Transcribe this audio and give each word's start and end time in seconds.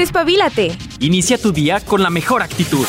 Despabilate. 0.00 0.78
Inicia 1.00 1.36
tu 1.36 1.52
día 1.52 1.78
con 1.78 2.02
la 2.02 2.08
mejor 2.08 2.40
actitud. 2.40 2.86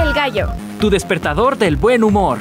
El 0.00 0.14
gallo. 0.14 0.50
Tu 0.78 0.90
despertador 0.90 1.58
del 1.58 1.74
buen 1.74 2.04
humor. 2.04 2.38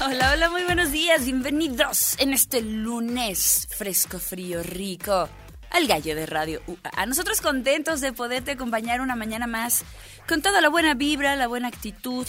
Hola, 0.00 0.32
hola, 0.32 0.48
muy 0.48 0.62
buenos 0.64 0.90
días. 0.90 1.26
Bienvenidos 1.26 2.16
en 2.18 2.32
este 2.32 2.62
lunes 2.62 3.68
fresco, 3.76 4.18
frío, 4.18 4.62
rico. 4.62 5.28
Al 5.72 5.86
gallo 5.86 6.14
de 6.14 6.24
radio. 6.24 6.62
A 6.96 7.04
nosotros 7.04 7.42
contentos 7.42 8.00
de 8.00 8.14
poderte 8.14 8.52
acompañar 8.52 9.02
una 9.02 9.14
mañana 9.14 9.46
más 9.46 9.84
con 10.26 10.40
toda 10.40 10.60
la 10.60 10.70
buena 10.70 10.94
vibra, 10.94 11.36
la 11.36 11.48
buena 11.48 11.68
actitud 11.68 12.26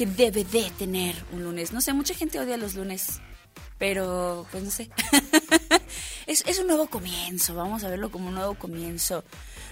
que 0.00 0.06
debe 0.06 0.44
de 0.44 0.70
tener 0.78 1.14
un 1.30 1.44
lunes. 1.44 1.74
No 1.74 1.82
sé, 1.82 1.92
mucha 1.92 2.14
gente 2.14 2.40
odia 2.40 2.56
los 2.56 2.74
lunes, 2.74 3.20
pero 3.76 4.46
pues 4.50 4.64
no 4.64 4.70
sé. 4.70 4.88
es, 6.26 6.42
es 6.46 6.58
un 6.58 6.68
nuevo 6.68 6.86
comienzo, 6.86 7.54
vamos 7.54 7.84
a 7.84 7.90
verlo 7.90 8.10
como 8.10 8.28
un 8.28 8.34
nuevo 8.34 8.54
comienzo. 8.54 9.24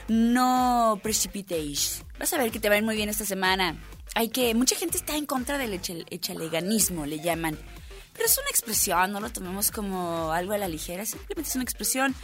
No 0.07 1.01
precipitéis. 1.03 2.05
Vas 2.19 2.31
a 2.35 2.37
ver 2.37 2.51
que 2.51 2.61
te 2.61 2.69
va 2.69 2.75
a 2.75 2.79
ir 2.79 2.85
muy 2.85 2.95
bien 2.95 3.09
esta 3.09 3.25
semana. 3.25 3.83
Hay 4.15 4.29
que. 4.29 4.55
Mucha 4.55 4.77
gente 4.77 4.99
está 4.99 5.17
en 5.17 5.25
contra 5.25 5.57
del 5.57 5.73
echaleganismo, 5.73 7.07
le 7.07 7.21
llaman. 7.21 7.59
Pero 8.13 8.27
es 8.27 8.37
una 8.37 8.51
expresión, 8.51 9.11
no 9.11 9.21
lo 9.21 9.31
tomemos 9.31 9.71
como 9.71 10.31
algo 10.31 10.53
a 10.53 10.59
la 10.59 10.69
ligera, 10.69 11.07
simplemente 11.07 11.49
es 11.49 11.55
una 11.55 11.65
expresión. 11.65 12.15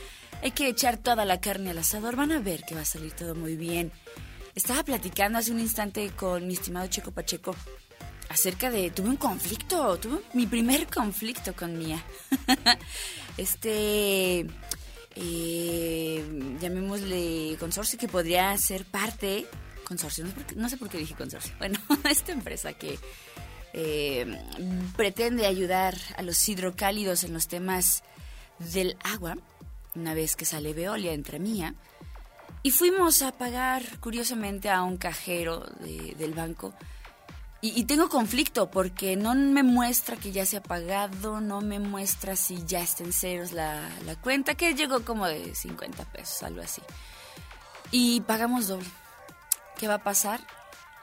Hay 0.42 0.50
que 0.50 0.68
echar 0.68 0.98
toda 0.98 1.24
la 1.24 1.40
carne 1.40 1.70
al 1.70 1.78
asador, 1.78 2.16
van 2.16 2.32
a 2.32 2.40
ver 2.40 2.64
que 2.64 2.74
va 2.74 2.82
a 2.82 2.84
salir 2.84 3.12
todo 3.12 3.34
muy 3.34 3.56
bien. 3.56 3.92
Estaba 4.54 4.82
platicando 4.82 5.38
hace 5.38 5.52
un 5.52 5.58
instante 5.58 6.10
con 6.10 6.46
mi 6.46 6.52
estimado 6.52 6.86
Checo 6.88 7.12
Pacheco 7.12 7.56
acerca 8.34 8.70
de... 8.70 8.90
Tuve 8.90 9.08
un 9.08 9.16
conflicto, 9.16 9.96
tuve 9.98 10.20
mi 10.34 10.46
primer 10.46 10.86
conflicto 10.88 11.54
con 11.54 11.78
Mía. 11.78 12.02
este... 13.38 14.46
Eh, 15.16 16.56
llamémosle 16.60 17.56
consorcio 17.58 17.98
que 17.98 18.08
podría 18.08 18.56
ser 18.58 18.84
parte... 18.84 19.46
Consorcio, 19.84 20.24
no 20.56 20.68
sé 20.68 20.76
por 20.76 20.88
qué 20.88 20.98
dije 20.98 21.14
consorcio. 21.14 21.54
Bueno, 21.58 21.78
esta 22.10 22.32
empresa 22.32 22.72
que 22.72 22.98
eh, 23.72 24.26
pretende 24.96 25.46
ayudar 25.46 25.96
a 26.16 26.22
los 26.22 26.48
hidrocálidos 26.48 27.22
en 27.22 27.32
los 27.32 27.46
temas 27.46 28.02
del 28.58 28.96
agua, 29.04 29.36
una 29.94 30.14
vez 30.14 30.34
que 30.34 30.44
sale 30.44 30.74
Veolia 30.74 31.12
entre 31.12 31.38
mía. 31.38 31.74
Y 32.64 32.70
fuimos 32.70 33.22
a 33.22 33.30
pagar, 33.30 33.82
curiosamente, 34.00 34.70
a 34.70 34.82
un 34.82 34.96
cajero 34.96 35.66
del 36.16 36.32
banco. 36.32 36.74
Y, 37.66 37.84
tengo 37.84 38.10
conflicto 38.10 38.70
porque 38.70 39.16
no 39.16 39.34
me 39.34 39.62
muestra 39.62 40.16
que 40.16 40.32
ya 40.32 40.44
se 40.44 40.58
ha 40.58 40.62
pagado, 40.62 41.40
no 41.40 41.62
me 41.62 41.78
muestra 41.78 42.36
si 42.36 42.62
ya 42.66 42.82
está 42.82 43.04
en 43.04 43.14
ceros 43.14 43.52
la, 43.52 43.88
la 44.04 44.16
cuenta, 44.16 44.54
que 44.54 44.74
llegó 44.74 45.02
como 45.02 45.26
de 45.26 45.54
50 45.54 46.04
pesos, 46.12 46.42
algo 46.42 46.60
así. 46.60 46.82
Y 47.90 48.20
pagamos 48.20 48.68
doble. 48.68 48.86
¿Qué 49.78 49.88
va 49.88 49.94
a 49.94 50.02
pasar? 50.02 50.46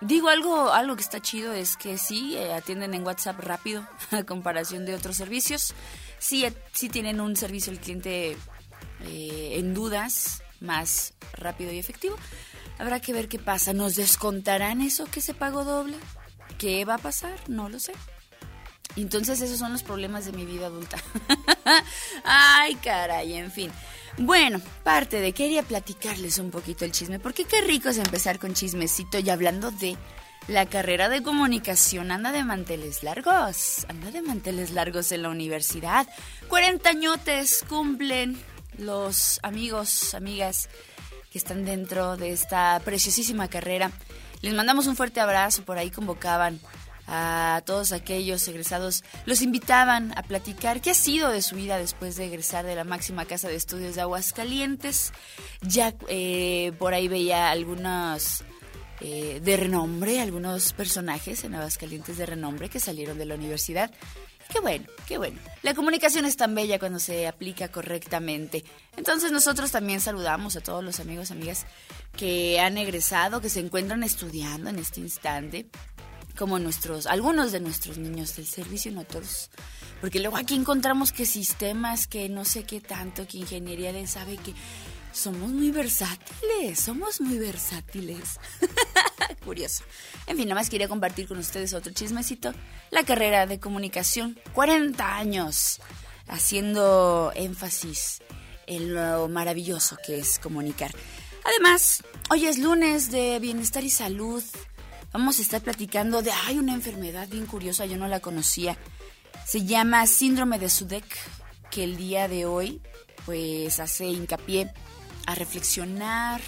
Digo, 0.02 0.30
algo, 0.30 0.72
algo 0.72 0.96
que 0.96 1.02
está 1.02 1.20
chido 1.20 1.52
es 1.52 1.78
que 1.78 1.98
sí, 1.98 2.38
eh, 2.38 2.54
atienden 2.54 2.94
en 2.94 3.04
WhatsApp 3.04 3.40
rápido 3.40 3.88
a 4.12 4.24
comparación 4.24 4.86
de 4.86 4.94
otros 4.94 5.18
servicios. 5.18 5.74
Sí, 6.20 6.46
eh, 6.46 6.54
sí 6.74 6.90
tienen 6.90 7.22
un 7.22 7.36
servicio 7.38 7.74
al 7.74 7.80
cliente 7.80 8.38
eh, 9.06 9.54
en 9.56 9.74
dudas 9.74 10.44
más 10.60 11.16
rápido 11.34 11.72
y 11.72 11.80
efectivo. 11.80 12.18
Habrá 12.78 13.00
que 13.00 13.14
ver 13.14 13.28
qué 13.28 13.40
pasa. 13.40 13.74
¿Nos 13.74 13.96
descontarán 13.96 14.82
eso 14.82 15.06
que 15.06 15.22
se 15.22 15.34
pagó 15.34 15.64
doble? 15.64 15.98
¿Qué 16.58 16.86
va 16.86 16.96
a 16.96 17.00
pasar? 17.00 17.38
No 17.48 17.70
lo 17.70 17.80
sé. 17.80 17.94
Entonces 18.96 19.42
esos 19.42 19.58
son 19.58 19.72
los 19.72 19.84
problemas 19.84 20.26
de 20.26 20.34
mi 20.34 20.46
vida 20.46 20.68
adulta. 20.68 20.98
Ay, 22.24 22.76
caray, 22.76 23.34
en 23.34 23.52
fin. 23.52 23.72
Bueno, 24.18 24.60
parte 24.84 25.22
de 25.22 25.32
quería 25.32 25.64
platicarles 25.64 26.38
un 26.38 26.52
poquito 26.52 26.84
el 26.84 26.92
chisme, 26.92 27.20
porque 27.20 27.46
qué 27.46 27.62
rico 27.62 27.90
es 27.90 27.98
empezar 27.98 28.40
con 28.40 28.54
chismecito 28.54 29.20
y 29.20 29.30
hablando 29.30 29.72
de 29.72 29.98
la 30.48 30.66
carrera 30.66 31.08
de 31.08 31.24
comunicación 31.24 32.12
anda 32.12 32.32
de 32.32 32.44
manteles 32.44 33.04
largos, 33.04 33.86
anda 33.88 34.12
de 34.12 34.22
manteles 34.22 34.72
largos 34.72 35.12
en 35.12 35.22
la 35.22 35.30
universidad. 35.30 36.08
40 36.50 36.90
añotes 36.90 37.64
cumplen 37.70 38.38
los 38.78 39.40
amigos, 39.44 40.14
amigas 40.14 40.68
que 41.32 41.38
están 41.38 41.64
dentro 41.64 42.18
de 42.18 42.32
esta 42.32 42.82
preciosísima 42.84 43.48
carrera. 43.48 43.92
Les 44.42 44.54
mandamos 44.54 44.88
un 44.88 44.96
fuerte 44.96 45.20
abrazo, 45.20 45.64
por 45.64 45.78
ahí 45.78 45.92
convocaban 45.92 46.60
a 47.08 47.62
todos 47.66 47.92
aquellos 47.92 48.48
egresados, 48.48 49.04
los 49.26 49.42
invitaban 49.42 50.18
a 50.18 50.24
platicar 50.24 50.82
qué 50.82 50.92
ha 50.92 50.94
sido 50.94 51.30
de 51.30 51.42
su 51.42 51.56
vida 51.56 51.78
después 51.78 52.16
de 52.16 52.26
egresar 52.26 52.66
de 52.66 52.76
la 52.76 52.84
máxima 52.84 53.26
casa 53.26 53.50
de 53.50 53.56
estudios 53.56 53.96
de 53.96 54.02
Aguascalientes. 54.02 55.12
Ya 55.62 55.94
eh, 56.08 56.72
por 56.80 56.94
ahí 56.94 57.08
veía 57.08 57.52
algunos 57.52 58.44
eh, 59.02 59.42
de 59.44 59.58
renombre, 59.58 60.22
algunos 60.22 60.74
personajes 60.74 61.44
en 61.44 61.56
Aguascalientes 61.56 62.18
de 62.18 62.26
renombre 62.26 62.70
que 62.70 62.80
salieron 62.80 63.18
de 63.18 63.26
la 63.26 63.36
universidad. 63.36 63.92
Qué 64.52 64.60
bueno, 64.60 64.86
qué 65.08 65.18
bueno. 65.18 65.40
La 65.62 65.74
comunicación 65.74 66.26
es 66.26 66.36
tan 66.36 66.54
bella 66.54 66.78
cuando 66.78 67.00
se 67.00 67.28
aplica 67.28 67.70
correctamente. 67.70 68.66
Entonces 68.98 69.32
nosotros 69.32 69.72
también 69.72 70.02
saludamos 70.02 70.56
a 70.58 70.62
todos 70.62 70.84
los 70.84 71.00
amigos, 71.00 71.32
amigas 71.32 71.66
que 72.18 72.60
han 72.60 72.78
egresado, 72.78 73.40
que 73.40 73.50
se 73.50 73.62
encuentran 73.62 74.04
estudiando 74.04 74.70
en 74.70 74.80
este 74.80 75.00
instante 75.00 75.68
como 76.38 76.60
nuestros, 76.60 77.08
algunos 77.08 77.52
de 77.52 77.60
nuestros 77.60 77.98
niños 77.98 78.36
del 78.36 78.48
servicio, 78.48 78.92
no 78.92 79.04
todos. 79.04 79.50
Porque 80.02 80.20
luego 80.20 80.38
aquí 80.38 80.56
encontramos 80.56 81.12
que 81.12 81.26
sistemas, 81.26 82.08
que 82.08 82.28
no 82.30 82.46
sé 82.46 82.64
qué 82.64 82.82
tanto, 82.82 83.28
que 83.28 83.38
ingeniería 83.38 83.94
de 83.94 84.08
sabe 84.08 84.38
que 84.38 84.54
somos 85.12 85.50
muy 85.50 85.72
versátiles, 85.72 86.80
somos 86.80 87.22
muy 87.22 87.38
versátiles. 87.38 88.40
Curioso. 89.46 89.84
En 90.28 90.38
fin, 90.38 90.48
nada 90.48 90.60
más 90.60 90.70
quería 90.70 90.88
compartir 90.88 91.28
con 91.28 91.38
ustedes 91.38 91.74
otro 91.74 91.92
chismecito. 91.94 92.54
La 92.90 93.04
carrera 93.04 93.48
de 93.48 93.60
comunicación, 93.60 94.40
40 94.54 95.16
años, 95.16 95.82
haciendo 96.28 97.32
énfasis 97.36 98.22
en 98.68 98.94
lo 98.94 99.28
maravilloso 99.28 99.98
que 100.06 100.20
es 100.20 100.40
comunicar. 100.40 100.92
Además, 101.44 102.04
hoy 102.30 102.46
es 102.46 102.60
lunes 102.60 103.12
de 103.12 103.40
bienestar 103.40 103.84
y 103.84 103.90
salud 103.90 104.44
vamos 105.12 105.40
a 105.40 105.42
estar 105.42 105.62
platicando 105.62 106.22
de, 106.22 106.32
hay 106.32 106.58
una 106.58 106.74
enfermedad 106.74 107.28
bien 107.28 107.46
curiosa, 107.46 107.86
yo 107.86 107.98
no 107.98 108.08
la 108.08 108.20
conocía. 108.20 108.78
Se 109.46 109.66
llama 109.66 110.08
síndrome 110.08 110.60
de 110.60 110.70
Sudek, 110.70 111.06
que 111.70 111.84
el 111.84 111.98
día 111.98 112.28
de 112.28 112.46
hoy 112.46 112.82
pues 113.26 113.80
hace 113.80 114.06
hincapié 114.06 114.72
a 115.26 115.36
reflexionar, 115.36 116.42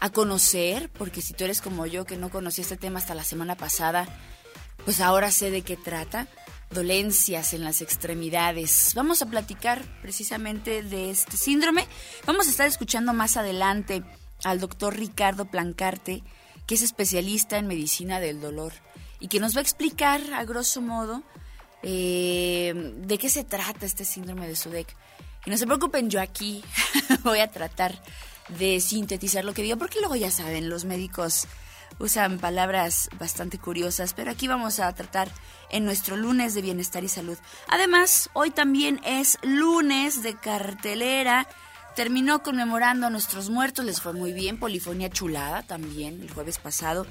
a 0.00 0.10
conocer, 0.10 0.90
porque 0.90 1.22
si 1.22 1.32
tú 1.34 1.44
eres 1.44 1.60
como 1.60 1.86
yo 1.86 2.04
que 2.04 2.16
no 2.16 2.30
conocía 2.30 2.62
este 2.62 2.76
tema 2.76 2.98
hasta 2.98 3.14
la 3.14 3.24
semana 3.24 3.56
pasada, 3.56 4.06
pues 4.84 5.00
ahora 5.00 5.30
sé 5.30 5.50
de 5.50 5.62
qué 5.62 5.76
trata. 5.76 6.28
Dolencias 6.70 7.54
en 7.54 7.62
las 7.62 7.82
extremidades. 7.82 8.92
Vamos 8.94 9.22
a 9.22 9.26
platicar 9.26 9.82
precisamente 10.02 10.82
de 10.82 11.10
este 11.10 11.36
síndrome. 11.36 11.86
Vamos 12.26 12.48
a 12.48 12.50
estar 12.50 12.66
escuchando 12.66 13.12
más 13.12 13.36
adelante 13.36 14.02
al 14.42 14.60
doctor 14.60 14.96
Ricardo 14.96 15.44
Plancarte, 15.44 16.22
que 16.66 16.74
es 16.74 16.82
especialista 16.82 17.58
en 17.58 17.66
medicina 17.66 18.20
del 18.20 18.40
dolor 18.40 18.72
y 19.20 19.28
que 19.28 19.40
nos 19.40 19.54
va 19.54 19.60
a 19.60 19.62
explicar 19.62 20.20
a 20.34 20.44
grosso 20.44 20.82
modo 20.82 21.22
eh, 21.82 22.72
de 22.96 23.18
qué 23.18 23.28
se 23.28 23.44
trata 23.44 23.86
este 23.86 24.04
síndrome 24.04 24.48
de 24.48 24.56
Sudek. 24.56 24.96
Y 25.46 25.50
no 25.50 25.58
se 25.58 25.66
preocupen, 25.66 26.10
yo 26.10 26.20
aquí 26.20 26.64
voy 27.22 27.40
a 27.40 27.50
tratar 27.50 28.00
de 28.48 28.80
sintetizar 28.80 29.44
lo 29.44 29.54
que 29.54 29.62
digo, 29.62 29.76
porque 29.76 30.00
luego 30.00 30.16
ya 30.16 30.30
saben, 30.30 30.68
los 30.68 30.84
médicos 30.84 31.46
usan 31.98 32.38
palabras 32.38 33.08
bastante 33.18 33.58
curiosas, 33.58 34.14
pero 34.14 34.30
aquí 34.30 34.48
vamos 34.48 34.80
a 34.80 34.92
tratar 34.94 35.30
en 35.70 35.84
nuestro 35.84 36.16
lunes 36.16 36.54
de 36.54 36.62
bienestar 36.62 37.04
y 37.04 37.08
salud. 37.08 37.38
Además, 37.68 38.30
hoy 38.32 38.50
también 38.50 39.00
es 39.04 39.38
lunes 39.42 40.22
de 40.22 40.34
cartelera 40.34 41.46
terminó 41.94 42.42
conmemorando 42.42 43.06
a 43.06 43.10
nuestros 43.10 43.50
muertos, 43.50 43.84
les 43.84 44.00
fue 44.00 44.12
muy 44.12 44.32
bien, 44.32 44.58
polifonía 44.58 45.10
chulada 45.10 45.62
también 45.62 46.20
el 46.20 46.30
jueves 46.30 46.58
pasado. 46.58 47.06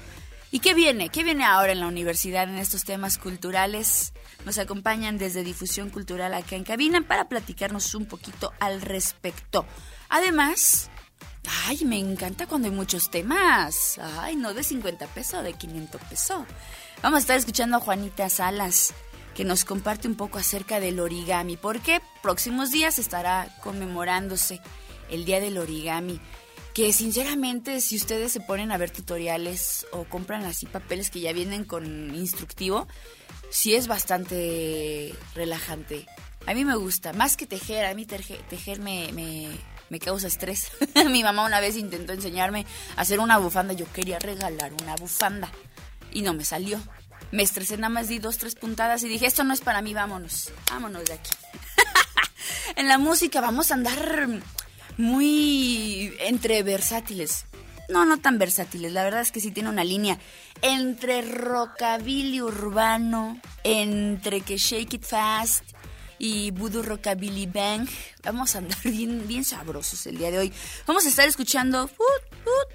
¿Y 0.50 0.60
qué 0.60 0.74
viene? 0.74 1.08
¿Qué 1.08 1.24
viene 1.24 1.44
ahora 1.44 1.72
en 1.72 1.80
la 1.80 1.88
universidad 1.88 2.44
en 2.44 2.58
estos 2.58 2.84
temas 2.84 3.18
culturales? 3.18 4.12
Nos 4.44 4.58
acompañan 4.58 5.18
desde 5.18 5.42
Difusión 5.42 5.90
Cultural 5.90 6.34
acá 6.34 6.56
en 6.56 6.64
cabina 6.64 7.00
para 7.00 7.28
platicarnos 7.28 7.94
un 7.94 8.06
poquito 8.06 8.52
al 8.60 8.80
respecto. 8.80 9.64
Además, 10.08 10.90
ay, 11.66 11.84
me 11.84 11.98
encanta 11.98 12.46
cuando 12.46 12.68
hay 12.68 12.74
muchos 12.74 13.10
temas. 13.10 13.98
Ay, 14.18 14.36
no 14.36 14.52
de 14.54 14.62
50 14.62 15.06
pesos, 15.08 15.42
de 15.42 15.54
500 15.54 16.00
pesos. 16.02 16.44
Vamos 17.02 17.18
a 17.18 17.20
estar 17.20 17.36
escuchando 17.36 17.76
a 17.76 17.80
Juanita 17.80 18.28
Salas 18.28 18.94
que 19.34 19.44
nos 19.44 19.64
comparte 19.64 20.08
un 20.08 20.14
poco 20.14 20.38
acerca 20.38 20.80
del 20.80 21.00
origami, 21.00 21.56
porque 21.56 22.00
próximos 22.22 22.70
días 22.70 22.98
estará 22.98 23.48
conmemorándose 23.62 24.60
el 25.10 25.24
Día 25.24 25.40
del 25.40 25.58
Origami. 25.58 26.20
Que 26.74 26.92
sinceramente 26.92 27.80
si 27.80 27.96
ustedes 27.96 28.32
se 28.32 28.40
ponen 28.40 28.72
a 28.72 28.76
ver 28.76 28.90
tutoriales 28.90 29.86
o 29.92 30.04
compran 30.04 30.44
así 30.44 30.66
papeles 30.66 31.08
que 31.08 31.20
ya 31.20 31.32
vienen 31.32 31.64
con 31.64 32.12
instructivo, 32.14 32.88
sí 33.48 33.76
es 33.76 33.86
bastante 33.86 35.14
relajante. 35.36 36.06
A 36.46 36.52
mí 36.52 36.64
me 36.64 36.74
gusta, 36.74 37.12
más 37.12 37.36
que 37.36 37.46
tejer, 37.46 37.86
a 37.86 37.94
mí 37.94 38.04
tejer, 38.04 38.80
me, 38.80 39.12
me, 39.12 39.48
me, 39.88 40.00
causa 40.00 40.26
estrés. 40.26 40.72
Mi 41.10 41.22
mamá 41.22 41.46
una 41.46 41.60
vez 41.60 41.76
intentó 41.76 42.12
enseñarme 42.12 42.66
a 42.96 43.02
hacer 43.02 43.20
una 43.20 43.38
bufanda, 43.38 43.72
yo 43.72 43.90
quería 43.92 44.18
regalar 44.18 44.72
una 44.82 44.96
bufanda 44.96 45.50
y 46.12 46.22
no 46.22 46.34
me 46.34 46.44
salió. 46.44 46.80
Me 47.30 47.44
estresé, 47.44 47.76
nada 47.76 47.88
más 47.88 48.08
di 48.08 48.18
dos, 48.18 48.36
tres 48.36 48.56
puntadas 48.56 49.02
y 49.04 49.08
dije, 49.08 49.26
esto 49.26 49.44
no 49.44 49.54
es 49.54 49.60
para 49.60 49.80
mí, 49.80 49.94
vámonos, 49.94 50.50
vámonos 50.68 51.04
de 51.04 51.14
aquí. 51.14 51.30
en 52.76 52.88
la 52.88 52.98
música 52.98 53.40
vamos 53.40 53.70
a 53.70 53.74
andar 53.74 54.28
muy 54.96 56.14
entre 56.20 56.62
versátiles. 56.62 57.46
No, 57.88 58.06
no 58.06 58.18
tan 58.18 58.38
versátiles, 58.38 58.92
la 58.92 59.04
verdad 59.04 59.20
es 59.20 59.30
que 59.30 59.40
sí 59.40 59.50
tiene 59.50 59.68
una 59.68 59.84
línea 59.84 60.18
entre 60.62 61.20
rockabilly 61.20 62.40
urbano, 62.40 63.38
entre 63.62 64.40
que 64.40 64.56
Shake 64.56 64.94
It 64.94 65.04
Fast 65.04 65.64
y 66.18 66.50
Voodoo 66.52 66.82
Rockabilly 66.82 67.46
Bang. 67.46 67.86
Vamos 68.22 68.54
a 68.54 68.58
andar 68.58 68.78
bien, 68.84 69.28
bien 69.28 69.44
sabrosos 69.44 70.06
el 70.06 70.16
día 70.16 70.30
de 70.30 70.38
hoy. 70.38 70.52
Vamos 70.86 71.04
a 71.04 71.08
estar 71.08 71.28
escuchando 71.28 71.90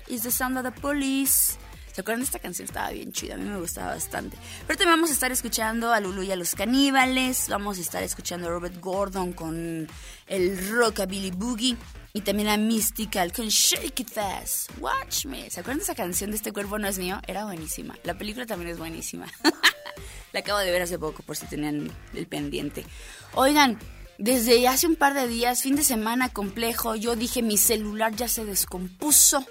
is 0.07 0.21
the 0.21 0.31
Sound 0.31 0.57
of 0.57 0.63
the 0.63 0.81
Police 0.81 1.57
¿Se 1.99 2.01
acuerdan? 2.01 2.23
Esta 2.23 2.39
canción 2.39 2.65
estaba 2.65 2.91
bien 2.91 3.11
chida, 3.11 3.35
a 3.35 3.37
mí 3.37 3.43
me 3.43 3.59
gustaba 3.59 3.93
bastante. 3.93 4.37
Pero 4.65 4.77
también 4.77 4.97
vamos 4.97 5.09
a 5.09 5.13
estar 5.13 5.33
escuchando 5.33 5.91
a 5.91 5.99
Lulu 5.99 6.23
y 6.23 6.31
a 6.31 6.37
los 6.37 6.55
caníbales, 6.55 7.49
vamos 7.49 7.77
a 7.77 7.81
estar 7.81 8.03
escuchando 8.03 8.47
a 8.47 8.51
Robert 8.51 8.79
Gordon 8.79 9.33
con 9.33 9.85
el 10.27 10.69
Rockabilly 10.69 11.31
Boogie 11.31 11.75
y 12.13 12.21
también 12.21 12.49
a 12.49 12.57
Mystical 12.57 13.31
con 13.31 13.47
Shake 13.47 13.99
It 13.99 14.09
Fast, 14.09 14.71
Watch 14.79 15.25
Me. 15.25 15.49
¿Se 15.49 15.59
acuerdan 15.59 15.77
de 15.79 15.83
esa 15.83 15.95
canción 15.95 16.31
de 16.31 16.37
Este 16.37 16.51
Cuerpo 16.51 16.79
No 16.79 16.87
Es 16.87 16.97
Mío? 16.97 17.19
Era 17.27 17.45
buenísima. 17.45 17.97
La 18.03 18.17
película 18.17 18.45
también 18.45 18.71
es 18.71 18.77
buenísima. 18.77 19.27
La 20.33 20.41
acabo 20.41 20.59
de 20.59 20.71
ver 20.71 20.81
hace 20.81 20.99
poco 20.99 21.23
por 21.23 21.35
si 21.35 21.45
tenían 21.47 21.91
el 22.13 22.27
pendiente. 22.27 22.85
Oigan, 23.33 23.79
desde 24.17 24.67
hace 24.67 24.87
un 24.87 24.95
par 24.95 25.13
de 25.13 25.27
días, 25.27 25.61
fin 25.61 25.75
de 25.75 25.83
semana 25.83 26.29
complejo, 26.29 26.95
yo 26.95 27.15
dije 27.15 27.41
mi 27.41 27.57
celular 27.57 28.15
ya 28.15 28.27
se 28.27 28.45
descompuso. 28.45 29.45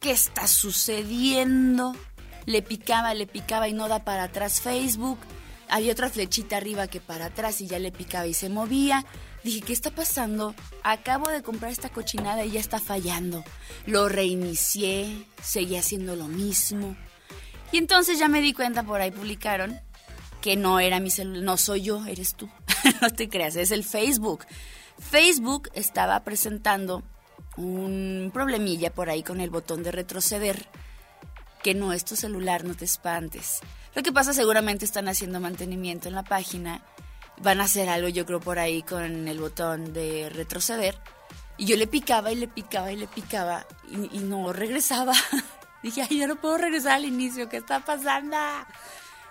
¿qué 0.00 0.12
está 0.12 0.46
sucediendo? 0.46 1.94
Le 2.44 2.62
picaba, 2.62 3.14
le 3.14 3.26
picaba 3.26 3.68
y 3.68 3.72
no 3.72 3.88
da 3.88 4.04
para 4.04 4.24
atrás 4.24 4.60
Facebook. 4.60 5.18
Había 5.68 5.92
otra 5.92 6.10
flechita 6.10 6.56
arriba 6.56 6.86
que 6.86 7.00
para 7.00 7.26
atrás 7.26 7.60
y 7.60 7.66
ya 7.66 7.78
le 7.78 7.90
picaba 7.90 8.26
y 8.26 8.34
se 8.34 8.48
movía. 8.48 9.04
Dije, 9.46 9.60
¿qué 9.60 9.72
está 9.72 9.92
pasando? 9.92 10.56
Acabo 10.82 11.28
de 11.28 11.40
comprar 11.40 11.70
esta 11.70 11.88
cochinada 11.88 12.44
y 12.44 12.50
ya 12.50 12.58
está 12.58 12.80
fallando. 12.80 13.44
Lo 13.86 14.08
reinicié, 14.08 15.24
seguía 15.40 15.78
haciendo 15.78 16.16
lo 16.16 16.26
mismo. 16.26 16.96
Y 17.70 17.78
entonces 17.78 18.18
ya 18.18 18.26
me 18.26 18.40
di 18.40 18.52
cuenta, 18.52 18.82
por 18.82 19.00
ahí 19.00 19.12
publicaron, 19.12 19.80
que 20.40 20.56
no 20.56 20.80
era 20.80 20.98
mi 20.98 21.10
celular, 21.10 21.44
no 21.44 21.56
soy 21.58 21.82
yo, 21.82 22.04
eres 22.06 22.34
tú. 22.34 22.50
no 23.00 23.10
te 23.10 23.28
creas, 23.28 23.54
es 23.54 23.70
el 23.70 23.84
Facebook. 23.84 24.44
Facebook 24.98 25.70
estaba 25.74 26.24
presentando 26.24 27.04
un 27.56 28.32
problemilla 28.34 28.92
por 28.92 29.10
ahí 29.10 29.22
con 29.22 29.40
el 29.40 29.50
botón 29.50 29.84
de 29.84 29.92
retroceder, 29.92 30.66
que 31.62 31.72
no 31.72 31.92
es 31.92 32.04
tu 32.04 32.16
celular, 32.16 32.64
no 32.64 32.74
te 32.74 32.84
espantes. 32.84 33.60
Lo 33.94 34.02
que 34.02 34.10
pasa 34.10 34.32
seguramente 34.32 34.84
están 34.84 35.06
haciendo 35.06 35.38
mantenimiento 35.38 36.08
en 36.08 36.16
la 36.16 36.24
página, 36.24 36.82
van 37.38 37.60
a 37.60 37.64
hacer 37.64 37.88
algo 37.88 38.08
yo 38.08 38.26
creo 38.26 38.40
por 38.40 38.58
ahí 38.58 38.82
con 38.82 39.28
el 39.28 39.38
botón 39.38 39.92
de 39.92 40.30
retroceder. 40.30 40.98
Y 41.58 41.66
yo 41.66 41.76
le 41.76 41.86
picaba 41.86 42.32
y 42.32 42.36
le 42.36 42.48
picaba 42.48 42.92
y 42.92 42.96
le 42.96 43.06
picaba 43.06 43.66
y, 43.90 44.18
no 44.18 44.52
regresaba. 44.52 45.14
Dije, 45.82 46.02
ay, 46.02 46.18
ya 46.18 46.26
no 46.26 46.36
puedo 46.36 46.58
regresar 46.58 46.92
al 46.92 47.04
inicio, 47.04 47.48
¿qué 47.48 47.58
está 47.58 47.84
pasando? 47.84 48.36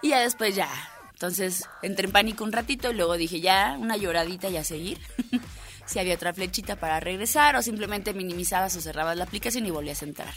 Y 0.02 0.10
ya 0.10 0.19
después 0.19 0.56
ya. 0.56 0.69
Entonces 1.12 1.63
entré 1.81 2.07
en 2.07 2.12
pánico 2.12 2.44
un 2.44 2.52
ratito 2.52 2.92
y 2.92 2.94
luego 2.94 3.16
dije, 3.16 3.42
ya, 3.42 3.78
una 3.80 3.96
lloradita 3.98 4.50
y 4.50 4.58
a 4.58 4.63
seguir. 4.63 5.00
si 5.86 6.00
había 6.00 6.16
otra 6.16 6.34
flechita 6.34 6.75
para 6.78 7.00
regresar 7.00 7.56
o 7.56 7.62
simplemente 7.62 8.13
minimizabas 8.13 8.75
o 8.75 8.81
cerrabas 8.81 9.18
la 9.18 9.24
aplicación 9.24 9.66
y 9.66 9.72
volvías 9.72 10.01
a 10.01 10.06
entrar. 10.06 10.34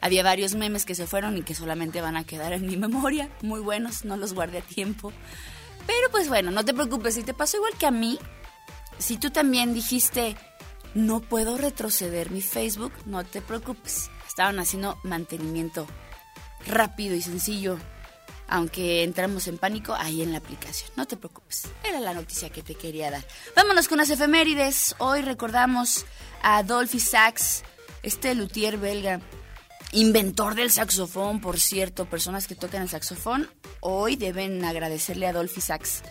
Había 0.00 0.22
varios 0.22 0.54
memes 0.54 0.86
que 0.86 0.94
se 0.94 1.06
fueron 1.06 1.36
y 1.36 1.42
que 1.42 1.54
solamente 1.54 2.00
van 2.00 2.16
a 2.16 2.24
quedar 2.24 2.52
en 2.52 2.66
mi 2.66 2.76
memoria, 2.76 3.28
muy 3.42 3.60
buenos, 3.60 4.04
no 4.04 4.16
los 4.16 4.32
guardé 4.32 4.58
a 4.58 4.62
tiempo. 4.62 5.12
Pero 5.90 6.08
pues 6.12 6.28
bueno, 6.28 6.52
no 6.52 6.64
te 6.64 6.72
preocupes, 6.72 7.16
si 7.16 7.24
te 7.24 7.34
pasó 7.34 7.56
igual 7.56 7.76
que 7.76 7.84
a 7.84 7.90
mí, 7.90 8.16
si 8.98 9.16
tú 9.16 9.30
también 9.30 9.74
dijiste, 9.74 10.36
no 10.94 11.20
puedo 11.20 11.58
retroceder 11.58 12.30
mi 12.30 12.42
Facebook, 12.42 12.92
no 13.06 13.24
te 13.24 13.42
preocupes, 13.42 14.08
estaban 14.24 14.60
haciendo 14.60 15.00
mantenimiento 15.02 15.88
rápido 16.64 17.16
y 17.16 17.22
sencillo 17.22 17.76
aunque 18.46 19.02
entramos 19.02 19.48
en 19.48 19.58
pánico 19.58 19.94
ahí 19.94 20.22
en 20.22 20.30
la 20.32 20.38
aplicación. 20.38 20.90
No 20.96 21.06
te 21.06 21.16
preocupes, 21.16 21.68
era 21.82 21.98
la 21.98 22.14
noticia 22.14 22.50
que 22.50 22.62
te 22.62 22.76
quería 22.76 23.10
dar. 23.10 23.24
Vámonos 23.56 23.88
con 23.88 23.98
las 23.98 24.10
efemérides. 24.10 24.94
Hoy 24.98 25.22
recordamos 25.22 26.04
a 26.42 26.58
Adolphe 26.58 27.00
Sax, 27.00 27.62
este 28.02 28.34
luthier 28.36 28.76
belga, 28.76 29.20
inventor 29.92 30.54
del 30.54 30.70
saxofón, 30.70 31.40
por 31.40 31.58
cierto, 31.58 32.06
personas 32.06 32.46
que 32.46 32.54
tocan 32.54 32.82
el 32.82 32.88
saxofón, 32.88 33.48
hoy 33.80 34.16
deben 34.16 34.64
agradecerle 34.64 35.26
a 35.26 35.30
Adolphe 35.30 35.60
Sax 35.60 36.02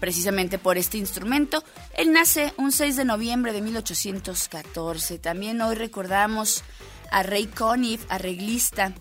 precisamente 0.00 0.58
por 0.58 0.78
este 0.78 0.98
instrumento. 0.98 1.62
Él 1.96 2.12
nace 2.12 2.52
un 2.56 2.72
6 2.72 2.96
de 2.96 3.04
noviembre 3.04 3.52
de 3.52 3.60
1814. 3.60 5.20
También 5.20 5.60
hoy 5.60 5.76
recordamos 5.76 6.64
a 7.12 7.22
Ray 7.22 7.46
Conniff, 7.46 8.04
arreglista, 8.08 8.92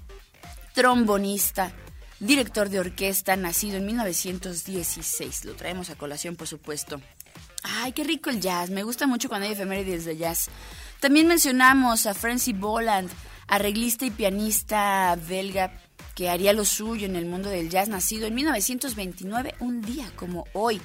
trombonista, 0.75 1.73
director 2.19 2.69
de 2.69 2.79
orquesta, 2.79 3.35
nacido 3.35 3.77
en 3.77 3.87
1916. 3.87 5.45
Lo 5.45 5.55
traemos 5.55 5.89
a 5.89 5.95
colación, 5.95 6.35
por 6.35 6.47
supuesto. 6.47 7.01
Ay, 7.63 7.93
qué 7.93 8.03
rico 8.03 8.29
el 8.29 8.39
jazz. 8.39 8.69
Me 8.69 8.83
gusta 8.83 9.07
mucho 9.07 9.27
cuando 9.27 9.47
hay 9.47 9.53
efemérides 9.53 10.05
de 10.05 10.17
jazz. 10.17 10.49
También 10.99 11.27
mencionamos 11.27 12.05
a 12.05 12.13
Francie 12.13 12.53
Boland, 12.53 13.09
arreglista 13.51 14.05
y 14.05 14.11
pianista 14.11 15.15
belga 15.27 15.73
que 16.15 16.29
haría 16.29 16.53
lo 16.53 16.63
suyo 16.63 17.05
en 17.05 17.17
el 17.17 17.25
mundo 17.25 17.49
del 17.49 17.69
jazz, 17.69 17.89
nacido 17.89 18.25
en 18.25 18.33
1929, 18.33 19.55
un 19.59 19.81
día 19.81 20.09
como 20.15 20.45
hoy. 20.53 20.81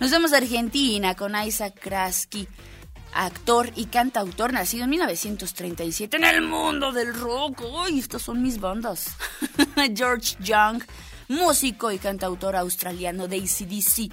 Nos 0.00 0.10
vemos 0.10 0.32
a 0.32 0.38
Argentina 0.38 1.14
con 1.14 1.34
Isaac 1.36 1.78
Krasky, 1.80 2.48
actor 3.14 3.70
y 3.76 3.86
cantautor 3.86 4.52
nacido 4.52 4.84
en 4.84 4.90
1937 4.90 6.16
en 6.16 6.24
el 6.24 6.42
mundo 6.42 6.90
del 6.90 7.14
rock. 7.14 7.62
¡Ay, 7.84 8.00
estas 8.00 8.22
son 8.22 8.42
mis 8.42 8.58
bandas! 8.58 9.16
George 9.94 10.36
Young, 10.40 10.82
músico 11.28 11.92
y 11.92 11.98
cantautor 11.98 12.56
australiano 12.56 13.28
de 13.28 13.36
ACDC. 13.36 14.12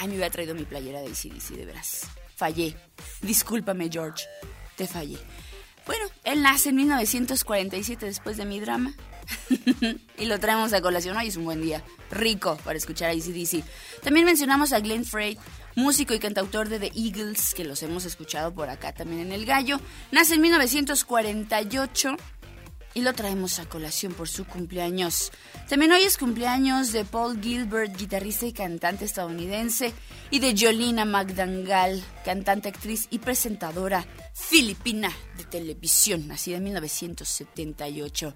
Ay, 0.00 0.08
me 0.08 0.14
hubiera 0.14 0.30
traído 0.30 0.54
mi 0.56 0.64
playera 0.64 1.00
de 1.00 1.06
ACDC, 1.06 1.50
de 1.50 1.64
veras. 1.64 2.08
Fallé. 2.34 2.76
Discúlpame, 3.22 3.88
George. 3.88 4.24
Te 4.74 4.88
fallé. 4.88 5.18
Bueno, 5.86 6.04
él 6.24 6.42
nace 6.42 6.70
en 6.70 6.76
1947 6.76 8.06
después 8.06 8.36
de 8.36 8.44
mi 8.44 8.60
drama. 8.60 8.92
y 10.18 10.24
lo 10.26 10.38
traemos 10.38 10.72
a 10.72 10.80
colación. 10.80 11.16
Hoy 11.16 11.28
es 11.28 11.36
un 11.36 11.44
buen 11.44 11.62
día. 11.62 11.82
Rico 12.10 12.58
para 12.64 12.76
escuchar 12.76 13.10
a 13.10 13.12
ACDC. 13.12 13.64
También 14.02 14.26
mencionamos 14.26 14.72
a 14.72 14.80
Glenn 14.80 15.04
Frey, 15.04 15.38
músico 15.74 16.14
y 16.14 16.18
cantautor 16.18 16.68
de 16.68 16.78
The 16.78 16.92
Eagles, 16.96 17.54
que 17.54 17.64
los 17.64 17.82
hemos 17.82 18.04
escuchado 18.04 18.52
por 18.52 18.68
acá 18.68 18.92
también 18.92 19.20
en 19.22 19.32
El 19.32 19.46
Gallo. 19.46 19.80
Nace 20.10 20.34
en 20.34 20.40
1948 20.42 22.16
y 22.96 23.02
lo 23.02 23.12
traemos 23.12 23.58
a 23.58 23.68
colación 23.68 24.14
por 24.14 24.26
su 24.26 24.46
cumpleaños. 24.46 25.30
También 25.68 25.92
hoy 25.92 26.00
es 26.04 26.16
cumpleaños 26.16 26.92
de 26.92 27.04
Paul 27.04 27.38
Gilbert, 27.42 27.94
guitarrista 27.94 28.46
y 28.46 28.54
cantante 28.54 29.04
estadounidense, 29.04 29.92
y 30.30 30.38
de 30.38 30.54
Jolina 30.58 31.04
McDangal, 31.04 32.02
cantante, 32.24 32.70
actriz 32.70 33.06
y 33.10 33.18
presentadora 33.18 34.06
filipina 34.32 35.12
de 35.36 35.44
televisión, 35.44 36.26
nacida 36.26 36.56
en 36.56 36.64
1978. 36.64 38.34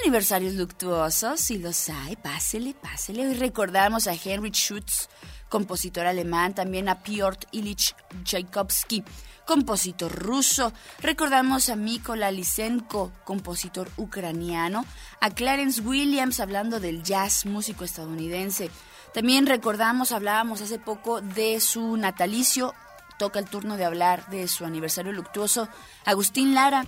Aniversarios 0.00 0.54
luctuosos, 0.54 1.38
si 1.38 1.58
los 1.58 1.90
hay, 1.90 2.16
pásele, 2.16 2.72
pásele. 2.72 3.26
Hoy 3.26 3.34
recordamos 3.34 4.06
a 4.06 4.14
Henry 4.14 4.52
Schutz, 4.52 5.10
compositor 5.50 6.06
alemán, 6.06 6.54
también 6.54 6.88
a 6.88 7.02
Piotr 7.02 7.46
Ilich 7.52 7.94
Tchaikovsky, 8.24 9.04
compositor 9.46 10.12
ruso. 10.12 10.72
Recordamos 11.00 11.68
a 11.68 11.76
Mikola 11.76 12.30
Lysenko, 12.30 13.12
compositor 13.24 13.90
ucraniano, 13.96 14.84
a 15.20 15.30
Clarence 15.30 15.80
Williams 15.80 16.40
hablando 16.40 16.80
del 16.80 17.02
jazz, 17.02 17.46
músico 17.46 17.84
estadounidense. 17.84 18.70
También 19.14 19.46
recordamos, 19.46 20.12
hablábamos 20.12 20.62
hace 20.62 20.78
poco 20.78 21.20
de 21.20 21.60
su 21.60 21.96
natalicio, 21.96 22.74
toca 23.18 23.38
el 23.38 23.48
turno 23.48 23.76
de 23.76 23.84
hablar 23.84 24.28
de 24.30 24.48
su 24.48 24.64
aniversario 24.64 25.12
luctuoso, 25.12 25.68
Agustín 26.04 26.54
Lara, 26.54 26.86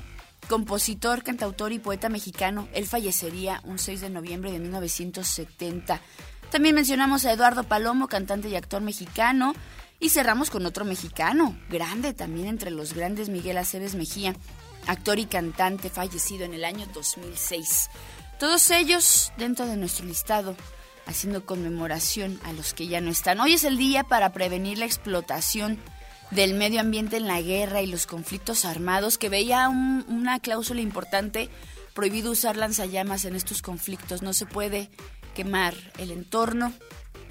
compositor, 0.49 1.23
cantautor 1.23 1.73
y 1.73 1.79
poeta 1.79 2.09
mexicano. 2.09 2.69
Él 2.73 2.87
fallecería 2.87 3.61
un 3.65 3.79
6 3.79 4.01
de 4.01 4.11
noviembre 4.11 4.53
de 4.53 4.59
1970. 4.59 6.01
También 6.51 6.75
mencionamos 6.75 7.25
a 7.25 7.33
Eduardo 7.33 7.65
Palomo, 7.65 8.09
cantante 8.09 8.49
y 8.49 8.57
actor 8.57 8.81
mexicano. 8.81 9.55
Y 10.05 10.11
cerramos 10.11 10.51
con 10.51 10.67
otro 10.67 10.85
mexicano, 10.85 11.59
grande 11.71 12.13
también 12.13 12.47
entre 12.47 12.71
los 12.71 12.93
grandes, 12.93 13.31
Miguel 13.31 13.57
Aceves 13.57 13.95
Mejía, 13.95 14.37
actor 14.87 15.19
y 15.19 15.25
cantante 15.25 15.89
fallecido 15.89 16.45
en 16.45 16.53
el 16.53 16.67
año 16.67 16.87
2006. 16.93 17.89
Todos 18.39 18.71
ellos 18.71 19.33
dentro 19.39 19.65
de 19.65 19.79
nuestro 19.79 20.05
listado 20.05 20.57
haciendo 21.07 21.47
conmemoración 21.47 22.39
a 22.45 22.53
los 22.53 22.75
que 22.75 22.87
ya 22.87 23.01
no 23.01 23.11
están. 23.11 23.41
Hoy 23.41 23.55
es 23.55 23.65
el 23.65 23.79
día 23.79 24.05
para 24.05 24.35
prevenir 24.35 24.77
la 24.77 24.85
explotación 24.85 25.79
del 26.31 26.53
medio 26.53 26.81
ambiente 26.81 27.17
en 27.17 27.27
la 27.27 27.41
guerra 27.41 27.81
y 27.81 27.87
los 27.87 28.07
conflictos 28.07 28.67
armados, 28.67 29.17
que 29.17 29.31
veía 29.31 29.71
una 29.71 30.39
cláusula 30.39 30.83
importante, 30.83 31.49
prohibido 31.95 32.31
usar 32.31 32.59
lanzallamas 32.59 33.25
en 33.25 33.37
estos 33.37 33.63
conflictos, 33.63 34.21
no 34.21 34.35
se 34.35 34.45
puede 34.45 34.91
quemar 35.35 35.75
el 35.99 36.11
entorno. 36.11 36.73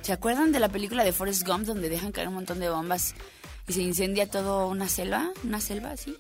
¿Se 0.02 0.12
acuerdan 0.14 0.52
de 0.52 0.60
la 0.60 0.70
película 0.70 1.04
de 1.04 1.14
Forrest 1.14 1.48
Gump 1.48 1.66
donde 1.66 1.90
dejan 1.90 2.12
caer 2.12 2.28
un 2.28 2.36
montón 2.36 2.60
de 2.60 2.70
bombas 2.70 3.16
y 3.68 3.74
se 3.74 3.82
incendia 3.82 4.30
todo 4.30 4.68
una 4.68 4.90
selva? 4.90 5.32
¿Una 5.44 5.62
selva 5.62 5.92
así? 5.92 6.18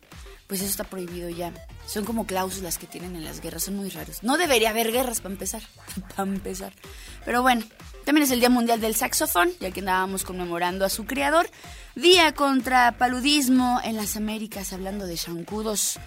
Pues 0.47 0.61
eso 0.61 0.69
está 0.69 0.83
prohibido 0.85 1.29
ya. 1.29 1.53
Son 1.85 2.05
como 2.05 2.25
cláusulas 2.25 2.77
que 2.77 2.87
tienen 2.87 3.15
en 3.15 3.25
las 3.25 3.41
guerras, 3.41 3.63
son 3.63 3.75
muy 3.75 3.89
raros. 3.89 4.23
No 4.23 4.37
debería 4.37 4.69
haber 4.69 4.91
guerras 4.91 5.19
para 5.19 5.33
empezar, 5.33 5.61
para 6.15 6.29
empezar. 6.29 6.73
Pero 7.25 7.41
bueno, 7.41 7.63
también 8.05 8.23
es 8.23 8.31
el 8.31 8.39
Día 8.39 8.49
Mundial 8.49 8.79
del 8.81 8.95
Saxofón, 8.95 9.51
ya 9.59 9.71
que 9.71 9.81
andábamos 9.81 10.23
conmemorando 10.23 10.85
a 10.85 10.89
su 10.89 11.05
creador. 11.05 11.49
Día 11.95 12.33
contra 12.33 12.97
paludismo 12.97 13.79
en 13.83 13.95
las 13.95 14.15
Américas, 14.15 14.73
hablando 14.73 15.05
de 15.05 15.15
chancudos. 15.15 15.99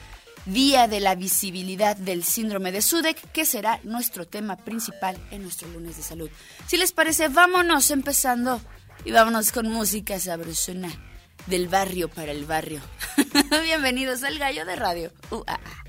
Día 0.47 0.87
de 0.87 1.01
la 1.01 1.17
visibilidad 1.17 1.97
del 1.97 2.23
síndrome 2.23 2.71
de 2.71 2.81
Sudek, 2.81 3.33
que 3.33 3.45
será 3.45 3.81
nuestro 3.83 4.29
tema 4.29 4.57
principal 4.57 5.19
en 5.33 5.43
nuestro 5.43 5.67
lunes 5.69 5.97
de 5.97 6.05
salud. 6.05 6.31
Si 6.69 6.77
les 6.77 6.93
parece, 6.93 7.27
vámonos 7.27 7.91
empezando 7.91 8.61
y 9.05 9.11
vámonos 9.11 9.51
con 9.51 9.69
música 9.69 10.21
sabrosona 10.21 10.89
del 11.47 11.67
barrio 11.67 12.09
para 12.09 12.31
el 12.31 12.45
barrio. 12.45 12.81
Bienvenidos 13.65 14.23
al 14.23 14.39
Gallo 14.39 14.65
de 14.65 14.77
Radio. 14.77 15.13
Uh, 15.31 15.43
ah, 15.49 15.59
ah. 15.65 15.83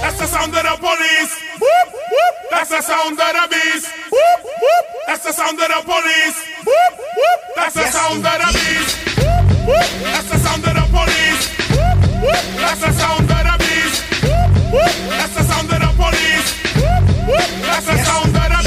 That's 0.00 0.18
the 0.18 0.26
sound 0.26 0.54
of 0.54 0.62
the 0.62 0.76
police. 0.78 1.34
That's 2.50 2.70
the 2.70 2.82
sound 2.82 3.18
of 3.18 3.32
the 3.32 3.48
beast. 3.50 3.88
That's 5.08 5.24
the 5.24 5.32
sound 5.32 5.60
of 5.60 5.68
the 5.68 5.82
police. 5.84 6.36
That's 7.56 7.74
the 7.74 7.90
sound 7.90 8.24
of 8.24 8.32
the 8.32 8.52
beast. 8.52 9.11
That's 9.64 10.28
the 10.30 10.38
sound 10.38 10.64
of 10.66 10.74
the 10.74 10.86
police. 10.90 11.44
That's 12.58 12.80
the 12.80 12.92
sound 12.92 13.30
of 13.30 13.38
the 13.38 13.56
beast. 13.58 14.02
That's 15.08 15.34
the 15.36 15.42
sound 15.44 15.72
of 15.72 15.80
the 15.80 15.90
police. 16.02 16.48
That's 17.62 17.86
the 17.86 17.96
sound 18.04 18.36
of 18.36 18.50
the 18.50 18.61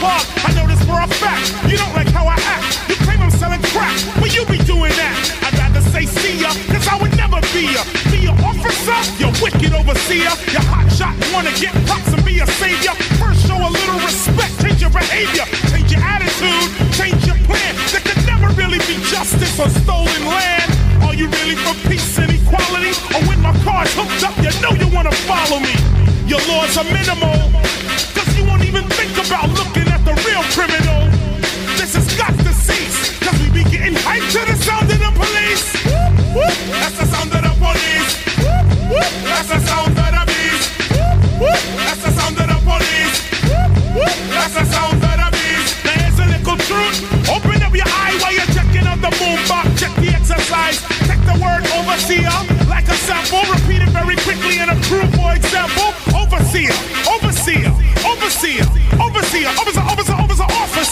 park. 0.00 0.24
I 0.48 0.50
know 0.56 0.66
this 0.66 0.80
for 0.88 0.96
a 0.96 1.06
fact. 1.20 1.52
You 1.68 1.76
don't 1.76 1.92
like 1.92 2.08
how 2.08 2.26
I 2.26 2.34
act. 2.48 2.88
You 2.88 2.96
claim 3.04 3.20
I'm 3.20 3.30
selling 3.30 3.60
crack, 3.70 3.94
but 4.18 4.32
you 4.34 4.42
be 4.48 4.58
doing 4.64 4.92
that. 4.96 5.12
I'd 5.44 5.56
rather 5.60 5.84
say 5.92 6.08
see 6.08 6.40
ya, 6.40 6.50
cause 6.72 6.88
I 6.88 6.96
would 6.96 7.14
never 7.16 7.38
be 7.52 7.68
ya. 7.76 7.84
Be 8.08 8.24
your 8.24 8.36
officer, 8.40 8.96
you 9.20 9.28
wicked 9.44 9.76
overseer. 9.76 10.32
You 10.50 10.60
hot 10.72 10.88
shot, 10.90 11.14
wanna 11.30 11.52
get 11.60 11.76
pops 11.84 12.10
and 12.16 12.24
be 12.24 12.40
a 12.40 12.48
savior. 12.58 12.96
First 13.20 13.46
show 13.46 13.60
a 13.60 13.70
little 13.70 14.00
respect, 14.00 14.56
change 14.64 14.80
your 14.80 14.90
behavior, 14.90 15.44
change 15.68 15.92
your 15.92 16.02
attitude, 16.02 16.68
change 16.96 17.20
your 17.28 17.38
plan. 17.44 17.72
There 17.92 18.02
could 18.02 18.24
never 18.24 18.48
really 18.56 18.80
be 18.88 18.96
justice 19.12 19.60
on 19.60 19.68
stolen 19.84 20.24
land. 20.24 20.68
Are 21.04 21.14
you 21.14 21.28
really 21.28 21.60
for 21.60 21.76
peace 21.86 22.16
and 22.18 22.32
equality? 22.32 22.96
Or 23.12 23.20
when 23.28 23.40
my 23.44 23.52
car's 23.62 23.92
hooked 23.92 24.24
up, 24.24 24.34
you 24.40 24.50
know 24.64 24.72
you 24.80 24.88
wanna 24.88 25.12
follow 25.28 25.60
me. 25.60 25.76
Your 26.24 26.40
laws 26.48 26.76
are 26.78 26.88
minimal, 26.88 27.50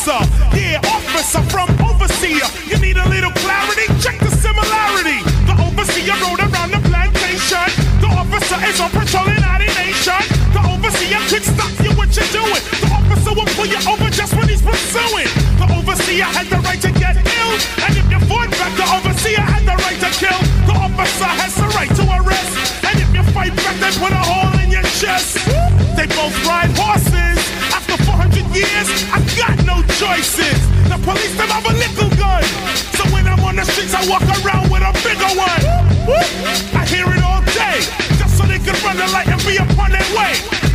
officer. 0.09 0.57
Yeah, 0.57 0.81
officer 0.89 1.43
from 1.53 1.69
overseer. 1.85 2.47
You 2.67 2.79
need 2.81 2.97
a 2.97 3.09
little 3.09 3.33
clarity. 3.33 3.87
Check 4.01 4.19
the 4.19 4.33
similarity. 4.33 5.21
The 5.45 5.55
overseer 5.61 6.17
rode 6.25 6.41
around 6.41 6.73
the 6.73 6.81
plantation. 6.89 7.69
The 8.01 8.09
officer 8.09 8.57
is 8.65 8.81
on 8.81 8.91
patrol 8.91 9.29
in 9.29 9.43
our 9.45 9.59
nation. 9.59 10.21
The 10.57 10.63
overseer 10.65 11.21
could 11.29 11.45
stop 11.45 11.73
you 11.85 11.93
what 11.97 12.09
you're 12.17 12.33
doing. 12.33 12.63
The 12.81 12.89
officer 12.93 13.33
will 13.37 13.49
pull 13.57 13.69
you 13.69 13.81
over 13.85 14.09
just 14.11 14.35
when 14.37 14.49
he's 14.49 14.63
pursuing. 14.63 15.29
The 15.61 15.69
overseer 15.77 16.25
had 16.25 16.47
the 16.49 16.61
right 16.65 16.81
to 16.81 16.91
get 16.93 17.17
ill. 17.17 17.53
And 17.85 17.93
if 17.97 18.07
you 18.09 18.21
fought 18.29 18.51
back, 18.57 18.73
the 18.81 18.87
overseer 18.89 19.45
had 19.45 19.65
the 19.69 19.77
right 19.77 19.99
to 20.01 20.11
kill. 20.17 20.41
The 20.65 20.77
officer 20.77 21.29
has 21.29 21.53
the 21.57 21.69
right 21.77 21.93
to 22.01 22.05
arrest. 22.17 22.53
And 22.85 22.97
if 22.97 23.09
you 23.13 23.23
fight 23.37 23.55
back, 23.57 23.77
they 23.77 23.93
put 24.01 24.13
a 24.13 24.23
hole 24.25 24.57
in 24.65 24.71
your 24.73 24.87
chest. 24.97 25.37
They 25.97 26.07
both 26.17 26.35
ride 26.49 26.73
horses. 26.79 27.37
After 27.75 27.97
400 28.05 28.47
years, 28.57 28.89
I 29.13 29.21
choices. 30.09 30.59
The 30.89 30.99
police 31.05 31.37
them 31.37 31.49
have 31.49 31.67
a 31.67 31.75
little 31.75 32.11
gun. 32.17 32.43
So 32.97 33.05
when 33.13 33.27
I'm 33.27 33.41
on 33.45 33.57
the 33.57 33.65
streets, 33.65 33.95
I 33.95 34.03
walk 34.09 34.25
around 34.41 34.71
with 34.71 34.83
a 34.83 34.93
bigger 35.05 35.31
one. 35.37 35.63
I 36.73 36.83
hear 36.89 37.07
it 37.13 37.23
all 37.23 37.43
day. 37.53 37.85
Just 38.17 38.39
so 38.39 38.45
they 38.45 38.59
can 38.59 38.77
run 38.85 38.97
the 38.97 39.09
light 39.13 39.29
and 39.29 39.41
be 39.45 39.57
upon 39.57 39.93
their 39.93 40.09
way. 40.17 40.68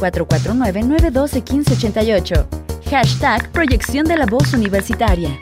449-912-1588. 0.00 2.46
Hashtag 2.90 3.52
Proyección 3.52 4.06
de 4.06 4.16
la 4.16 4.26
Voz 4.26 4.52
Universitaria. 4.54 5.38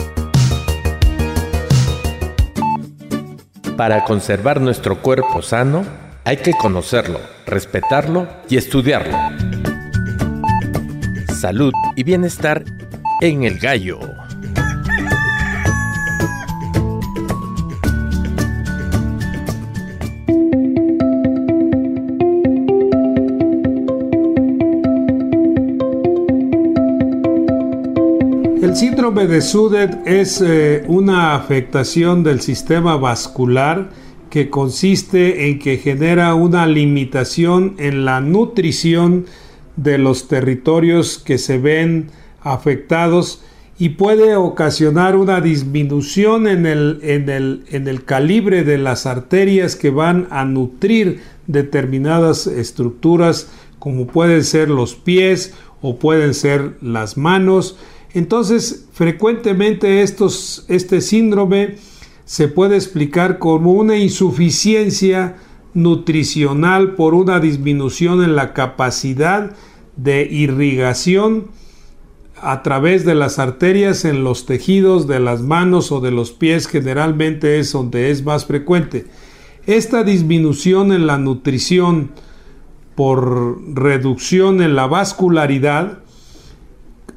Para 3.76 4.04
conservar 4.04 4.60
nuestro 4.60 5.00
cuerpo 5.00 5.40
sano, 5.40 5.86
hay 6.24 6.38
que 6.38 6.52
conocerlo, 6.52 7.20
respetarlo 7.46 8.26
y 8.48 8.56
estudiarlo. 8.56 9.16
Salud 11.40 11.72
y 11.94 12.02
bienestar 12.02 12.64
en 13.20 13.44
el 13.44 13.60
gallo. 13.60 14.00
Síndrome 29.08 29.34
de 29.34 29.40
Sudet 29.40 30.06
es 30.06 30.42
eh, 30.42 30.84
una 30.86 31.34
afectación 31.34 32.22
del 32.22 32.42
sistema 32.42 32.98
vascular 32.98 33.88
que 34.28 34.50
consiste 34.50 35.48
en 35.48 35.58
que 35.58 35.78
genera 35.78 36.34
una 36.34 36.66
limitación 36.66 37.74
en 37.78 38.04
la 38.04 38.20
nutrición 38.20 39.24
de 39.76 39.96
los 39.96 40.28
territorios 40.28 41.18
que 41.18 41.38
se 41.38 41.56
ven 41.56 42.10
afectados 42.42 43.42
y 43.78 43.90
puede 43.90 44.36
ocasionar 44.36 45.16
una 45.16 45.40
disminución 45.40 46.46
en 46.46 46.66
el, 46.66 46.98
en 47.02 47.30
el, 47.30 47.64
en 47.70 47.88
el 47.88 48.04
calibre 48.04 48.62
de 48.62 48.76
las 48.76 49.06
arterias 49.06 49.74
que 49.74 49.88
van 49.88 50.28
a 50.30 50.44
nutrir 50.44 51.22
determinadas 51.46 52.46
estructuras 52.46 53.50
como 53.78 54.06
pueden 54.06 54.44
ser 54.44 54.68
los 54.68 54.96
pies 54.96 55.54
o 55.80 55.98
pueden 55.98 56.34
ser 56.34 56.74
las 56.82 57.16
manos 57.16 57.78
entonces, 58.14 58.86
frecuentemente 58.92 60.02
estos, 60.02 60.64
este 60.68 61.00
síndrome 61.00 61.76
se 62.24 62.48
puede 62.48 62.76
explicar 62.76 63.38
como 63.38 63.72
una 63.72 63.96
insuficiencia 63.96 65.36
nutricional 65.74 66.94
por 66.94 67.14
una 67.14 67.40
disminución 67.40 68.22
en 68.24 68.34
la 68.34 68.54
capacidad 68.54 69.52
de 69.96 70.22
irrigación 70.30 71.48
a 72.40 72.62
través 72.62 73.04
de 73.04 73.14
las 73.14 73.38
arterias 73.38 74.04
en 74.04 74.24
los 74.24 74.46
tejidos 74.46 75.06
de 75.06 75.20
las 75.20 75.40
manos 75.42 75.92
o 75.92 76.00
de 76.00 76.10
los 76.10 76.30
pies 76.30 76.66
generalmente 76.66 77.58
es 77.58 77.72
donde 77.72 78.10
es 78.10 78.24
más 78.24 78.46
frecuente. 78.46 79.06
Esta 79.66 80.04
disminución 80.04 80.92
en 80.92 81.06
la 81.06 81.18
nutrición 81.18 82.12
por 82.94 83.60
reducción 83.74 84.62
en 84.62 84.76
la 84.76 84.86
vascularidad 84.86 85.98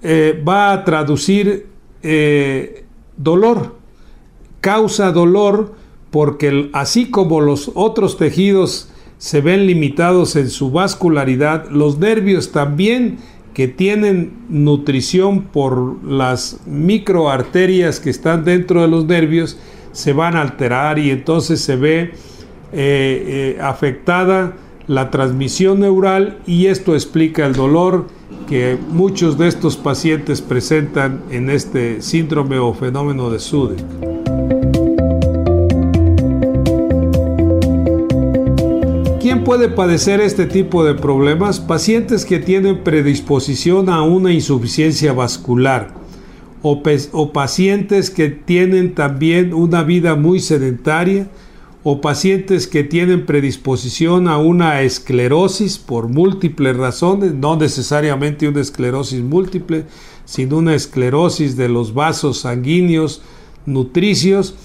eh, 0.03 0.41
va 0.47 0.71
a 0.73 0.83
traducir 0.83 1.67
eh, 2.01 2.85
dolor, 3.17 3.75
causa 4.59 5.11
dolor 5.11 5.75
porque 6.09 6.69
así 6.73 7.11
como 7.11 7.39
los 7.39 7.71
otros 7.75 8.17
tejidos 8.17 8.89
se 9.19 9.41
ven 9.41 9.67
limitados 9.67 10.35
en 10.35 10.49
su 10.49 10.71
vascularidad, 10.71 11.69
los 11.69 11.99
nervios 11.99 12.51
también 12.51 13.19
que 13.53 13.67
tienen 13.67 14.33
nutrición 14.49 15.43
por 15.43 16.03
las 16.03 16.61
microarterias 16.65 17.99
que 17.99 18.09
están 18.09 18.43
dentro 18.43 18.81
de 18.81 18.87
los 18.87 19.05
nervios 19.05 19.59
se 19.91 20.13
van 20.13 20.35
a 20.35 20.41
alterar 20.41 20.97
y 20.97 21.11
entonces 21.11 21.61
se 21.61 21.75
ve 21.75 22.13
eh, 22.73 23.57
afectada 23.61 24.53
la 24.87 25.11
transmisión 25.11 25.81
neural 25.81 26.39
y 26.47 26.67
esto 26.67 26.95
explica 26.95 27.45
el 27.45 27.53
dolor 27.53 28.07
que 28.51 28.77
muchos 28.89 29.37
de 29.37 29.47
estos 29.47 29.77
pacientes 29.77 30.41
presentan 30.41 31.21
en 31.31 31.49
este 31.49 32.01
síndrome 32.01 32.59
o 32.59 32.73
fenómeno 32.73 33.29
de 33.29 33.39
Sudeck. 33.39 33.79
¿Quién 39.21 39.45
puede 39.45 39.69
padecer 39.69 40.19
este 40.19 40.47
tipo 40.47 40.83
de 40.83 40.95
problemas? 40.95 41.61
Pacientes 41.61 42.25
que 42.25 42.39
tienen 42.39 42.83
predisposición 42.83 43.87
a 43.87 44.01
una 44.01 44.33
insuficiencia 44.33 45.13
vascular 45.13 45.93
o 46.61 47.31
pacientes 47.31 48.09
que 48.09 48.27
tienen 48.27 48.95
también 48.95 49.53
una 49.53 49.83
vida 49.83 50.15
muy 50.15 50.41
sedentaria, 50.41 51.29
o 51.83 51.99
pacientes 51.99 52.67
que 52.67 52.83
tienen 52.83 53.25
predisposición 53.25 54.27
a 54.27 54.37
una 54.37 54.81
esclerosis 54.81 55.79
por 55.79 56.07
múltiples 56.07 56.77
razones, 56.77 57.33
no 57.33 57.55
necesariamente 57.55 58.47
una 58.47 58.61
esclerosis 58.61 59.21
múltiple, 59.21 59.85
sino 60.25 60.57
una 60.57 60.75
esclerosis 60.75 61.57
de 61.57 61.69
los 61.69 61.93
vasos 61.93 62.41
sanguíneos 62.41 63.23
nutricios, 63.65 64.55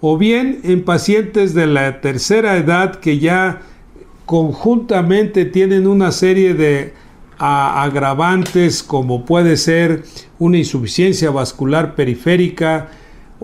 o 0.00 0.18
bien 0.18 0.60
en 0.64 0.84
pacientes 0.84 1.54
de 1.54 1.66
la 1.66 2.00
tercera 2.00 2.56
edad 2.56 2.96
que 2.96 3.18
ya 3.18 3.62
conjuntamente 4.26 5.44
tienen 5.44 5.86
una 5.86 6.10
serie 6.10 6.54
de 6.54 6.92
agravantes 7.38 8.82
como 8.82 9.24
puede 9.24 9.56
ser 9.56 10.04
una 10.38 10.58
insuficiencia 10.58 11.30
vascular 11.30 11.94
periférica, 11.94 12.88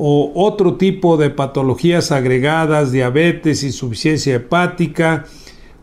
o 0.04 0.32
otro 0.34 0.74
tipo 0.74 1.16
de 1.16 1.30
patologías 1.30 2.10
agregadas, 2.10 2.90
diabetes, 2.90 3.62
insuficiencia 3.62 4.34
hepática 4.34 5.26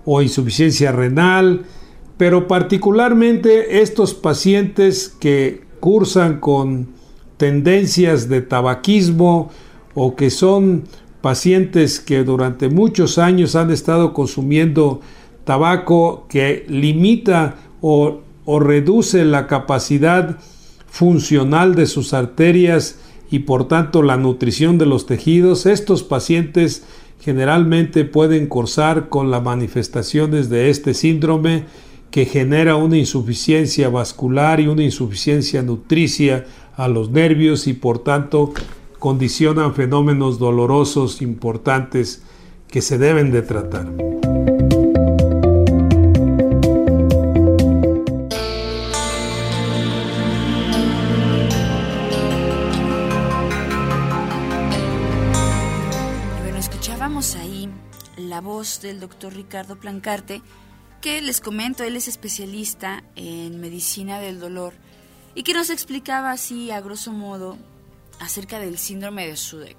o 0.03 0.21
insuficiencia 0.21 0.91
renal, 0.91 1.62
pero 2.17 2.45
particularmente 2.45 3.79
estos 3.82 4.13
pacientes 4.13 5.08
que 5.08 5.62
cursan 5.79 6.41
con 6.41 6.89
tendencias 7.38 8.27
de 8.27 8.41
tabaquismo 8.41 9.51
o 9.93 10.17
que 10.17 10.32
son 10.32 10.84
pacientes 11.21 12.01
que 12.01 12.25
durante 12.25 12.67
muchos 12.67 13.19
años 13.19 13.55
han 13.55 13.71
estado 13.71 14.13
consumiendo 14.13 14.99
tabaco 15.45 16.25
que 16.27 16.65
limita 16.67 17.55
o, 17.79 18.19
o 18.43 18.60
reduce 18.60 19.23
la 19.23 19.47
capacidad 19.47 20.39
funcional 20.88 21.73
de 21.73 21.86
sus 21.86 22.13
arterias 22.13 22.99
y 23.31 23.39
por 23.39 23.67
tanto 23.67 24.01
la 24.01 24.17
nutrición 24.17 24.77
de 24.77 24.85
los 24.85 25.05
tejidos, 25.05 25.65
estos 25.65 26.03
pacientes 26.03 26.83
generalmente 27.19 28.05
pueden 28.05 28.47
cursar 28.47 29.09
con 29.09 29.29
las 29.29 29.43
manifestaciones 29.43 30.49
de 30.49 30.69
este 30.69 30.93
síndrome 30.93 31.65
que 32.11 32.25
genera 32.25 32.75
una 32.75 32.97
insuficiencia 32.97 33.89
vascular 33.89 34.59
y 34.59 34.67
una 34.67 34.83
insuficiencia 34.83 35.61
nutricia 35.61 36.45
a 36.75 36.87
los 36.87 37.11
nervios 37.11 37.67
y 37.67 37.73
por 37.73 37.99
tanto 37.99 38.53
condicionan 38.97 39.75
fenómenos 39.75 40.39
dolorosos 40.39 41.21
importantes 41.21 42.23
que 42.67 42.81
se 42.81 42.97
deben 42.97 43.31
de 43.31 43.41
tratar. 43.41 44.18
Del 58.60 59.00
doctor 59.00 59.34
Ricardo 59.34 59.80
Plancarte, 59.80 60.41
que 61.02 61.22
les 61.22 61.39
comento, 61.39 61.84
él 61.84 61.95
es 61.95 62.10
especialista 62.10 63.04
en 63.15 63.62
medicina 63.62 64.19
del 64.19 64.39
dolor 64.39 64.74
y 65.34 65.43
que 65.43 65.54
nos 65.54 65.69
explicaba 65.69 66.32
así, 66.32 66.72
a 66.72 66.82
grosso 66.82 67.13
modo, 67.13 67.58
acerca 68.19 68.60
del 68.60 68.78
síndrome 68.78 69.26
de 69.28 69.38
Sudeck. 69.38 69.78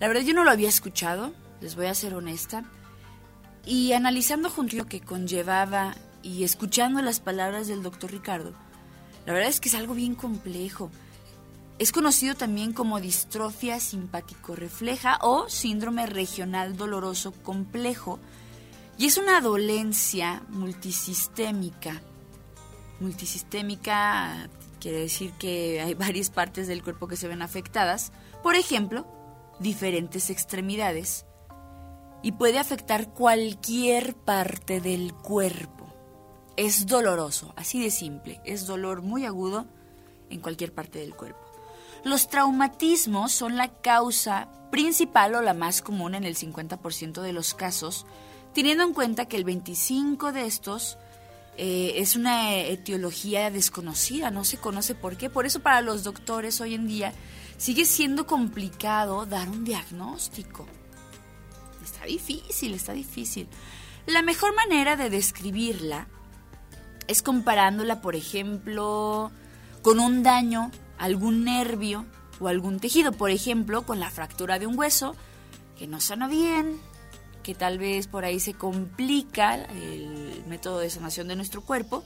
La 0.00 0.08
verdad 0.08 0.22
yo 0.22 0.32
no 0.32 0.44
lo 0.44 0.50
había 0.50 0.70
escuchado, 0.70 1.34
les 1.60 1.76
voy 1.76 1.86
a 1.86 1.94
ser 1.94 2.14
honesta, 2.14 2.64
y 3.66 3.92
analizando 3.92 4.48
junto 4.48 4.76
lo 4.76 4.86
que 4.86 5.02
conllevaba 5.02 5.94
y 6.22 6.44
escuchando 6.44 7.02
las 7.02 7.20
palabras 7.20 7.68
del 7.68 7.82
doctor 7.82 8.10
Ricardo, 8.10 8.54
la 9.26 9.34
verdad 9.34 9.50
es 9.50 9.60
que 9.60 9.68
es 9.68 9.74
algo 9.74 9.92
bien 9.92 10.14
complejo. 10.14 10.90
Es 11.82 11.90
conocido 11.90 12.36
también 12.36 12.72
como 12.72 13.00
distrofia 13.00 13.80
simpático-refleja 13.80 15.18
o 15.20 15.48
síndrome 15.48 16.06
regional 16.06 16.76
doloroso 16.76 17.32
complejo 17.32 18.20
y 18.96 19.06
es 19.06 19.16
una 19.16 19.40
dolencia 19.40 20.44
multisistémica. 20.48 22.00
Multisistémica 23.00 24.48
quiere 24.78 25.00
decir 25.00 25.32
que 25.40 25.80
hay 25.80 25.94
varias 25.94 26.30
partes 26.30 26.68
del 26.68 26.84
cuerpo 26.84 27.08
que 27.08 27.16
se 27.16 27.26
ven 27.26 27.42
afectadas, 27.42 28.12
por 28.44 28.54
ejemplo, 28.54 29.04
diferentes 29.58 30.30
extremidades, 30.30 31.26
y 32.22 32.30
puede 32.30 32.60
afectar 32.60 33.12
cualquier 33.12 34.14
parte 34.14 34.80
del 34.80 35.14
cuerpo. 35.14 35.92
Es 36.56 36.86
doloroso, 36.86 37.52
así 37.56 37.82
de 37.82 37.90
simple, 37.90 38.40
es 38.44 38.68
dolor 38.68 39.02
muy 39.02 39.24
agudo 39.24 39.66
en 40.30 40.38
cualquier 40.38 40.72
parte 40.72 41.00
del 41.00 41.16
cuerpo. 41.16 41.41
Los 42.04 42.28
traumatismos 42.28 43.32
son 43.32 43.56
la 43.56 43.68
causa 43.68 44.48
principal 44.70 45.34
o 45.34 45.42
la 45.42 45.54
más 45.54 45.82
común 45.82 46.14
en 46.14 46.24
el 46.24 46.36
50% 46.36 47.20
de 47.20 47.32
los 47.32 47.54
casos, 47.54 48.06
teniendo 48.54 48.84
en 48.84 48.94
cuenta 48.94 49.26
que 49.26 49.36
el 49.36 49.44
25% 49.44 50.32
de 50.32 50.46
estos 50.46 50.98
eh, 51.56 51.94
es 51.96 52.16
una 52.16 52.54
etiología 52.54 53.50
desconocida, 53.50 54.30
no 54.30 54.44
se 54.44 54.56
conoce 54.56 54.94
por 54.94 55.16
qué. 55.16 55.30
Por 55.30 55.46
eso 55.46 55.60
para 55.60 55.82
los 55.82 56.02
doctores 56.02 56.60
hoy 56.60 56.74
en 56.74 56.86
día 56.86 57.12
sigue 57.58 57.84
siendo 57.84 58.26
complicado 58.26 59.26
dar 59.26 59.48
un 59.48 59.64
diagnóstico. 59.64 60.66
Está 61.84 62.06
difícil, 62.06 62.74
está 62.74 62.92
difícil. 62.92 63.48
La 64.06 64.22
mejor 64.22 64.54
manera 64.56 64.96
de 64.96 65.10
describirla 65.10 66.08
es 67.06 67.22
comparándola, 67.22 68.00
por 68.00 68.16
ejemplo, 68.16 69.30
con 69.82 70.00
un 70.00 70.22
daño, 70.22 70.70
algún 71.02 71.44
nervio 71.44 72.06
o 72.38 72.46
algún 72.46 72.78
tejido, 72.78 73.10
por 73.10 73.32
ejemplo, 73.32 73.84
con 73.84 73.98
la 73.98 74.08
fractura 74.08 74.60
de 74.60 74.68
un 74.68 74.78
hueso 74.78 75.16
que 75.76 75.88
no 75.88 76.00
sana 76.00 76.28
bien, 76.28 76.80
que 77.42 77.56
tal 77.56 77.78
vez 77.78 78.06
por 78.06 78.24
ahí 78.24 78.38
se 78.38 78.54
complica 78.54 79.56
el 79.56 80.44
método 80.46 80.78
de 80.78 80.90
sanación 80.90 81.26
de 81.26 81.34
nuestro 81.34 81.60
cuerpo 81.60 82.04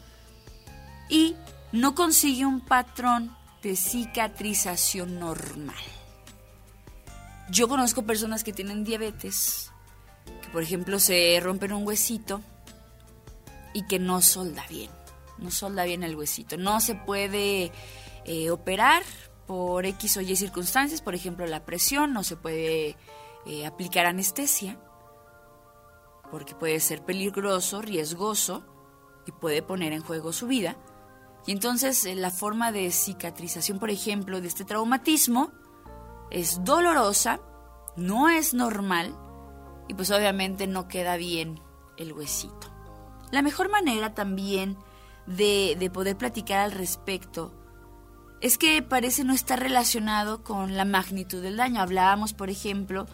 y 1.11 1.37
no 1.73 1.95
consigue 1.95 2.47
un 2.47 2.61
patrón 2.61 3.37
de 3.63 3.77
cicatrización 3.77 5.19
normal. 5.21 5.75
Yo 7.51 7.69
conozco 7.69 8.03
personas 8.03 8.45
que 8.45 8.55
tienen 8.55 8.83
diabetes, 8.83 9.73
que 10.41 10.49
por 10.49 10.63
ejemplo 10.63 10.99
se 10.99 11.39
rompen 11.43 11.73
un 11.75 11.87
huesito 11.87 12.41
y 13.75 13.87
que 13.87 13.99
no 13.99 14.23
solda 14.23 14.65
bien, 14.71 14.91
no 15.37 15.51
solda 15.51 15.85
bien 15.85 16.03
el 16.03 16.17
huesito. 16.17 16.57
No 16.57 16.81
se 16.81 16.95
puede 16.95 17.73
eh, 18.27 18.51
operar 18.51 19.05
por 19.47 19.87
X 19.87 20.17
o 20.17 20.21
Y 20.21 20.35
circunstancias, 20.35 21.01
por 21.01 21.15
ejemplo 21.15 21.47
la 21.47 21.65
presión, 21.65 22.13
no 22.13 22.25
se 22.25 22.37
puede 22.37 22.97
eh, 23.47 23.65
aplicar 23.65 24.05
anestesia, 24.07 24.79
porque 26.33 26.57
puede 26.57 26.81
ser 26.81 27.05
peligroso, 27.05 27.81
riesgoso 27.81 28.65
y 29.27 29.33
puede 29.33 29.63
poner 29.63 29.93
en 29.93 30.03
juego 30.03 30.33
su 30.33 30.49
vida. 30.49 30.77
Y 31.47 31.53
entonces 31.53 32.05
eh, 32.05 32.17
la 32.17 32.33
forma 32.33 32.73
de 32.73 32.91
cicatrización, 32.91 33.79
por 33.79 33.91
ejemplo, 33.91 34.41
de 34.41 34.49
este 34.49 34.65
traumatismo 34.65 35.53
es 36.33 36.65
dolorosa, 36.65 37.41
no 37.97 38.29
es 38.29 38.55
normal 38.55 39.17
y 39.87 39.95
pues 39.95 40.11
obviamente 40.11 40.67
no 40.67 40.89
queda 40.89 41.17
bien 41.17 41.61
el 41.97 42.13
huesito. 42.13 42.73
La 43.31 43.43
mejor 43.43 43.71
manera 43.71 44.15
también 44.15 44.77
de, 45.29 45.77
de 45.79 45.91
poder 45.91 46.17
platicar 46.17 46.59
al 46.59 46.73
respecto 46.73 47.53
es 48.41 48.59
que 48.59 48.83
parece 48.83 49.25
no 49.25 49.33
estar 49.33 49.59
relacionado 49.59 50.43
con 50.43 50.77
la 50.77 50.85
magnitud 50.85 51.43
del 51.43 51.57
daño. 51.57 51.81
Hablábamos, 51.81 52.33
por 52.33 52.51
ejemplo, 52.51 53.07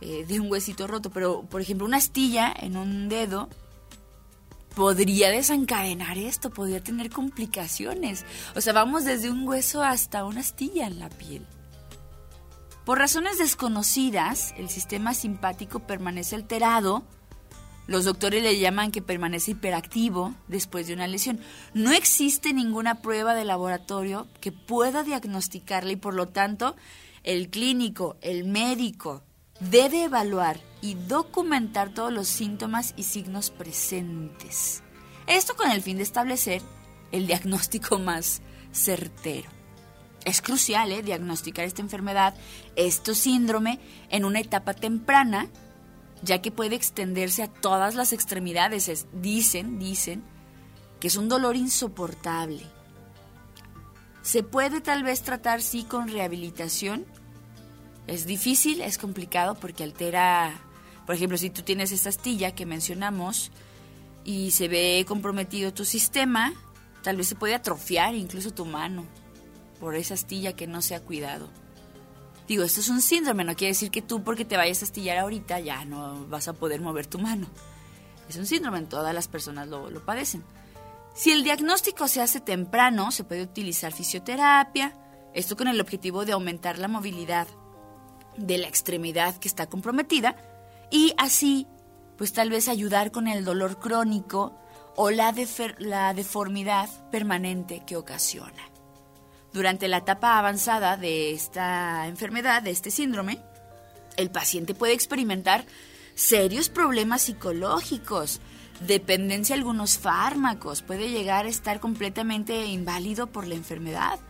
eh, 0.00 0.24
de 0.26 0.40
un 0.40 0.50
huesito 0.50 0.86
roto, 0.86 1.10
pero 1.10 1.42
por 1.42 1.60
ejemplo 1.60 1.86
una 1.86 1.98
astilla 1.98 2.52
en 2.56 2.76
un 2.76 3.08
dedo 3.08 3.48
podría 4.74 5.30
desencadenar 5.30 6.16
esto, 6.16 6.50
podría 6.50 6.82
tener 6.82 7.10
complicaciones. 7.10 8.24
O 8.56 8.60
sea, 8.60 8.72
vamos 8.72 9.04
desde 9.04 9.30
un 9.30 9.46
hueso 9.46 9.82
hasta 9.82 10.24
una 10.24 10.40
astilla 10.40 10.86
en 10.86 10.98
la 10.98 11.10
piel. 11.10 11.46
Por 12.84 12.98
razones 12.98 13.38
desconocidas, 13.38 14.54
el 14.56 14.70
sistema 14.70 15.12
simpático 15.12 15.80
permanece 15.80 16.34
alterado. 16.34 17.04
Los 17.86 18.04
doctores 18.04 18.42
le 18.42 18.58
llaman 18.58 18.92
que 18.92 19.02
permanece 19.02 19.52
hiperactivo 19.52 20.34
después 20.48 20.86
de 20.86 20.94
una 20.94 21.08
lesión. 21.08 21.40
No 21.74 21.92
existe 21.92 22.52
ninguna 22.52 23.02
prueba 23.02 23.34
de 23.34 23.44
laboratorio 23.44 24.28
que 24.40 24.52
pueda 24.52 25.02
diagnosticarle 25.02 25.94
y 25.94 25.96
por 25.96 26.14
lo 26.14 26.28
tanto 26.28 26.76
el 27.24 27.50
clínico, 27.50 28.16
el 28.20 28.44
médico, 28.44 29.22
debe 29.60 30.04
evaluar 30.04 30.60
y 30.80 30.94
documentar 30.94 31.92
todos 31.92 32.12
los 32.12 32.28
síntomas 32.28 32.94
y 32.96 33.02
signos 33.02 33.50
presentes. 33.50 34.82
Esto 35.26 35.54
con 35.54 35.70
el 35.70 35.82
fin 35.82 35.98
de 35.98 36.02
establecer 36.02 36.62
el 37.12 37.26
diagnóstico 37.26 37.98
más 37.98 38.40
certero. 38.72 39.48
Es 40.24 40.42
crucial 40.42 40.92
¿eh? 40.92 41.02
diagnosticar 41.02 41.64
esta 41.64 41.82
enfermedad, 41.82 42.34
este 42.76 43.14
síndrome, 43.14 43.80
en 44.10 44.24
una 44.24 44.40
etapa 44.40 44.74
temprana, 44.74 45.48
ya 46.22 46.42
que 46.42 46.50
puede 46.50 46.76
extenderse 46.76 47.42
a 47.42 47.48
todas 47.48 47.94
las 47.94 48.12
extremidades. 48.12 49.06
dicen, 49.12 49.78
dicen, 49.78 50.22
que 51.00 51.08
es 51.08 51.16
un 51.16 51.28
dolor 51.28 51.56
insoportable. 51.56 52.62
Se 54.22 54.42
puede 54.42 54.80
tal 54.80 55.02
vez 55.02 55.22
tratar, 55.22 55.62
sí, 55.62 55.84
con 55.84 56.08
rehabilitación, 56.08 57.06
es 58.06 58.26
difícil, 58.26 58.80
es 58.80 58.98
complicado 58.98 59.54
porque 59.54 59.84
altera, 59.84 60.60
por 61.06 61.14
ejemplo, 61.14 61.38
si 61.38 61.48
tú 61.48 61.62
tienes 61.62 61.92
esta 61.92 62.08
astilla 62.10 62.54
que 62.54 62.66
mencionamos 62.66 63.50
y 64.24 64.50
se 64.50 64.68
ve 64.68 65.04
comprometido 65.08 65.72
tu 65.72 65.84
sistema, 65.84 66.52
tal 67.02 67.16
vez 67.16 67.28
se 67.28 67.34
puede 67.34 67.54
atrofiar 67.54 68.14
incluso 68.14 68.52
tu 68.52 68.66
mano 68.66 69.06
por 69.78 69.94
esa 69.94 70.14
astilla 70.14 70.54
que 70.54 70.66
no 70.66 70.82
se 70.82 70.94
ha 70.94 71.00
cuidado. 71.00 71.48
Digo, 72.50 72.64
esto 72.64 72.80
es 72.80 72.88
un 72.88 73.00
síndrome, 73.00 73.44
no 73.44 73.54
quiere 73.54 73.74
decir 73.74 73.92
que 73.92 74.02
tú 74.02 74.24
porque 74.24 74.44
te 74.44 74.56
vayas 74.56 74.82
a 74.82 74.84
astillar 74.84 75.18
ahorita 75.18 75.60
ya 75.60 75.84
no 75.84 76.26
vas 76.26 76.48
a 76.48 76.52
poder 76.52 76.80
mover 76.80 77.06
tu 77.06 77.20
mano. 77.20 77.46
Es 78.28 78.34
un 78.38 78.44
síndrome, 78.44 78.82
todas 78.82 79.14
las 79.14 79.28
personas 79.28 79.68
lo, 79.68 80.04
padecen. 80.04 80.42
Si 81.14 81.30
el 81.30 81.44
diagnóstico 81.44 82.08
se 82.08 82.20
hace 82.20 82.40
temprano, 82.40 83.12
se 83.12 83.22
puede 83.22 83.44
utilizar 83.44 83.92
fisioterapia, 83.92 84.96
esto 85.32 85.56
con 85.56 85.68
el 85.68 85.80
objetivo 85.80 86.24
de 86.24 86.32
aumentar 86.32 86.80
la 86.80 86.88
movilidad 86.88 87.46
de 88.36 88.58
la 88.58 88.66
extremidad 88.66 89.36
que 89.36 89.46
está 89.46 89.68
comprometida 89.68 90.34
y 90.90 91.14
así 91.18 91.68
pues 92.18 92.32
tal 92.32 92.50
vez 92.50 92.66
ayudar 92.66 93.12
con 93.12 93.28
el 93.28 93.44
dolor 93.44 93.78
crónico 93.78 94.58
o 94.96 95.10
la, 95.10 95.32
la 95.78 96.14
deformidad 96.14 96.90
permanente 97.12 97.84
que 97.86 97.94
ocasiona. 97.94 98.69
Durante 99.52 99.88
la 99.88 99.98
etapa 99.98 100.38
avanzada 100.38 100.96
de 100.96 101.32
esta 101.32 102.06
enfermedad, 102.06 102.62
de 102.62 102.70
este 102.70 102.90
síndrome, 102.90 103.40
el 104.16 104.30
paciente 104.30 104.74
puede 104.74 104.92
experimentar 104.92 105.64
serios 106.14 106.68
problemas 106.68 107.22
psicológicos, 107.22 108.40
dependencia 108.86 109.54
de 109.54 109.60
algunos 109.60 109.98
fármacos, 109.98 110.82
puede 110.82 111.10
llegar 111.10 111.46
a 111.46 111.48
estar 111.48 111.80
completamente 111.80 112.64
inválido 112.66 113.26
por 113.26 113.46
la 113.46 113.56
enfermedad. 113.56 114.20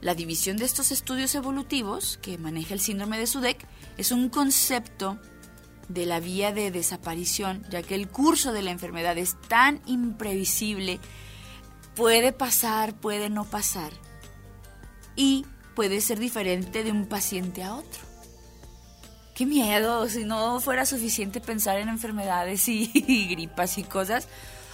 La 0.00 0.14
división 0.14 0.56
de 0.56 0.64
estos 0.64 0.90
estudios 0.90 1.34
evolutivos 1.34 2.18
que 2.20 2.38
maneja 2.38 2.74
el 2.74 2.80
síndrome 2.80 3.18
de 3.18 3.26
Sudeck 3.26 3.66
es 3.96 4.10
un 4.10 4.28
concepto 4.30 5.18
de 5.88 6.06
la 6.06 6.20
vía 6.20 6.52
de 6.52 6.70
desaparición, 6.70 7.64
ya 7.70 7.82
que 7.82 7.94
el 7.94 8.08
curso 8.08 8.52
de 8.52 8.62
la 8.62 8.70
enfermedad 8.70 9.16
es 9.16 9.36
tan 9.48 9.80
imprevisible, 9.86 11.00
puede 11.96 12.32
pasar, 12.32 12.94
puede 12.94 13.28
no 13.30 13.44
pasar, 13.44 13.92
y 15.18 15.44
puede 15.74 16.00
ser 16.00 16.20
diferente 16.20 16.84
de 16.84 16.92
un 16.92 17.06
paciente 17.06 17.64
a 17.64 17.74
otro. 17.74 18.00
Qué 19.34 19.46
miedo, 19.46 20.08
si 20.08 20.24
no 20.24 20.60
fuera 20.60 20.86
suficiente 20.86 21.40
pensar 21.40 21.78
en 21.78 21.88
enfermedades 21.88 22.68
y, 22.68 22.86
gripas 23.30 23.78
y 23.78 23.82
cosas, 23.82 24.28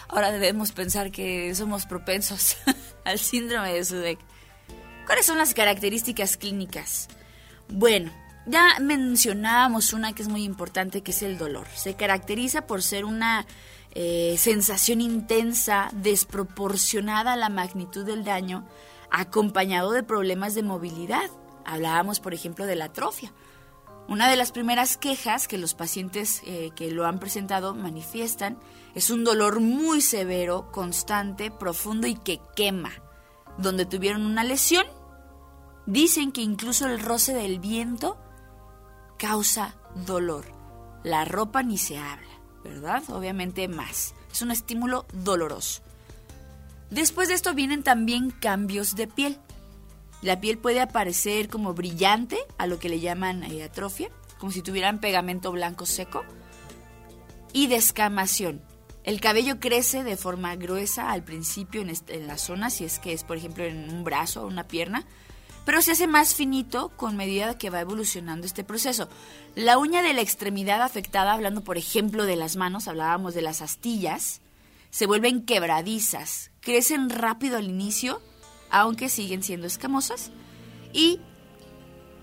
ahora 0.06 0.30
debemos 0.30 0.72
pensar 0.72 1.10
que 1.10 1.54
somos 1.54 1.86
propensos 1.86 2.58
al 3.04 3.18
síndrome 3.18 3.72
de 3.72 3.84
Sudeck. 3.84 4.18
¿Cuáles 5.06 5.24
son 5.24 5.38
las 5.38 5.54
características 5.54 6.36
clínicas? 6.36 7.08
Bueno, 7.68 8.12
ya 8.46 8.78
mencionábamos 8.80 9.94
una 9.94 10.14
que 10.14 10.22
es 10.22 10.28
muy 10.28 10.44
importante, 10.44 11.02
que 11.02 11.12
es 11.12 11.22
el 11.22 11.38
dolor. 11.38 11.66
Se 11.74 11.94
caracteriza 11.94 12.66
por 12.66 12.82
ser 12.82 13.06
una 13.06 13.46
eh, 13.92 14.36
sensación 14.38 15.00
intensa, 15.00 15.88
desproporcionada 15.92 17.32
a 17.32 17.36
la 17.36 17.48
magnitud 17.48 18.04
del 18.04 18.24
daño, 18.24 18.66
acompañado 19.20 19.92
de 19.92 20.02
problemas 20.02 20.54
de 20.54 20.62
movilidad. 20.62 21.30
Hablábamos, 21.64 22.20
por 22.20 22.34
ejemplo, 22.34 22.66
de 22.66 22.76
la 22.76 22.86
atrofia. 22.86 23.32
Una 24.06 24.28
de 24.28 24.36
las 24.36 24.52
primeras 24.52 24.96
quejas 24.96 25.48
que 25.48 25.56
los 25.56 25.74
pacientes 25.74 26.42
eh, 26.44 26.72
que 26.76 26.90
lo 26.90 27.06
han 27.06 27.18
presentado 27.18 27.74
manifiestan 27.74 28.58
es 28.94 29.10
un 29.10 29.24
dolor 29.24 29.60
muy 29.60 30.02
severo, 30.02 30.70
constante, 30.70 31.50
profundo 31.50 32.06
y 32.06 32.16
que 32.16 32.40
quema 32.54 32.92
donde 33.56 33.86
tuvieron 33.86 34.26
una 34.26 34.44
lesión, 34.44 34.84
dicen 35.86 36.32
que 36.32 36.42
incluso 36.42 36.86
el 36.86 37.00
roce 37.00 37.32
del 37.34 37.60
viento 37.60 38.18
causa 39.18 39.76
dolor. 40.06 40.44
La 41.02 41.24
ropa 41.24 41.62
ni 41.62 41.78
se 41.78 41.98
habla, 41.98 42.40
¿verdad? 42.62 43.02
Obviamente 43.08 43.68
más. 43.68 44.14
Es 44.32 44.42
un 44.42 44.50
estímulo 44.50 45.06
doloroso. 45.12 45.82
Después 46.94 47.28
de 47.28 47.34
esto 47.34 47.54
vienen 47.54 47.82
también 47.82 48.30
cambios 48.30 48.94
de 48.94 49.08
piel. 49.08 49.38
La 50.22 50.40
piel 50.40 50.58
puede 50.58 50.80
aparecer 50.80 51.48
como 51.48 51.74
brillante, 51.74 52.38
a 52.56 52.66
lo 52.66 52.78
que 52.78 52.88
le 52.88 53.00
llaman 53.00 53.44
atrofia, 53.44 54.10
como 54.38 54.52
si 54.52 54.62
tuvieran 54.62 55.00
pegamento 55.00 55.52
blanco 55.52 55.86
seco, 55.86 56.24
y 57.52 57.66
descamación, 57.66 58.62
el 59.04 59.20
cabello 59.20 59.60
crece 59.60 60.02
de 60.02 60.16
forma 60.16 60.56
gruesa 60.56 61.10
al 61.10 61.22
principio 61.22 61.82
en, 61.82 62.26
la 62.26 62.38
zona, 62.38 62.70
si 62.70 62.84
es 62.84 62.98
que 62.98 63.12
es, 63.12 63.22
por 63.22 63.36
ejemplo, 63.36 63.64
en 63.64 63.92
un 63.92 64.02
brazo 64.02 64.42
o 64.42 64.46
una 64.46 64.66
pierna, 64.66 65.04
pero 65.66 65.82
se 65.82 65.92
hace 65.92 66.06
más 66.06 66.34
finito 66.34 66.90
con 66.96 67.16
medida 67.16 67.58
que 67.58 67.68
va 67.68 67.80
evolucionando 67.80 68.46
este 68.46 68.64
proceso. 68.64 69.10
La 69.54 69.76
uña 69.76 70.02
de 70.02 70.14
la 70.14 70.22
extremidad 70.22 70.80
afectada, 70.80 71.34
hablando 71.34 71.62
por 71.62 71.76
ejemplo 71.76 72.24
de 72.24 72.36
las 72.36 72.56
manos, 72.56 72.88
hablábamos 72.88 73.34
de 73.34 73.42
las 73.42 73.60
astillas, 73.60 74.40
se 74.88 75.06
vuelven 75.06 75.44
quebradizas, 75.44 76.50
crecen 76.64 77.10
rápido 77.10 77.58
al 77.58 77.68
inicio, 77.68 78.20
aunque 78.70 79.08
siguen 79.08 79.42
siendo 79.42 79.66
escamosas, 79.66 80.30
y 80.92 81.20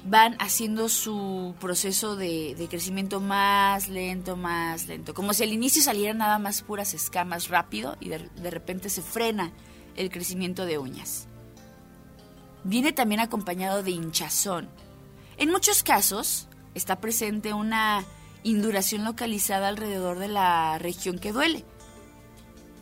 van 0.03 0.35
haciendo 0.39 0.89
su 0.89 1.55
proceso 1.59 2.15
de, 2.15 2.67
crecimiento 2.69 3.19
más 3.19 3.87
lento, 3.87 4.35
más 4.35 4.87
lento. 4.87 5.13
Como 5.13 5.33
si 5.33 5.43
al 5.43 5.53
inicio 5.53 5.81
salieran 5.81 6.17
nada 6.17 6.39
más 6.39 6.63
puras 6.63 6.93
escamas 6.93 7.49
rápido 7.49 7.97
y 7.99 8.09
de 8.09 8.49
repente 8.49 8.89
se 8.89 9.01
frena 9.01 9.51
el 9.95 10.09
crecimiento 10.09 10.65
de 10.65 10.77
uñas. 10.77 11.27
Viene 12.63 12.93
también 12.93 13.21
acompañado 13.21 13.83
de 13.83 13.91
hinchazón. 13.91 14.69
En 15.37 15.49
muchos 15.49 15.83
casos 15.83 16.47
está 16.73 16.99
presente 16.99 17.53
una 17.53 18.05
induración 18.43 19.03
localizada 19.03 19.67
alrededor 19.67 20.19
de 20.19 20.27
la 20.27 20.77
región 20.79 21.19
que 21.19 21.31
duele. 21.31 21.65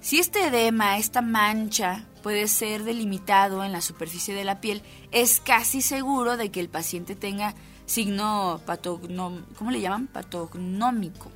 Si 0.02 0.20
este 0.20 0.48
edema, 0.48 0.98
esta 0.98 1.22
mancha, 1.22 2.06
puede 2.24 2.48
ser 2.48 2.84
delimitado 2.84 3.64
en 3.64 3.72
la 3.72 3.82
superficie 3.82 4.34
de 4.34 4.44
la 4.46 4.62
piel, 4.62 4.82
es 5.12 5.40
casi 5.42 5.82
seguro 5.82 6.38
de 6.38 6.52
que 6.52 6.60
el 6.60 6.70
paciente 6.70 7.16
tenga 7.16 7.54
signo 7.86 8.62
patognom, 8.66 9.44
¿cómo 9.58 9.72
le 9.72 9.82
llaman? 9.82 10.08
patognómico. 10.08 11.32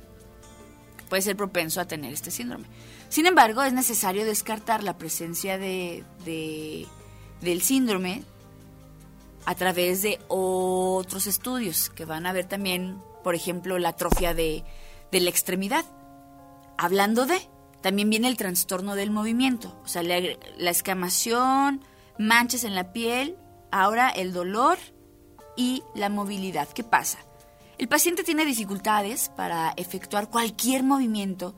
Puede 1.08 1.22
ser 1.22 1.36
propenso 1.36 1.80
a 1.80 1.84
tener 1.86 2.12
este 2.12 2.30
síndrome. 2.30 2.64
Sin 3.08 3.26
embargo, 3.26 3.62
es 3.62 3.72
necesario 3.72 4.24
descartar 4.24 4.82
la 4.82 4.96
presencia 4.96 5.58
de, 5.58 6.04
de- 6.24 6.86
del 7.42 7.60
síndrome 7.62 8.22
a 9.44 9.54
través 9.54 10.00
de 10.02 10.18
otros 10.28 11.26
estudios 11.26 11.90
que 11.90 12.06
van 12.06 12.24
a 12.26 12.32
ver 12.32 12.46
también, 12.46 12.98
por 13.22 13.34
ejemplo, 13.34 13.78
la 13.78 13.90
atrofia 13.90 14.32
de, 14.32 14.64
de 15.12 15.20
la 15.20 15.28
extremidad. 15.30 15.84
Hablando 16.78 17.26
de, 17.26 17.38
también 17.84 18.08
viene 18.08 18.28
el 18.28 18.38
trastorno 18.38 18.94
del 18.94 19.10
movimiento, 19.10 19.78
o 19.84 19.88
sea, 19.88 20.02
la, 20.02 20.18
la 20.56 20.70
escamación, 20.70 21.84
manchas 22.18 22.64
en 22.64 22.74
la 22.74 22.94
piel, 22.94 23.36
ahora 23.70 24.08
el 24.08 24.32
dolor 24.32 24.78
y 25.54 25.82
la 25.94 26.08
movilidad. 26.08 26.66
¿Qué 26.70 26.82
pasa? 26.82 27.18
El 27.76 27.86
paciente 27.88 28.24
tiene 28.24 28.46
dificultades 28.46 29.30
para 29.36 29.74
efectuar 29.76 30.30
cualquier 30.30 30.82
movimiento, 30.82 31.54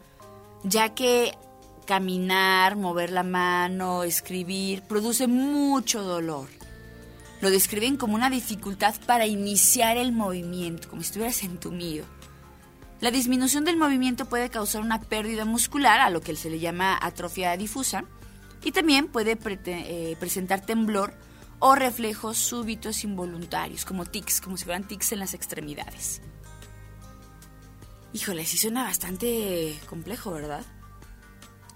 ya 0.64 0.96
que 0.96 1.38
caminar, 1.86 2.74
mover 2.74 3.12
la 3.12 3.22
mano, 3.22 4.02
escribir, 4.02 4.82
produce 4.82 5.28
mucho 5.28 6.02
dolor. 6.02 6.48
Lo 7.40 7.50
describen 7.50 7.96
como 7.96 8.16
una 8.16 8.30
dificultad 8.30 8.96
para 9.06 9.28
iniciar 9.28 9.96
el 9.96 10.10
movimiento, 10.10 10.88
como 10.88 11.02
si 11.02 11.06
estuvieras 11.06 11.44
entumido. 11.44 12.04
La 13.00 13.10
disminución 13.10 13.64
del 13.64 13.76
movimiento 13.76 14.24
puede 14.24 14.48
causar 14.48 14.80
una 14.80 15.00
pérdida 15.00 15.44
muscular, 15.44 16.00
a 16.00 16.10
lo 16.10 16.22
que 16.22 16.34
se 16.34 16.48
le 16.48 16.58
llama 16.58 16.98
atrofia 17.00 17.56
difusa, 17.56 18.04
y 18.64 18.72
también 18.72 19.08
puede 19.08 19.38
eh, 19.42 20.16
presentar 20.18 20.64
temblor 20.64 21.14
o 21.58 21.74
reflejos 21.74 22.38
súbitos 22.38 23.04
involuntarios, 23.04 23.84
como 23.84 24.06
tics, 24.06 24.40
como 24.40 24.56
si 24.56 24.64
fueran 24.64 24.88
tics 24.88 25.12
en 25.12 25.18
las 25.18 25.34
extremidades. 25.34 26.22
Híjole, 28.14 28.46
sí 28.46 28.56
suena 28.56 28.84
bastante 28.84 29.78
complejo, 29.88 30.32
¿verdad? 30.32 30.64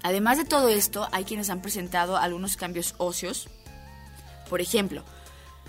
Además 0.02 0.38
de 0.38 0.46
todo 0.46 0.68
esto, 0.68 1.06
hay 1.12 1.24
quienes 1.24 1.50
han 1.50 1.61
presentado 1.61 2.16
algunos 2.16 2.56
cambios 2.56 2.94
óseos. 2.96 3.50
Por 4.48 4.62
ejemplo, 4.62 5.04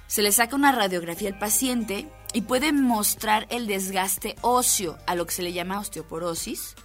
se 0.08 0.22
le 0.22 0.32
saca 0.32 0.56
una 0.56 0.72
radiografía 0.72 1.30
al 1.30 1.38
paciente 1.38 2.10
y 2.34 2.41
puede 2.41 2.72
mostrar 2.72 3.48
el 3.50 3.67
desgaste 3.67 4.36
óseo, 4.41 4.98
a 5.06 5.15
lo 5.15 5.26
que 5.26 5.34
se 5.34 5.41
le 5.41 5.54
llama 5.54 5.80
osteoporosis, 5.80 6.76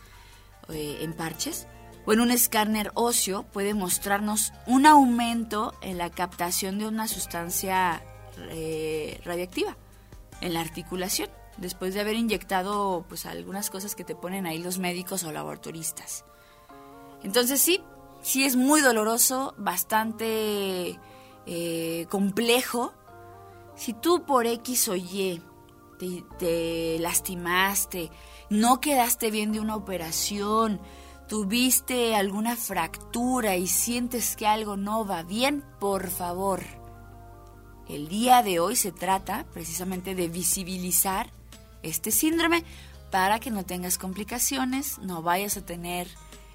eh, 0.69 0.99
en 1.01 1.13
parches, 1.13 1.67
o 2.05 2.13
en 2.13 2.21
un 2.21 2.31
escáner 2.31 2.91
óseo 2.95 3.45
puede 3.45 3.75
mostrarnos 3.75 4.53
un 4.67 4.87
aumento 4.87 5.75
en 5.83 5.99
la 5.99 6.11
captación 6.11 6.79
de 6.79 6.87
una 6.87 7.09
sustancia 7.09 8.03
eh, 8.51 9.21
radiactiva 9.25 9.77
en 10.41 10.55
la 10.55 10.61
articulación, 10.61 11.31
después 11.57 11.95
de 11.95 12.01
haber 12.01 12.15
inyectado 12.15 13.05
pues 13.09 13.27
algunas 13.27 13.71
cosas 13.71 13.95
que 13.95 14.05
te 14.05 14.15
ponen 14.15 14.47
ahí 14.47 14.59
los 14.59 14.79
médicos 14.79 15.25
o 15.25 15.33
laboratoristas. 15.33 16.25
Entonces 17.23 17.61
sí, 17.61 17.83
sí 18.23 18.45
es 18.45 18.57
muy 18.57 18.81
doloroso, 18.81 19.55
bastante 19.57 20.99
eh, 21.47 22.07
complejo. 22.11 22.93
Si 23.77 23.93
tú 23.93 24.25
por 24.25 24.47
X 24.47 24.89
o 24.89 24.97
Y 24.97 25.43
te, 25.99 26.25
te 26.39 26.99
lastimaste, 26.99 28.11
no 28.51 28.81
quedaste 28.81 29.31
bien 29.31 29.53
de 29.53 29.61
una 29.61 29.77
operación, 29.77 30.81
tuviste 31.29 32.17
alguna 32.17 32.57
fractura 32.57 33.57
y 33.57 33.67
sientes 33.67 34.35
que 34.37 34.47
algo 34.47 34.77
no 34.77 35.07
va 35.07 35.23
bien, 35.23 35.63
por 35.79 36.09
favor. 36.11 36.63
El 37.89 38.09
día 38.09 38.43
de 38.43 38.59
hoy 38.61 38.77
se 38.77 38.93
trata 38.93 39.47
precisamente 39.53 40.15
de 40.15 40.29
visibilizar 40.29 41.31
este 41.83 42.11
síndrome 42.11 42.65
para 43.11 43.39
que 43.39 43.51
no 43.51 43.65
tengas 43.65 43.99
complicaciones, 43.99 44.99
no 44.99 45.23
vayas 45.23 45.57
a 45.57 45.65
tener, 45.65 46.09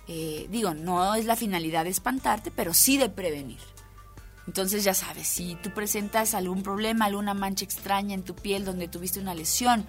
eh, 0.07 0.47
digo, 0.49 0.73
no 0.73 1.15
es 1.15 1.25
la 1.25 1.36
finalidad 1.36 1.86
de 1.86 1.91
espantarte, 1.91 2.51
pero 2.51 2.73
sí 2.73 2.97
de 2.97 3.10
prevenir. 3.10 3.60
Entonces 4.51 4.83
ya 4.83 4.93
sabes, 4.93 5.29
si 5.29 5.55
tú 5.63 5.69
presentas 5.69 6.33
algún 6.33 6.61
problema, 6.61 7.05
alguna 7.05 7.33
mancha 7.33 7.63
extraña 7.63 8.13
en 8.13 8.23
tu 8.23 8.35
piel 8.35 8.65
donde 8.65 8.89
tuviste 8.89 9.21
una 9.21 9.33
lesión, 9.33 9.85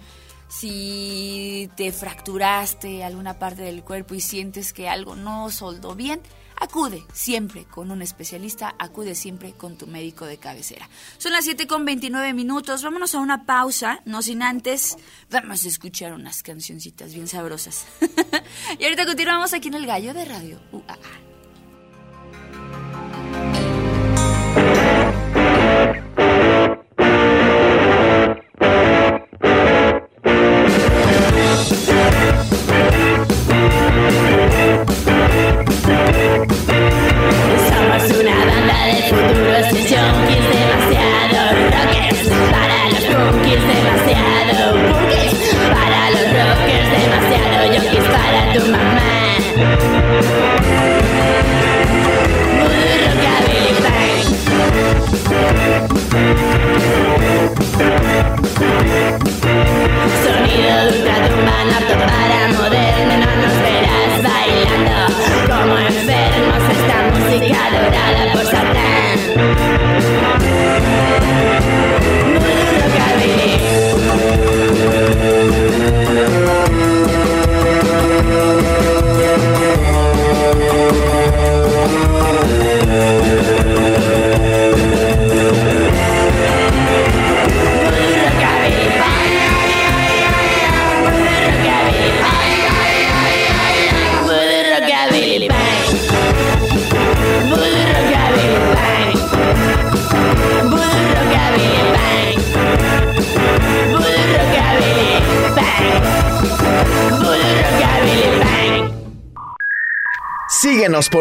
si 0.47 1.69
te 1.75 1.91
fracturaste 1.91 3.03
alguna 3.03 3.37
parte 3.37 3.63
del 3.63 3.83
cuerpo 3.83 4.15
y 4.15 4.21
sientes 4.21 4.71
que 4.71 4.87
algo 4.87 5.17
no 5.17 5.51
soldó 5.51 5.95
bien, 5.95 6.21
acude 6.55 7.03
siempre 7.11 7.65
con 7.65 7.91
un 7.91 8.01
especialista, 8.01 8.73
acude 8.79 9.15
siempre 9.15 9.51
con 9.51 9.77
tu 9.77 9.85
médico 9.85 10.25
de 10.25 10.37
cabecera. 10.37 10.87
Son 11.17 11.33
las 11.33 11.43
7 11.43 11.67
con 11.67 11.83
29 11.83 12.31
minutos, 12.31 12.83
vámonos 12.83 13.15
a 13.15 13.19
una 13.19 13.45
pausa, 13.45 13.99
no 14.05 14.21
sin 14.21 14.43
antes, 14.43 14.95
vamos 15.29 15.65
a 15.65 15.67
escuchar 15.67 16.13
unas 16.13 16.41
cancioncitas 16.41 17.13
bien 17.13 17.27
sabrosas. 17.27 17.85
y 18.79 18.85
ahorita 18.85 19.05
continuamos 19.05 19.53
aquí 19.53 19.67
en 19.67 19.73
el 19.73 19.85
Gallo 19.85 20.13
de 20.13 20.23
Radio 20.23 20.61
UAA. 20.71 21.32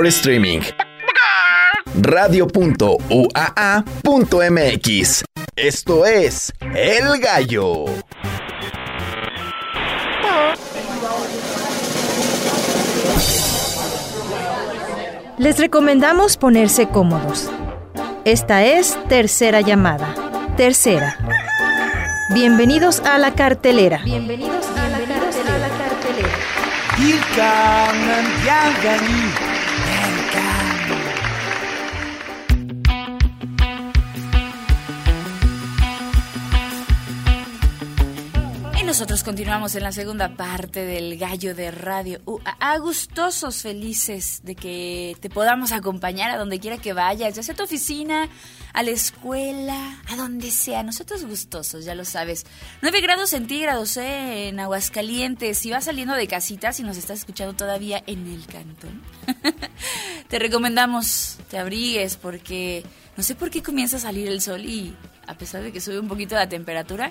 Por 0.03 0.09
streaming. 0.09 0.61
Radio.uaa.mx 1.95 2.45
Esto 5.55 6.07
es 6.07 6.53
El 6.75 7.21
Gallo. 7.21 7.85
Les 15.39 15.57
recomendamos 15.61 16.37
ponerse 16.37 16.89
cómodos. 16.89 17.49
Esta 18.25 18.65
es 18.65 18.99
tercera 19.09 19.61
llamada. 19.61 20.17
Tercera. 20.57 21.17
Bienvenidos 22.35 22.99
a 23.01 23.19
la 23.19 23.35
cartelera. 23.35 24.01
Bienvenidos 24.03 24.67
a 24.77 24.89
la 24.89 24.99
cartelera. 24.99 25.23
Nosotros 38.93 39.25
continuamos 39.25 39.75
en 39.75 39.85
la 39.85 39.91
segunda 39.91 40.37
parte 40.37 40.85
del 40.85 41.17
Gallo 41.17 41.55
de 41.55 41.71
Radio 41.71 42.21
U. 42.27 42.41
A- 42.45 42.77
gustosos, 42.77 43.63
felices 43.63 44.43
de 44.45 44.55
que 44.55 45.17
te 45.19 45.31
podamos 45.31 45.73
acompañar 45.73 46.31
a 46.31 46.37
donde 46.37 46.61
quiera 46.61 46.77
que 46.77 46.93
vayas, 46.93 47.35
ya 47.35 47.43
sea 47.43 47.55
a 47.55 47.57
tu 47.57 47.63
oficina, 47.63 48.29
a 48.75 48.83
la 48.83 48.91
escuela, 48.91 49.99
a 50.11 50.17
donde 50.17 50.51
sea. 50.51 50.83
Nosotros 50.83 51.25
gustosos, 51.25 51.87
ya 51.87 51.95
lo 51.95 52.05
sabes. 52.05 52.45
9 52.83 53.01
grados 53.01 53.31
centígrados 53.31 53.97
¿eh? 53.97 54.49
en 54.49 54.61
Aguascalientes. 54.61 55.57
Si 55.57 55.71
vas 55.71 55.85
saliendo 55.85 56.13
de 56.15 56.29
casita, 56.29 56.75
si 56.75 56.83
nos 56.83 56.99
estás 56.99 57.21
escuchando 57.21 57.55
todavía 57.55 58.03
en 58.07 58.27
el 58.27 58.45
cantón, 58.45 59.01
te 60.29 60.39
recomendamos 60.39 61.39
te 61.49 61.57
abrigues 61.57 62.19
porque 62.19 62.85
no 63.17 63.23
sé 63.23 63.37
por 63.37 63.49
qué 63.49 63.63
comienza 63.63 63.97
a 63.97 64.01
salir 64.01 64.29
el 64.29 64.43
sol 64.43 64.67
y 64.67 64.95
a 65.27 65.35
pesar 65.35 65.63
de 65.63 65.73
que 65.73 65.81
sube 65.81 65.99
un 65.99 66.09
poquito 66.09 66.35
la 66.35 66.49
temperatura, 66.49 67.11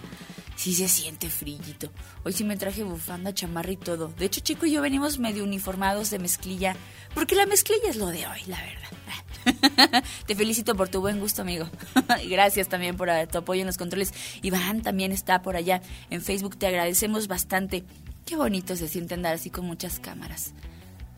sí 0.56 0.74
se 0.74 0.88
siente 0.88 1.30
frillito. 1.30 1.92
Hoy 2.24 2.34
sí 2.34 2.44
me 2.44 2.58
traje 2.58 2.84
bufanda, 2.84 3.34
chamarra 3.34 3.72
y 3.72 3.78
todo. 3.78 4.10
De 4.18 4.26
hecho, 4.26 4.42
Chico 4.42 4.66
y 4.66 4.72
yo 4.72 4.82
venimos 4.82 5.20
medio 5.20 5.44
uniformados 5.44 6.10
de 6.10 6.20
mezclilla, 6.20 6.76
porque 7.14 7.36
la 7.36 7.46
mezclilla 7.46 7.90
es 7.90 7.96
lo 7.96 8.08
de 8.08 8.28
hoy, 8.28 8.42
la 8.48 8.62
verdad. 8.62 10.04
Te 10.28 10.36
felicito 10.36 10.76
por 10.76 10.90
tu 10.90 11.02
buen 11.02 11.20
gusto, 11.20 11.42
amigo. 11.42 11.70
Y 12.24 12.30
Gracias 12.30 12.68
también 12.68 12.98
por 12.98 13.10
eh, 13.10 13.28
tu 13.28 13.40
apoyo 13.40 13.62
en 13.62 13.68
los 13.68 13.78
controles. 13.78 14.14
Iván 14.42 14.82
también 14.82 15.12
está 15.12 15.42
por 15.42 15.56
allá 15.56 15.82
en 16.10 16.22
Facebook. 16.22 16.58
Te 16.58 16.68
agradecemos 16.68 17.28
bastante. 17.28 17.84
Qué 18.26 18.36
bonito 18.36 18.76
se 18.76 18.88
siente 18.88 19.14
andar 19.14 19.34
así 19.34 19.50
con 19.50 19.66
muchas 19.66 20.00
cámaras. 20.00 20.54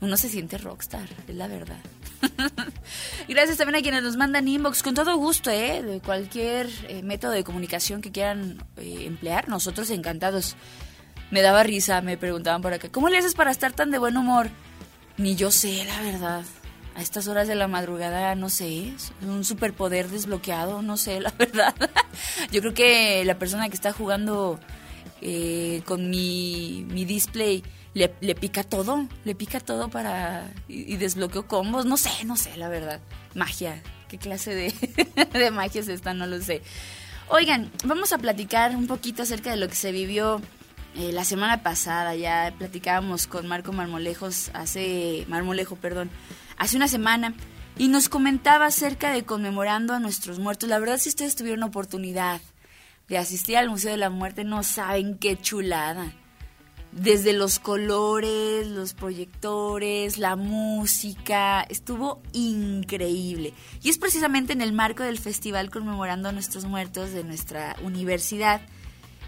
Uno 0.03 0.17
se 0.17 0.27
siente 0.27 0.57
rockstar, 0.57 1.07
es 1.29 1.33
la 1.33 1.47
verdad. 1.47 1.77
Gracias 3.29 3.57
también 3.57 3.77
a 3.77 3.81
quienes 3.81 4.03
nos 4.03 4.17
mandan 4.17 4.49
inbox, 4.49 4.83
con 4.83 4.95
todo 4.95 5.15
gusto, 5.15 5.49
¿eh? 5.49 5.81
De 5.81 6.01
cualquier 6.01 6.67
eh, 6.89 7.01
método 7.01 7.31
de 7.31 7.45
comunicación 7.45 8.01
que 8.01 8.11
quieran 8.11 8.61
eh, 8.75 9.05
emplear, 9.05 9.47
nosotros 9.47 9.89
encantados. 9.91 10.57
Me 11.31 11.41
daba 11.41 11.63
risa, 11.63 12.01
me 12.01 12.17
preguntaban 12.17 12.61
por 12.61 12.73
acá, 12.73 12.89
¿cómo 12.91 13.07
le 13.07 13.17
haces 13.17 13.33
para 13.33 13.49
estar 13.49 13.71
tan 13.71 13.91
de 13.91 13.97
buen 13.97 14.17
humor? 14.17 14.49
Ni 15.15 15.37
yo 15.37 15.51
sé, 15.51 15.85
la 15.85 16.01
verdad. 16.01 16.43
A 16.95 17.01
estas 17.01 17.29
horas 17.29 17.47
de 17.47 17.55
la 17.55 17.69
madrugada, 17.69 18.35
no 18.35 18.49
sé, 18.49 18.91
un 19.21 19.45
superpoder 19.45 20.09
desbloqueado, 20.09 20.81
no 20.81 20.97
sé, 20.97 21.21
la 21.21 21.31
verdad. 21.39 21.75
Yo 22.51 22.59
creo 22.59 22.73
que 22.73 23.23
la 23.23 23.39
persona 23.39 23.69
que 23.69 23.75
está 23.75 23.93
jugando 23.93 24.59
eh, 25.21 25.81
con 25.85 26.09
mi, 26.09 26.85
mi 26.89 27.05
display 27.05 27.63
le, 27.93 28.35
pica 28.35 28.63
todo, 28.63 29.07
le 29.23 29.35
pica 29.35 29.59
todo 29.59 29.89
para... 29.89 30.51
y, 30.67 30.93
y 30.93 30.97
desbloqueo 30.97 31.47
combos, 31.47 31.85
no 31.85 31.97
sé, 31.97 32.25
no 32.25 32.37
sé, 32.37 32.57
la 32.57 32.69
verdad. 32.69 32.99
Magia, 33.35 33.81
¿qué 34.07 34.17
clase 34.17 34.55
de, 34.55 35.27
de 35.33 35.51
magia 35.51 35.81
es 35.81 35.87
esta? 35.87 36.13
No 36.13 36.25
lo 36.25 36.41
sé. 36.41 36.61
Oigan, 37.29 37.71
vamos 37.85 38.11
a 38.13 38.17
platicar 38.17 38.75
un 38.75 38.87
poquito 38.87 39.23
acerca 39.23 39.51
de 39.51 39.57
lo 39.57 39.67
que 39.67 39.75
se 39.75 39.91
vivió 39.91 40.41
eh, 40.95 41.11
la 41.11 41.23
semana 41.23 41.63
pasada. 41.63 42.15
Ya 42.15 42.53
platicábamos 42.57 43.27
con 43.27 43.47
Marco 43.47 43.73
Marmolejos 43.73 44.49
hace... 44.53 45.25
Marmolejo, 45.27 45.75
perdón, 45.75 46.09
hace 46.57 46.77
una 46.77 46.87
semana. 46.87 47.33
Y 47.77 47.87
nos 47.87 48.09
comentaba 48.09 48.67
acerca 48.67 49.11
de 49.11 49.23
conmemorando 49.23 49.93
a 49.93 49.99
nuestros 49.99 50.39
muertos. 50.39 50.69
La 50.69 50.79
verdad, 50.79 50.97
si 50.97 51.09
ustedes 51.09 51.35
tuvieron 51.35 51.63
oportunidad 51.63 52.41
de 53.07 53.17
asistir 53.17 53.57
al 53.57 53.69
Museo 53.69 53.91
de 53.91 53.97
la 53.97 54.09
Muerte, 54.09 54.43
no 54.43 54.63
saben 54.63 55.17
qué 55.17 55.37
chulada. 55.39 56.11
Desde 56.95 57.33
los 57.33 57.57
colores, 57.57 58.67
los 58.67 58.93
proyectores, 58.93 60.17
la 60.19 60.35
música, 60.35 61.61
estuvo 61.63 62.21
increíble. 62.33 63.53
Y 63.81 63.89
es 63.89 63.97
precisamente 63.97 64.53
en 64.53 64.61
el 64.61 64.73
marco 64.73 65.03
del 65.03 65.17
festival 65.17 65.71
conmemorando 65.71 66.29
a 66.29 66.31
nuestros 66.31 66.65
muertos 66.65 67.11
de 67.11 67.23
nuestra 67.23 67.75
universidad 67.83 68.61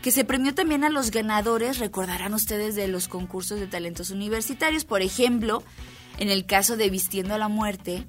que 0.05 0.11
se 0.11 0.23
premió 0.23 0.53
también 0.53 0.83
a 0.83 0.91
los 0.91 1.09
ganadores, 1.09 1.79
recordarán 1.79 2.35
ustedes 2.35 2.75
de 2.75 2.87
los 2.87 3.07
concursos 3.07 3.59
de 3.59 3.65
talentos 3.65 4.11
universitarios, 4.11 4.85
por 4.85 5.01
ejemplo, 5.01 5.63
en 6.19 6.29
el 6.29 6.45
caso 6.45 6.77
de 6.77 6.91
Vistiendo 6.91 7.33
a 7.33 7.39
la 7.39 7.47
Muerte, 7.47 8.05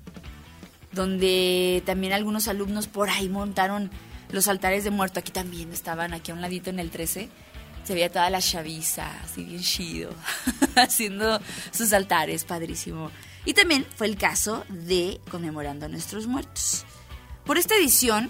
donde 0.92 1.82
también 1.86 2.12
algunos 2.12 2.48
alumnos 2.48 2.86
por 2.86 3.08
ahí 3.08 3.30
montaron 3.30 3.90
los 4.30 4.46
altares 4.46 4.84
de 4.84 4.90
muerto. 4.90 5.20
Aquí 5.20 5.32
también 5.32 5.72
estaban, 5.72 6.12
aquí 6.12 6.32
a 6.32 6.34
un 6.34 6.42
ladito 6.42 6.68
en 6.68 6.80
el 6.80 6.90
13. 6.90 7.30
Se 7.86 7.94
veía 7.94 8.10
toda 8.10 8.28
la 8.30 8.40
chaviza, 8.40 9.08
así 9.22 9.44
bien 9.44 9.60
chido, 9.60 10.10
haciendo 10.74 11.40
sus 11.70 11.92
altares, 11.92 12.44
padrísimo. 12.44 13.12
Y 13.44 13.54
también 13.54 13.86
fue 13.94 14.08
el 14.08 14.16
caso 14.16 14.64
de 14.68 15.20
Conmemorando 15.30 15.86
a 15.86 15.88
Nuestros 15.88 16.26
Muertos. 16.26 16.84
Por 17.44 17.58
esta 17.58 17.76
edición, 17.76 18.28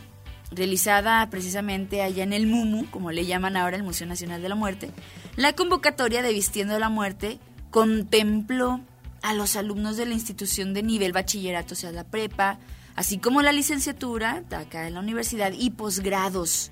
realizada 0.51 1.29
precisamente 1.31 2.03
allá 2.03 2.23
en 2.23 2.35
el 2.35 2.47
MUMU, 2.47 2.91
como 2.91 3.13
le 3.13 3.25
llaman 3.25 3.57
ahora 3.57 3.77
el 3.77 3.83
Museo 3.83 4.07
Nacional 4.07 4.43
de 4.43 4.51
la 4.51 4.57
Muerte, 4.57 4.91
la 5.37 5.55
convocatoria 5.55 6.21
de 6.21 6.35
Vistiendo 6.35 6.79
la 6.79 6.91
Muerte 6.91 7.39
contempló 7.71 8.83
a 9.23 9.33
los 9.33 9.57
alumnos 9.57 9.97
de 9.97 10.05
la 10.05 10.13
institución 10.13 10.75
de 10.75 10.83
nivel 10.83 11.13
bachillerato, 11.13 11.73
o 11.73 11.77
sea, 11.77 11.93
la 11.93 12.05
prepa, 12.05 12.59
así 12.95 13.17
como 13.17 13.41
la 13.41 13.53
licenciatura, 13.53 14.45
acá 14.51 14.87
en 14.87 14.95
la 14.95 15.01
universidad, 15.01 15.53
y 15.53 15.71
posgrados, 15.71 16.71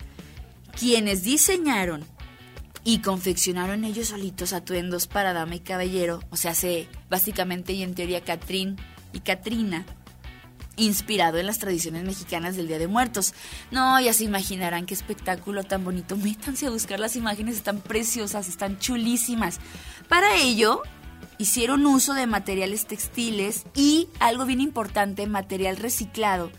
quienes 0.79 1.23
diseñaron 1.23 2.05
y 2.85 2.99
confeccionaron 2.99 3.85
ellos 3.85 4.09
solitos 4.09 4.53
atuendos 4.53 5.07
para 5.07 5.33
dama 5.33 5.55
y 5.55 5.61
caballero, 5.61 6.20
o 6.31 6.37
sea, 6.37 6.55
se 6.55 6.87
básicamente 7.09 7.73
y 7.73 7.83
en 7.83 7.94
teoría 7.94 8.23
Catrín 8.23 8.77
y 9.14 9.20
Catrina, 9.20 9.87
inspirado 10.77 11.38
en 11.38 11.47
las 11.47 11.59
tradiciones 11.59 12.05
mexicanas 12.05 12.57
del 12.57 12.68
Día 12.68 12.79
de 12.79 12.88
Muertos. 12.88 13.33
No, 13.70 13.99
ya 14.01 14.12
se 14.12 14.25
imaginarán 14.25 14.87
qué 14.87 14.94
espectáculo 14.94 15.64
tan 15.64 15.85
bonito. 15.85 16.16
Métanse 16.18 16.66
a 16.66 16.70
buscar 16.70 17.01
las 17.01 17.16
imágenes, 17.16 17.57
están 17.57 17.81
preciosas, 17.81 18.49
están 18.49 18.79
chulísimas. 18.79 19.61
Para 20.09 20.37
ello, 20.37 20.83
hicieron 21.38 21.87
uso 21.87 22.12
de 22.12 22.27
materiales 22.27 22.87
textiles 22.87 23.64
y, 23.75 24.09
algo 24.20 24.44
bien 24.44 24.61
importante, 24.61 25.27
material 25.27 25.77
reciclado, 25.79 26.51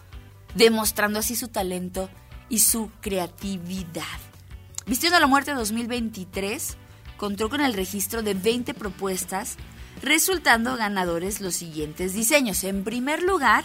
demostrando 0.55 1.19
así 1.19 1.35
su 1.35 1.49
talento 1.49 2.09
y 2.49 2.59
su 2.59 2.89
creatividad. 3.01 4.24
Vistiendo 4.87 5.17
a 5.17 5.19
la 5.19 5.27
Muerte 5.27 5.53
2023 5.53 6.77
contó 7.17 7.49
con 7.49 7.61
el 7.61 7.73
registro 7.73 8.21
de 8.21 8.35
20 8.35 8.73
propuestas, 8.73 9.57
resultando 10.01 10.75
ganadores 10.75 11.41
los 11.41 11.55
siguientes 11.55 12.13
diseños. 12.13 12.63
En 12.63 12.83
primer 12.83 13.23
lugar, 13.23 13.63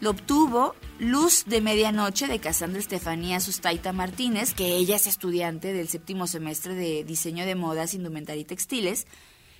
lo 0.00 0.10
obtuvo 0.10 0.74
Luz 0.98 1.44
de 1.46 1.60
Medianoche 1.60 2.26
de 2.26 2.40
Casandra 2.40 2.80
Estefanía 2.80 3.38
Sustaita 3.38 3.92
Martínez, 3.92 4.52
que 4.52 4.76
ella 4.76 4.96
es 4.96 5.06
estudiante 5.06 5.72
del 5.72 5.88
séptimo 5.88 6.26
semestre 6.26 6.74
de 6.74 7.04
Diseño 7.04 7.46
de 7.46 7.54
Modas, 7.54 7.94
Indumentaria 7.94 8.40
y 8.40 8.46
Textiles. 8.46 9.06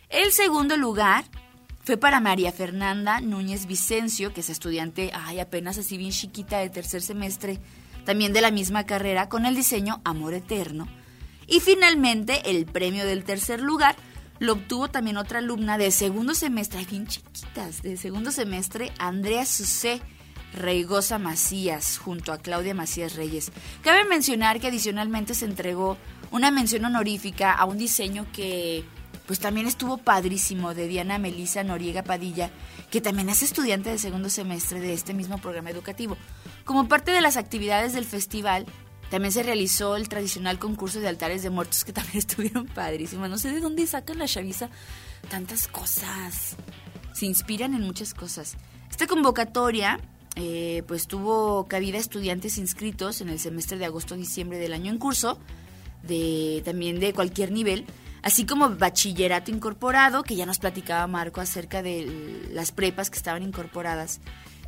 El 0.09 0.33
segundo 0.33 0.77
lugar 0.77 1.25
fue 1.85 1.96
para 1.96 2.20
María 2.20 2.51
Fernanda 2.51 3.20
Núñez 3.20 3.67
Vicencio, 3.67 4.33
que 4.33 4.40
es 4.40 4.50
estudiante, 4.50 5.13
ay, 5.15 5.38
apenas 5.38 5.79
así 5.79 5.96
bien 5.96 6.11
chiquita 6.11 6.58
de 6.58 6.71
tercer 6.71 7.02
semestre, 7.02 7.61
también 8.07 8.33
de 8.33 8.40
la 8.40 8.50
misma 8.50 8.87
carrera, 8.87 9.29
con 9.29 9.44
el 9.44 9.54
diseño 9.54 10.00
Amor 10.04 10.33
Eterno. 10.33 10.88
Y 11.46 11.61
finalmente, 11.61 12.50
el 12.50 12.65
premio 12.65 13.04
del 13.04 13.25
tercer 13.25 13.61
lugar 13.61 13.96
lo 14.38 14.54
obtuvo 14.54 14.88
también 14.88 15.19
otra 15.19 15.40
alumna 15.40 15.77
de 15.77 15.90
segundo 15.90 16.35
semestre, 16.35 16.85
bien 16.85 17.07
chiquitas, 17.07 17.83
de 17.83 17.96
segundo 17.96 18.31
semestre, 18.31 18.92
Andrea 18.98 19.44
Susé 19.44 20.00
Reigosa 20.54 21.19
Macías, 21.19 21.98
junto 21.98 22.33
a 22.33 22.38
Claudia 22.38 22.75
Macías 22.75 23.17
Reyes. 23.17 23.50
Cabe 23.83 24.04
mencionar 24.04 24.61
que 24.61 24.69
adicionalmente 24.69 25.35
se 25.35 25.44
entregó 25.44 25.98
una 26.31 26.50
mención 26.50 26.85
honorífica 26.85 27.52
a 27.52 27.65
un 27.65 27.79
diseño 27.79 28.27
que 28.33 28.85
pues 29.27 29.40
también 29.40 29.66
estuvo 29.66 29.98
padrísimo 29.98 30.74
de 30.74 30.88
Diana 30.88 31.18
Melisa 31.18 31.64
Noriega 31.64 32.02
Padilla, 32.02 32.50
que 32.90 33.00
también 33.00 33.29
es 33.29 33.42
estudiante 33.42 33.90
de 33.90 33.98
segundo 33.98 34.31
semestre 34.31 34.81
de 34.81 34.92
este 34.92 35.14
mismo 35.14 35.38
programa 35.38 35.70
educativo. 35.70 36.16
Como 36.64 36.88
parte 36.88 37.10
de 37.10 37.20
las 37.20 37.37
actividades 37.37 37.92
del 37.92 38.04
festival, 38.04 38.66
también 39.10 39.33
se 39.33 39.42
realizó 39.42 39.96
el 39.96 40.08
tradicional 40.08 40.58
concurso 40.58 41.00
de 41.00 41.08
altares 41.08 41.42
de 41.42 41.50
muertos 41.50 41.85
que 41.85 41.92
también 41.92 42.18
estuvieron 42.18 42.66
padrísimos. 42.66 43.29
No 43.29 43.38
sé 43.38 43.52
de 43.52 43.60
dónde 43.60 43.87
sacan 43.87 44.18
la 44.18 44.27
chaviza 44.27 44.70
tantas 45.29 45.68
cosas. 45.68 46.56
Se 47.12 47.27
inspiran 47.27 47.74
en 47.74 47.83
muchas 47.83 48.14
cosas. 48.14 48.56
Esta 48.90 49.06
convocatoria 49.06 50.00
eh, 50.37 50.83
pues 50.87 51.06
tuvo 51.06 51.66
cabida 51.66 51.98
estudiantes 51.98 52.58
inscritos 52.58 53.20
en 53.22 53.31
el 53.31 53.38
semestre 53.38 53.79
de 53.79 53.87
agosto-diciembre 53.87 54.58
del 54.58 54.74
año 54.74 54.92
en 54.92 54.98
curso, 54.98 55.38
de 56.02 56.62
también 56.64 57.00
de 57.00 57.14
cualquier 57.14 57.52
nivel, 57.52 57.87
así 58.27 58.44
como 58.44 58.68
bachillerato 58.70 59.52
incorporado, 59.52 60.24
que 60.24 60.35
ya 60.35 60.46
nos 60.46 60.58
platicaba 60.58 61.06
Marco 61.06 61.40
acerca 61.40 61.81
de 61.81 62.48
las 62.50 62.72
prepas 62.72 63.08
que 63.08 63.16
estaban 63.18 63.44
incorporadas, 63.44 64.18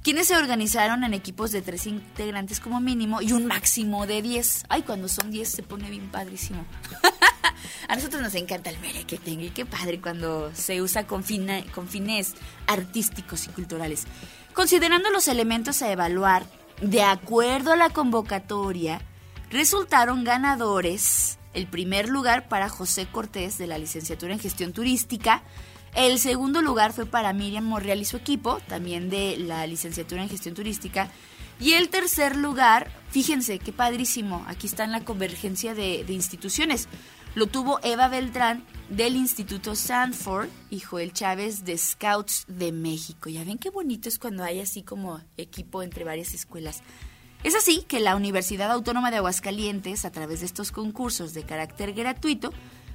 quienes 0.04 0.28
se 0.28 0.36
organizaron 0.36 1.02
en 1.02 1.12
equipos 1.12 1.50
de 1.50 1.60
tres 1.60 1.88
integrantes 1.88 2.60
como 2.60 2.78
mínimo 2.78 3.20
y 3.20 3.32
un 3.32 3.46
máximo 3.46 4.06
de 4.06 4.22
diez. 4.22 4.62
Ay, 4.68 4.82
cuando 4.82 5.08
son 5.08 5.32
diez 5.32 5.48
se 5.48 5.64
pone 5.64 5.90
bien 5.90 6.08
padrísimo. 6.08 6.64
A 7.88 7.96
nosotros 7.96 8.22
nos 8.22 8.34
encanta 8.36 8.70
el 8.70 8.78
mere 8.78 9.02
que 9.04 9.18
tenga 9.18 9.42
y 9.42 9.50
qué 9.50 9.66
padre 9.66 10.00
cuando 10.00 10.54
se 10.54 10.80
usa 10.80 11.06
con, 11.08 11.24
fina- 11.24 11.64
con 11.74 11.88
fines 11.88 12.34
artísticos 12.68 13.46
y 13.46 13.48
culturales. 13.50 14.04
Considerando 14.54 15.10
los 15.10 15.26
elementos 15.26 15.82
a 15.82 15.90
evaluar, 15.90 16.44
de 16.80 17.02
acuerdo 17.02 17.72
a 17.72 17.76
la 17.76 17.90
convocatoria, 17.90 19.00
resultaron 19.50 20.22
ganadores 20.22 21.37
el 21.58 21.66
primer 21.66 22.08
lugar 22.08 22.48
para 22.48 22.68
José 22.68 23.06
Cortés 23.10 23.58
de 23.58 23.66
la 23.66 23.78
licenciatura 23.78 24.32
en 24.32 24.38
gestión 24.38 24.72
turística, 24.72 25.42
el 25.94 26.20
segundo 26.20 26.62
lugar 26.62 26.92
fue 26.92 27.04
para 27.04 27.32
Miriam 27.32 27.64
Morreal 27.64 28.00
y 28.00 28.04
su 28.04 28.16
equipo, 28.16 28.60
también 28.68 29.10
de 29.10 29.36
la 29.36 29.66
licenciatura 29.66 30.22
en 30.22 30.28
gestión 30.28 30.54
turística, 30.54 31.10
y 31.58 31.72
el 31.72 31.88
tercer 31.88 32.36
lugar, 32.36 32.92
fíjense 33.10 33.58
qué 33.58 33.72
padrísimo, 33.72 34.44
aquí 34.46 34.68
está 34.68 34.84
en 34.84 34.92
la 34.92 35.04
convergencia 35.04 35.74
de, 35.74 36.04
de 36.04 36.12
instituciones. 36.12 36.86
Lo 37.34 37.48
tuvo 37.48 37.80
Eva 37.82 38.08
Beltrán 38.08 38.64
del 38.88 39.16
Instituto 39.16 39.74
Sanford 39.74 40.48
y 40.70 40.78
Joel 40.80 41.12
Chávez 41.12 41.64
de 41.64 41.76
Scouts 41.76 42.44
de 42.46 42.70
México. 42.70 43.28
Ya 43.28 43.44
ven 43.44 43.58
qué 43.58 43.70
bonito 43.70 44.08
es 44.08 44.18
cuando 44.18 44.44
hay 44.44 44.60
así 44.60 44.82
como 44.82 45.20
equipo 45.36 45.82
entre 45.82 46.04
varias 46.04 46.34
escuelas. 46.34 46.82
Es 47.44 47.54
así 47.54 47.84
que 47.86 48.00
la 48.00 48.16
Universidad 48.16 48.70
Autónoma 48.72 49.10
de 49.10 49.18
Aguascalientes, 49.18 50.04
a 50.04 50.10
través 50.10 50.40
de 50.40 50.46
estos 50.46 50.72
concursos 50.72 51.34
de 51.34 51.44
carácter 51.44 51.92
gratuito, 51.92 52.52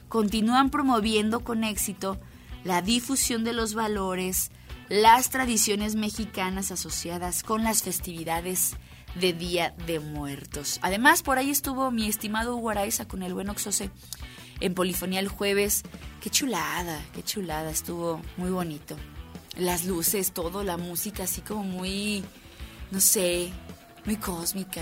continúan 0.10 0.70
promoviendo 0.70 1.40
con 1.42 1.64
éxito 1.64 2.20
la 2.64 2.82
difusión 2.82 3.44
de 3.44 3.54
los 3.54 3.74
valores, 3.74 4.52
las 4.90 5.30
tradiciones 5.30 5.96
mexicanas 5.96 6.72
asociadas 6.72 7.42
con 7.42 7.64
las 7.64 7.84
festividades 7.84 8.76
de 9.16 9.34
Día 9.34 9.74
de 9.88 10.00
Muertos. 10.00 10.80
Además, 10.82 11.24
por 11.24 11.38
ahí 11.38 11.50
estuvo 11.50 11.90
mi 11.92 12.08
estimado 12.08 12.56
Hugo 12.56 12.74
con 13.08 13.24
el 13.24 13.34
buen 13.34 13.50
Oxose 13.50 13.92
en 14.60 14.74
Polifonía 14.74 15.20
el 15.20 15.30
jueves. 15.30 15.84
Qué 16.22 16.30
chulada, 16.30 17.02
qué 17.14 17.24
chulada, 17.24 17.72
estuvo 17.72 18.22
muy 18.38 18.50
bonito. 18.50 18.98
Las 19.58 19.86
luces, 19.86 20.32
todo, 20.32 20.64
la 20.64 20.78
música 20.78 21.24
así 21.24 21.42
como 21.42 21.64
muy, 21.64 22.24
no 22.92 23.00
sé, 23.00 23.52
muy 24.06 24.16
cósmica. 24.18 24.82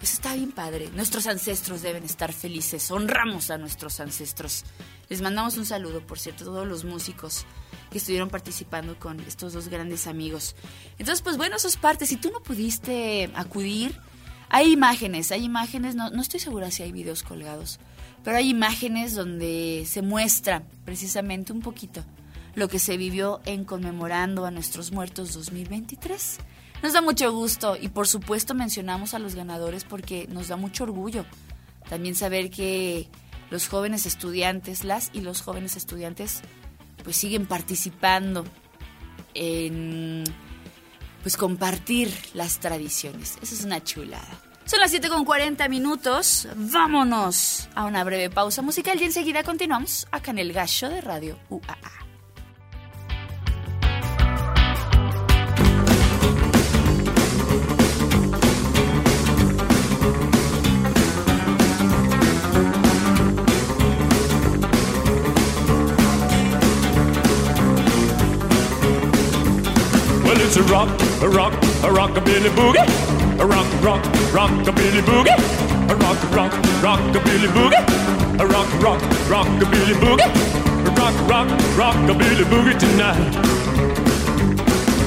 Eso 0.00 0.14
está 0.14 0.34
bien 0.34 0.50
padre. 0.50 0.90
Nuestros 0.94 1.26
ancestros 1.26 1.82
deben 1.82 2.04
estar 2.04 2.32
felices. 2.32 2.90
Honramos 2.90 3.50
a 3.50 3.58
nuestros 3.58 4.00
ancestros. 4.00 4.64
Les 5.08 5.22
mandamos 5.22 5.56
un 5.56 5.64
saludo, 5.64 6.04
por 6.04 6.18
cierto, 6.18 6.42
a 6.42 6.46
todos 6.46 6.66
los 6.66 6.84
músicos 6.84 7.46
que 7.90 7.98
estuvieron 7.98 8.28
participando 8.28 8.98
con 8.98 9.20
estos 9.20 9.52
dos 9.52 9.68
grandes 9.68 10.06
amigos. 10.06 10.56
Entonces, 10.98 11.22
pues 11.22 11.36
bueno, 11.36 11.56
eso 11.56 11.68
es 11.68 11.76
parte. 11.76 12.06
Si 12.06 12.16
tú 12.16 12.30
no 12.32 12.40
pudiste 12.40 13.30
acudir, 13.34 13.94
hay 14.48 14.72
imágenes, 14.72 15.30
hay 15.30 15.44
imágenes, 15.44 15.94
no, 15.94 16.10
no 16.10 16.20
estoy 16.20 16.40
segura 16.40 16.70
si 16.70 16.82
hay 16.82 16.90
videos 16.90 17.22
colgados, 17.22 17.78
pero 18.24 18.38
hay 18.38 18.50
imágenes 18.50 19.14
donde 19.14 19.84
se 19.86 20.02
muestra 20.02 20.64
precisamente 20.84 21.52
un 21.52 21.60
poquito 21.60 22.04
lo 22.54 22.68
que 22.68 22.78
se 22.78 22.96
vivió 22.96 23.40
en 23.44 23.64
conmemorando 23.64 24.44
a 24.44 24.50
nuestros 24.50 24.92
muertos 24.92 25.32
2023. 25.32 26.38
Nos 26.82 26.92
da 26.92 27.00
mucho 27.00 27.32
gusto 27.32 27.76
y 27.80 27.88
por 27.88 28.08
supuesto 28.08 28.54
mencionamos 28.54 29.14
a 29.14 29.18
los 29.18 29.34
ganadores 29.34 29.84
porque 29.84 30.26
nos 30.28 30.48
da 30.48 30.56
mucho 30.56 30.84
orgullo 30.84 31.24
también 31.88 32.14
saber 32.14 32.50
que 32.50 33.08
los 33.50 33.68
jóvenes 33.68 34.06
estudiantes, 34.06 34.82
las 34.82 35.10
y 35.12 35.20
los 35.20 35.42
jóvenes 35.42 35.76
estudiantes, 35.76 36.40
pues 37.04 37.16
siguen 37.16 37.44
participando 37.46 38.44
en 39.34 40.24
pues 41.20 41.36
compartir 41.36 42.10
las 42.34 42.60
tradiciones. 42.60 43.36
Eso 43.42 43.54
es 43.54 43.64
una 43.64 43.84
chulada. 43.84 44.40
Son 44.64 44.80
las 44.80 44.90
7 44.90 45.08
con 45.08 45.24
40 45.24 45.68
minutos. 45.68 46.48
Vámonos 46.56 47.68
a 47.74 47.84
una 47.84 48.04
breve 48.04 48.30
pausa 48.30 48.62
musical 48.62 48.98
y 49.00 49.04
enseguida 49.04 49.42
continuamos 49.42 50.06
acá 50.10 50.30
en 50.30 50.38
el 50.38 50.52
gallo 50.52 50.88
de 50.88 51.00
Radio 51.02 51.38
UAA. 51.50 52.01
Rock, 70.72 70.88
a 71.20 71.28
rock, 71.28 71.52
a 71.84 71.90
rockabilly 71.98 72.48
boogie. 72.56 72.86
A 73.38 73.44
rock, 73.44 73.68
rock, 73.82 74.02
rockabilly 74.32 75.02
boogie. 75.02 75.36
A 75.90 75.94
rock, 75.94 76.18
rock, 76.32 76.52
rockabilly 76.80 77.48
boogie. 77.56 77.82
A 78.40 78.46
rock, 78.46 78.70
rock, 78.80 79.02
rockabilly 79.28 79.96
boogie. 80.02 80.30
A 80.88 80.90
rock, 80.98 81.16
rock, 81.28 81.48
rockabilly 81.76 82.44
boogie 82.52 82.78
tonight. 82.78 83.34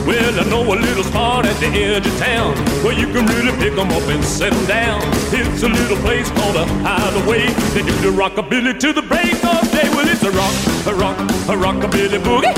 Well, 0.05 0.39
I 0.39 0.43
know 0.51 0.61
a 0.71 0.77
little 0.77 1.03
spot 1.03 1.47
at 1.47 1.57
the 1.59 1.67
edge 1.67 2.05
of 2.05 2.15
town 2.19 2.55
where 2.83 2.93
you 2.93 3.07
can 3.07 3.25
really 3.25 3.53
pick 3.57 3.73
'em 3.73 3.89
up 3.89 4.07
and 4.13 4.23
set 4.23 4.53
'em 4.53 4.65
down. 4.67 5.01
It's 5.31 5.63
a 5.63 5.67
little 5.79 5.97
place 6.05 6.29
called 6.37 6.57
a 6.57 6.65
hideaway. 6.85 7.47
They 7.73 7.81
do 7.81 7.95
the 8.05 8.11
rockabilly 8.21 8.79
to 8.83 8.93
the 8.93 9.01
break 9.01 9.43
of 9.43 9.63
day. 9.71 9.89
Well, 9.95 10.07
it's 10.13 10.21
a 10.21 10.31
rock, 10.41 10.55
a 10.85 10.93
rock, 10.93 11.17
a 11.53 11.55
rockabilly 11.65 12.19
boogie. 12.27 12.53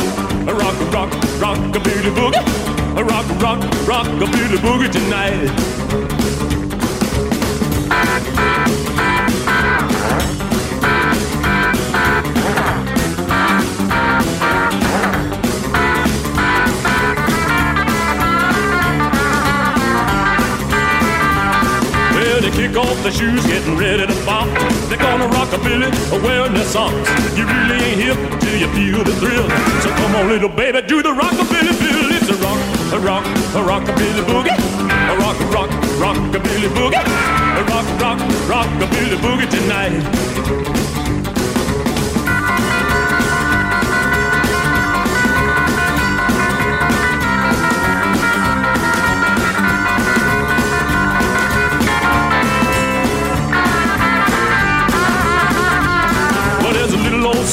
A 0.52 0.54
rock, 0.54 0.76
a 0.82 0.88
rock, 0.98 1.12
rockabilly 1.40 2.12
boogie. 2.20 2.87
A 2.98 3.04
rock, 3.04 3.28
rock, 3.40 3.60
rockabilly 3.86 4.58
boogie 4.58 4.92
tonight. 4.92 5.52
Well, 22.16 22.42
they 22.42 22.50
kick 22.50 22.76
off 22.78 23.04
their 23.04 23.12
shoes, 23.12 23.46
getting 23.46 23.78
ready 23.78 24.08
to 24.08 24.26
bop. 24.26 24.48
They're 24.90 24.98
gonna 24.98 25.28
rock 25.28 25.54
a 25.54 25.60
billy, 25.60 25.92
wearing 26.24 26.56
their 26.56 26.66
socks. 26.66 27.08
You 27.38 27.46
really 27.46 27.76
ain't 27.76 28.02
hip 28.02 28.40
till 28.40 28.58
you 28.58 28.68
feel 28.70 29.04
the 29.04 29.14
thrill. 29.20 29.48
So 29.84 29.90
come 29.92 30.16
on, 30.16 30.30
little 30.30 30.50
baby, 30.50 30.82
do 30.82 31.04
the 31.04 31.10
rockabilly 31.10 31.78
bill. 31.78 32.12
It's 32.18 32.30
a 32.30 32.34
rock, 32.44 32.58
a 32.94 33.00
rock, 33.00 33.26
a 33.26 33.62
rockabilly 33.62 34.24
boogie. 34.24 34.58
A 35.10 35.18
rock, 35.18 35.40
rock, 35.54 35.70
rockabilly 36.00 36.70
boogie. 36.70 37.04
A 37.58 37.64
rock, 37.66 37.88
rock, 38.02 38.20
rockabilly 38.48 39.18
boogie 39.18 39.50
tonight. 39.50 40.97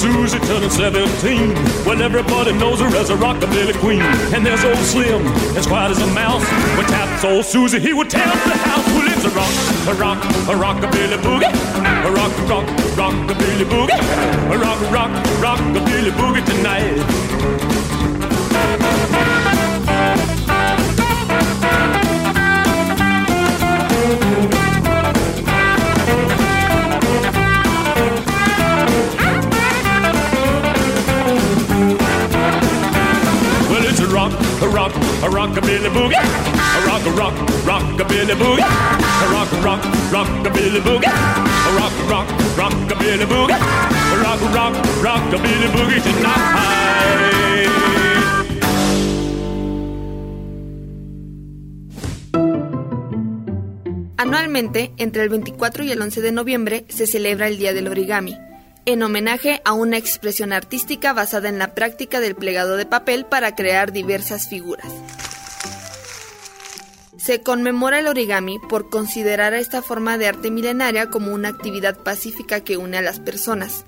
Susie 0.04 0.38
turning 0.40 0.68
17. 0.68 1.54
Well, 1.86 2.02
everybody 2.02 2.52
knows 2.52 2.78
her 2.80 2.94
as 2.94 3.08
a 3.08 3.16
rockabilly 3.16 3.72
queen. 3.80 4.02
And 4.34 4.44
there's 4.44 4.62
old 4.62 4.76
Slim, 4.76 5.26
as 5.56 5.66
quiet 5.66 5.92
as 5.92 6.02
a 6.02 6.06
mouse. 6.12 6.44
When 6.76 6.84
taps 6.86 7.24
old 7.24 7.46
Susie, 7.46 7.80
he 7.80 7.94
would 7.94 8.10
tear 8.10 8.26
up 8.26 8.34
the 8.44 8.54
house. 8.68 8.86
Well, 8.88 9.08
it's 9.08 9.24
a 9.24 9.30
rock, 9.30 9.54
a 9.88 9.94
rock, 9.94 10.18
a 10.52 10.54
rockabilly 10.60 11.16
boogie. 11.24 11.48
A 12.04 12.12
rock, 12.12 12.32
rock, 12.50 12.66
rockabilly 13.00 13.64
boogie. 13.64 13.98
A 14.52 14.58
rock, 14.58 14.80
rock, 14.92 15.10
rockabilly 15.40 16.10
boogie 16.10 16.44
tonight. 16.44 17.83
Rock, 34.60 34.92
rock, 35.22 35.32
rock, 35.32 35.56
rock, 35.64 36.22
rock, 39.34 39.50
rock, 39.64 39.84
rock, 40.12 40.28
rock, 40.28 40.30
rock. 42.10 42.44
Anualmente, 54.16 54.92
entre 54.96 55.22
el 55.22 55.28
24 55.28 55.84
y 55.84 55.92
el 55.92 56.00
11 56.00 56.22
de 56.22 56.32
noviembre, 56.32 56.84
se 56.88 57.06
celebra 57.06 57.48
el 57.48 57.58
Día 57.58 57.72
del 57.72 57.88
Origami, 57.88 58.36
en 58.86 59.02
homenaje 59.02 59.62
a 59.64 59.72
una 59.72 59.96
expresión 59.96 60.52
artística 60.52 61.12
basada 61.12 61.48
en 61.48 61.58
la 61.58 61.74
práctica 61.74 62.20
del 62.20 62.34
plegado 62.34 62.76
de 62.76 62.86
papel 62.86 63.24
para 63.24 63.54
crear 63.54 63.92
diversas 63.92 64.48
figuras. 64.48 64.92
Se 67.16 67.40
conmemora 67.40 68.00
el 68.00 68.06
origami 68.06 68.58
por 68.58 68.90
considerar 68.90 69.54
a 69.54 69.58
esta 69.58 69.80
forma 69.80 70.18
de 70.18 70.26
arte 70.26 70.50
milenaria 70.50 71.08
como 71.08 71.32
una 71.32 71.48
actividad 71.48 71.96
pacífica 71.96 72.60
que 72.60 72.76
une 72.76 72.98
a 72.98 73.02
las 73.02 73.18
personas, 73.18 73.84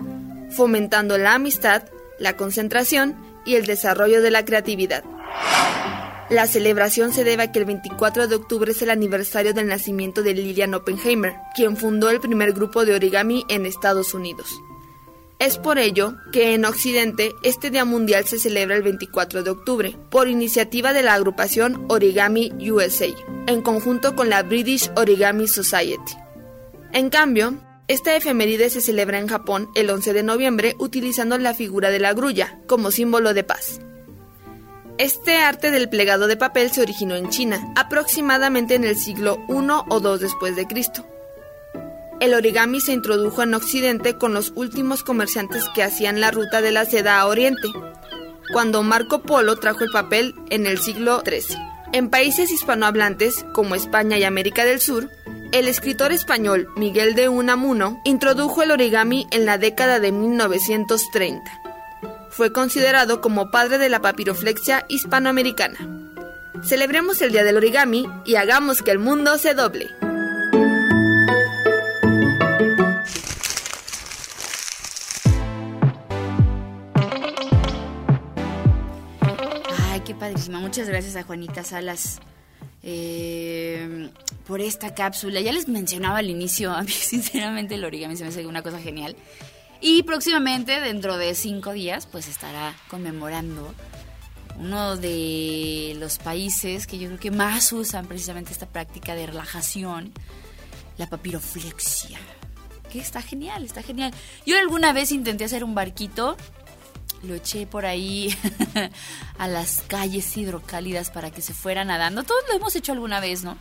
fomentando 0.50 1.18
la 1.18 1.34
amistad, 1.34 1.82
la 2.18 2.36
concentración 2.36 3.14
y 3.44 3.56
el 3.56 3.66
desarrollo 3.66 4.22
de 4.22 4.30
la 4.30 4.44
creatividad. 4.46 5.04
La 6.30 6.46
celebración 6.46 7.12
se 7.12 7.22
debe 7.22 7.44
a 7.44 7.52
que 7.52 7.60
el 7.60 7.66
24 7.66 8.26
de 8.26 8.34
octubre 8.34 8.72
es 8.72 8.82
el 8.82 8.90
aniversario 8.90 9.52
del 9.52 9.68
nacimiento 9.68 10.22
de 10.22 10.34
Lilian 10.34 10.74
Oppenheimer, 10.74 11.34
quien 11.54 11.76
fundó 11.76 12.10
el 12.10 12.20
primer 12.20 12.52
grupo 12.52 12.84
de 12.84 12.94
origami 12.94 13.44
en 13.48 13.64
Estados 13.64 14.12
Unidos. 14.12 14.60
Es 15.38 15.58
por 15.58 15.78
ello 15.78 16.14
que 16.32 16.54
en 16.54 16.64
Occidente 16.64 17.34
este 17.42 17.70
Día 17.70 17.84
Mundial 17.84 18.24
se 18.26 18.38
celebra 18.38 18.74
el 18.74 18.82
24 18.82 19.42
de 19.42 19.50
octubre, 19.50 19.96
por 20.08 20.28
iniciativa 20.28 20.94
de 20.94 21.02
la 21.02 21.12
agrupación 21.12 21.84
Origami 21.88 22.52
USA, 22.70 23.08
en 23.46 23.60
conjunto 23.60 24.16
con 24.16 24.30
la 24.30 24.42
British 24.42 24.90
Origami 24.96 25.46
Society. 25.46 26.14
En 26.92 27.10
cambio, 27.10 27.54
esta 27.86 28.16
efeméride 28.16 28.70
se 28.70 28.80
celebra 28.80 29.18
en 29.18 29.28
Japón 29.28 29.68
el 29.74 29.90
11 29.90 30.14
de 30.14 30.22
noviembre 30.22 30.74
utilizando 30.78 31.36
la 31.36 31.52
figura 31.52 31.90
de 31.90 31.98
la 31.98 32.14
grulla 32.14 32.58
como 32.66 32.90
símbolo 32.90 33.34
de 33.34 33.44
paz. 33.44 33.80
Este 34.96 35.36
arte 35.36 35.70
del 35.70 35.90
plegado 35.90 36.28
de 36.28 36.38
papel 36.38 36.70
se 36.70 36.80
originó 36.80 37.14
en 37.14 37.28
China, 37.28 37.74
aproximadamente 37.76 38.74
en 38.74 38.84
el 38.84 38.96
siglo 38.96 39.44
I 39.50 39.52
o 39.90 40.00
II 40.00 40.18
después 40.18 40.56
de 40.56 40.66
Cristo. 40.66 41.06
El 42.18 42.32
origami 42.32 42.80
se 42.80 42.92
introdujo 42.92 43.42
en 43.42 43.52
Occidente 43.52 44.16
con 44.16 44.32
los 44.32 44.52
últimos 44.54 45.02
comerciantes 45.02 45.64
que 45.74 45.82
hacían 45.82 46.20
la 46.20 46.30
ruta 46.30 46.62
de 46.62 46.72
la 46.72 46.86
seda 46.86 47.20
a 47.20 47.26
Oriente, 47.26 47.68
cuando 48.52 48.82
Marco 48.82 49.20
Polo 49.22 49.56
trajo 49.56 49.84
el 49.84 49.90
papel 49.90 50.34
en 50.48 50.66
el 50.66 50.78
siglo 50.78 51.22
XIII. 51.24 51.58
En 51.92 52.08
países 52.08 52.50
hispanohablantes, 52.50 53.44
como 53.52 53.74
España 53.74 54.16
y 54.16 54.24
América 54.24 54.64
del 54.64 54.80
Sur, 54.80 55.10
el 55.52 55.68
escritor 55.68 56.10
español 56.10 56.68
Miguel 56.74 57.14
de 57.14 57.28
Unamuno 57.28 58.00
introdujo 58.04 58.62
el 58.62 58.70
origami 58.70 59.26
en 59.30 59.44
la 59.44 59.58
década 59.58 60.00
de 60.00 60.10
1930. 60.10 61.42
Fue 62.30 62.52
considerado 62.52 63.20
como 63.20 63.50
padre 63.50 63.78
de 63.78 63.88
la 63.88 64.00
papiroflexia 64.00 64.86
hispanoamericana. 64.88 65.78
Celebremos 66.62 67.20
el 67.22 67.32
Día 67.32 67.44
del 67.44 67.56
Origami 67.58 68.08
y 68.24 68.36
hagamos 68.36 68.82
que 68.82 68.90
el 68.90 68.98
mundo 68.98 69.38
se 69.38 69.54
doble. 69.54 69.88
Padrísima. 80.26 80.58
Muchas 80.58 80.88
gracias 80.88 81.14
a 81.14 81.22
Juanita 81.22 81.62
Salas 81.62 82.18
eh, 82.82 84.10
por 84.44 84.60
esta 84.60 84.92
cápsula. 84.92 85.40
Ya 85.40 85.52
les 85.52 85.68
mencionaba 85.68 86.18
al 86.18 86.30
inicio, 86.30 86.72
a 86.72 86.82
mí 86.82 86.90
sinceramente 86.90 87.76
el 87.76 87.84
origami 87.84 88.16
se 88.16 88.24
me 88.24 88.30
hace 88.30 88.44
una 88.44 88.62
cosa 88.62 88.80
genial. 88.80 89.14
Y 89.80 90.02
próximamente, 90.02 90.80
dentro 90.80 91.16
de 91.16 91.34
cinco 91.36 91.72
días, 91.72 92.06
pues 92.06 92.26
estará 92.26 92.74
conmemorando 92.88 93.72
uno 94.58 94.96
de 94.96 95.94
los 96.00 96.18
países 96.18 96.88
que 96.88 96.98
yo 96.98 97.06
creo 97.08 97.20
que 97.20 97.30
más 97.30 97.72
usan 97.72 98.06
precisamente 98.06 98.50
esta 98.50 98.66
práctica 98.66 99.14
de 99.14 99.26
relajación, 99.26 100.12
la 100.98 101.08
papiroflexia. 101.08 102.18
Que 102.90 102.98
está 102.98 103.22
genial, 103.22 103.64
está 103.64 103.82
genial. 103.82 104.12
Yo 104.44 104.58
alguna 104.58 104.92
vez 104.92 105.12
intenté 105.12 105.44
hacer 105.44 105.62
un 105.62 105.74
barquito, 105.76 106.36
lo 107.22 107.34
eché 107.34 107.66
por 107.66 107.86
ahí 107.86 108.34
a 109.38 109.48
las 109.48 109.82
calles 109.86 110.36
hidrocálidas 110.36 111.10
para 111.10 111.30
que 111.30 111.42
se 111.42 111.54
fuera 111.54 111.84
nadando. 111.84 112.22
Todos 112.22 112.42
lo 112.48 112.54
hemos 112.54 112.76
hecho 112.76 112.92
alguna 112.92 113.20
vez, 113.20 113.44
¿no? 113.44 113.56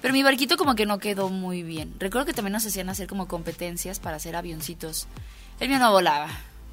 Pero 0.00 0.14
mi 0.14 0.22
barquito 0.22 0.56
como 0.56 0.74
que 0.74 0.86
no 0.86 0.98
quedó 0.98 1.28
muy 1.28 1.62
bien. 1.62 1.94
Recuerdo 1.98 2.26
que 2.26 2.32
también 2.32 2.52
nos 2.52 2.66
hacían 2.66 2.88
hacer 2.88 3.06
como 3.06 3.28
competencias 3.28 4.00
para 4.00 4.16
hacer 4.16 4.34
avioncitos. 4.34 5.06
El 5.60 5.68
mío 5.68 5.78
no 5.78 5.92
volaba. 5.92 6.28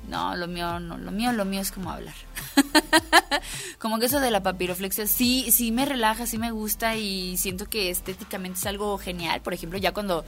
No, 0.07 0.35
lo 0.35 0.47
mío 0.47 0.79
no, 0.79 0.97
lo 0.97 1.11
mío, 1.11 1.31
lo 1.33 1.45
mío 1.45 1.61
es 1.61 1.71
como 1.71 1.91
hablar. 1.91 2.15
como 3.79 3.99
que 3.99 4.07
eso 4.07 4.19
de 4.19 4.31
la 4.31 4.41
papiroflexia 4.41 5.05
sí, 5.05 5.51
sí 5.51 5.71
me 5.71 5.85
relaja, 5.85 6.25
sí 6.25 6.37
me 6.37 6.51
gusta 6.51 6.95
y 6.95 7.37
siento 7.37 7.65
que 7.69 7.91
estéticamente 7.91 8.57
es 8.57 8.65
algo 8.65 8.97
genial. 8.97 9.41
Por 9.41 9.53
ejemplo, 9.53 9.77
ya 9.77 9.93
cuando 9.93 10.25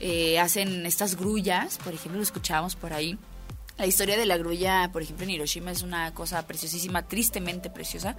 eh, 0.00 0.40
hacen 0.40 0.86
estas 0.86 1.16
grullas, 1.16 1.78
por 1.78 1.94
ejemplo, 1.94 2.16
lo 2.16 2.22
escuchábamos 2.22 2.74
por 2.74 2.92
ahí. 2.92 3.18
La 3.80 3.86
historia 3.86 4.18
de 4.18 4.26
la 4.26 4.36
grulla, 4.36 4.90
por 4.92 5.00
ejemplo, 5.00 5.24
en 5.24 5.30
Hiroshima 5.30 5.70
es 5.70 5.80
una 5.80 6.12
cosa 6.12 6.46
preciosísima, 6.46 7.08
tristemente 7.08 7.70
preciosa. 7.70 8.14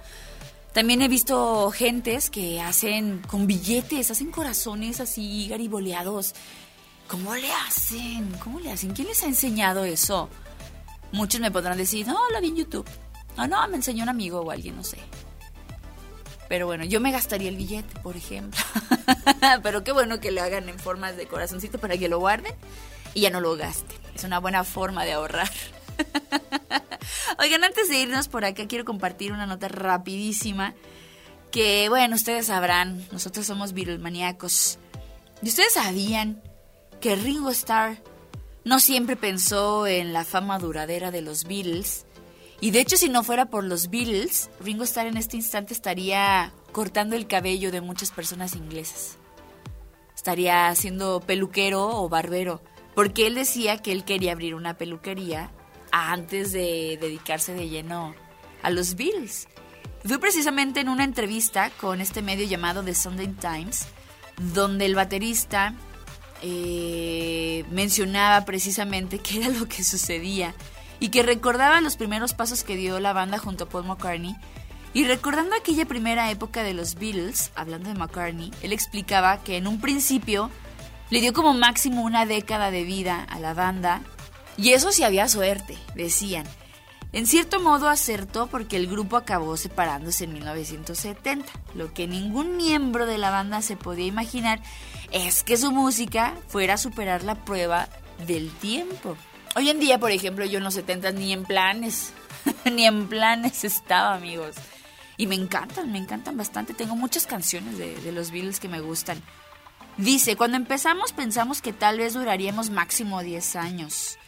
También 0.72 1.02
he 1.02 1.06
visto 1.06 1.70
gentes 1.70 2.30
que 2.30 2.60
hacen 2.60 3.22
con 3.28 3.46
billetes, 3.46 4.10
hacen 4.10 4.32
corazones 4.32 4.98
así 4.98 5.46
gariboleados. 5.46 6.34
¿Cómo 7.06 7.36
le 7.36 7.52
hacen? 7.52 8.32
¿Cómo 8.42 8.58
le 8.58 8.72
hacen? 8.72 8.92
¿Quién 8.92 9.06
les 9.06 9.22
ha 9.22 9.26
enseñado 9.26 9.84
eso? 9.84 10.28
Muchos 11.12 11.40
me 11.40 11.52
podrán 11.52 11.78
decir, 11.78 12.08
no, 12.08 12.18
la 12.30 12.40
vi 12.40 12.48
en 12.48 12.56
YouTube. 12.56 12.88
O 13.36 13.46
no, 13.46 13.68
me 13.68 13.76
enseñó 13.76 14.02
un 14.02 14.08
amigo 14.08 14.40
o 14.40 14.50
alguien, 14.50 14.74
no 14.74 14.82
sé. 14.82 14.98
Pero 16.48 16.66
bueno, 16.66 16.84
yo 16.84 17.00
me 17.00 17.12
gastaría 17.12 17.48
el 17.48 17.56
billete, 17.56 18.00
por 18.00 18.16
ejemplo. 18.16 18.60
Pero 19.62 19.84
qué 19.84 19.92
bueno 19.92 20.18
que 20.18 20.32
lo 20.32 20.42
hagan 20.42 20.68
en 20.68 20.80
formas 20.80 21.16
de 21.16 21.28
corazoncito 21.28 21.78
para 21.78 21.96
que 21.96 22.08
lo 22.08 22.18
guarden 22.18 22.52
y 23.14 23.20
ya 23.20 23.30
no 23.30 23.40
lo 23.40 23.54
gasten. 23.54 24.01
Es 24.14 24.24
una 24.24 24.38
buena 24.38 24.64
forma 24.64 25.04
de 25.04 25.12
ahorrar. 25.12 25.50
Oigan, 27.38 27.64
antes 27.64 27.88
de 27.88 27.98
irnos 27.98 28.28
por 28.28 28.44
acá, 28.44 28.66
quiero 28.66 28.84
compartir 28.84 29.32
una 29.32 29.46
nota 29.46 29.68
rapidísima. 29.68 30.74
Que, 31.50 31.88
bueno, 31.88 32.16
ustedes 32.16 32.46
sabrán, 32.46 33.06
nosotros 33.12 33.46
somos 33.46 33.74
maníacos. 34.00 34.78
¿Y 35.42 35.48
ustedes 35.48 35.74
sabían 35.74 36.42
que 37.00 37.16
Ringo 37.16 37.50
Starr 37.50 37.98
no 38.64 38.78
siempre 38.78 39.16
pensó 39.16 39.86
en 39.86 40.12
la 40.12 40.24
fama 40.24 40.58
duradera 40.58 41.10
de 41.10 41.20
los 41.20 41.44
Beatles? 41.44 42.06
Y 42.60 42.70
de 42.70 42.80
hecho, 42.80 42.96
si 42.96 43.08
no 43.08 43.24
fuera 43.24 43.46
por 43.46 43.64
los 43.64 43.90
Beatles, 43.90 44.48
Ringo 44.60 44.84
Starr 44.84 45.08
en 45.08 45.16
este 45.16 45.36
instante 45.36 45.74
estaría 45.74 46.52
cortando 46.70 47.16
el 47.16 47.26
cabello 47.26 47.72
de 47.72 47.80
muchas 47.80 48.12
personas 48.12 48.54
inglesas. 48.54 49.18
Estaría 50.14 50.72
siendo 50.76 51.20
peluquero 51.20 51.88
o 51.88 52.08
barbero. 52.08 52.62
Porque 52.94 53.26
él 53.26 53.34
decía 53.34 53.78
que 53.78 53.92
él 53.92 54.04
quería 54.04 54.32
abrir 54.32 54.54
una 54.54 54.74
peluquería 54.74 55.50
antes 55.92 56.52
de 56.52 56.98
dedicarse 57.00 57.54
de 57.54 57.68
lleno 57.68 58.14
a 58.62 58.70
los 58.70 58.96
Beatles. 58.96 59.48
Fue 60.04 60.18
precisamente 60.18 60.80
en 60.80 60.88
una 60.88 61.04
entrevista 61.04 61.70
con 61.70 62.00
este 62.00 62.22
medio 62.22 62.46
llamado 62.46 62.82
The 62.82 62.94
Sunday 62.94 63.28
Times, 63.28 63.86
donde 64.54 64.86
el 64.86 64.94
baterista 64.94 65.74
eh, 66.42 67.64
mencionaba 67.70 68.44
precisamente 68.44 69.20
qué 69.20 69.38
era 69.38 69.48
lo 69.48 69.68
que 69.68 69.84
sucedía 69.84 70.54
y 70.98 71.10
que 71.10 71.22
recordaba 71.22 71.80
los 71.80 71.96
primeros 71.96 72.34
pasos 72.34 72.64
que 72.64 72.76
dio 72.76 72.98
la 73.00 73.12
banda 73.12 73.38
junto 73.38 73.64
a 73.64 73.68
Paul 73.68 73.86
McCartney. 73.86 74.34
Y 74.94 75.04
recordando 75.04 75.56
aquella 75.56 75.86
primera 75.86 76.30
época 76.30 76.62
de 76.62 76.74
los 76.74 76.96
Beatles, 76.96 77.50
hablando 77.54 77.88
de 77.88 77.94
McCartney, 77.94 78.50
él 78.62 78.72
explicaba 78.72 79.42
que 79.42 79.56
en 79.56 79.66
un 79.66 79.80
principio 79.80 80.50
le 81.12 81.20
dio 81.20 81.34
como 81.34 81.52
máximo 81.52 82.04
una 82.04 82.24
década 82.24 82.70
de 82.70 82.84
vida 82.84 83.22
a 83.28 83.38
la 83.38 83.52
banda 83.52 84.00
y 84.56 84.70
eso 84.70 84.92
sí 84.92 85.04
había 85.04 85.28
suerte, 85.28 85.76
decían. 85.94 86.46
En 87.12 87.26
cierto 87.26 87.60
modo 87.60 87.90
acertó 87.90 88.46
porque 88.46 88.78
el 88.78 88.86
grupo 88.86 89.18
acabó 89.18 89.58
separándose 89.58 90.24
en 90.24 90.32
1970. 90.32 91.52
Lo 91.74 91.92
que 91.92 92.06
ningún 92.06 92.56
miembro 92.56 93.04
de 93.04 93.18
la 93.18 93.28
banda 93.28 93.60
se 93.60 93.76
podía 93.76 94.06
imaginar 94.06 94.62
es 95.10 95.42
que 95.42 95.58
su 95.58 95.70
música 95.70 96.34
fuera 96.48 96.74
a 96.74 96.78
superar 96.78 97.24
la 97.24 97.34
prueba 97.34 97.90
del 98.26 98.50
tiempo. 98.50 99.18
Hoy 99.54 99.68
en 99.68 99.80
día, 99.80 99.98
por 99.98 100.12
ejemplo, 100.12 100.46
yo 100.46 100.56
en 100.56 100.64
los 100.64 100.72
70 100.72 101.12
ni 101.12 101.34
en 101.34 101.44
planes, 101.44 102.14
ni 102.64 102.86
en 102.86 103.06
planes 103.06 103.64
estaba, 103.64 104.14
amigos. 104.14 104.56
Y 105.18 105.26
me 105.26 105.34
encantan, 105.34 105.92
me 105.92 105.98
encantan 105.98 106.38
bastante. 106.38 106.72
Tengo 106.72 106.96
muchas 106.96 107.26
canciones 107.26 107.76
de, 107.76 108.12
los 108.12 108.30
Beatles 108.30 108.60
que 108.60 108.68
me 108.68 108.80
gustan. 108.80 109.22
Dice, 109.98 110.36
cuando 110.36 110.56
empezamos 110.56 111.12
pensamos 111.12 111.60
que 111.60 111.72
tal 111.72 111.98
vez 111.98 112.14
duraríamos 112.14 112.70
máximo 112.70 113.22
10 113.22 113.56
años. 113.56 114.18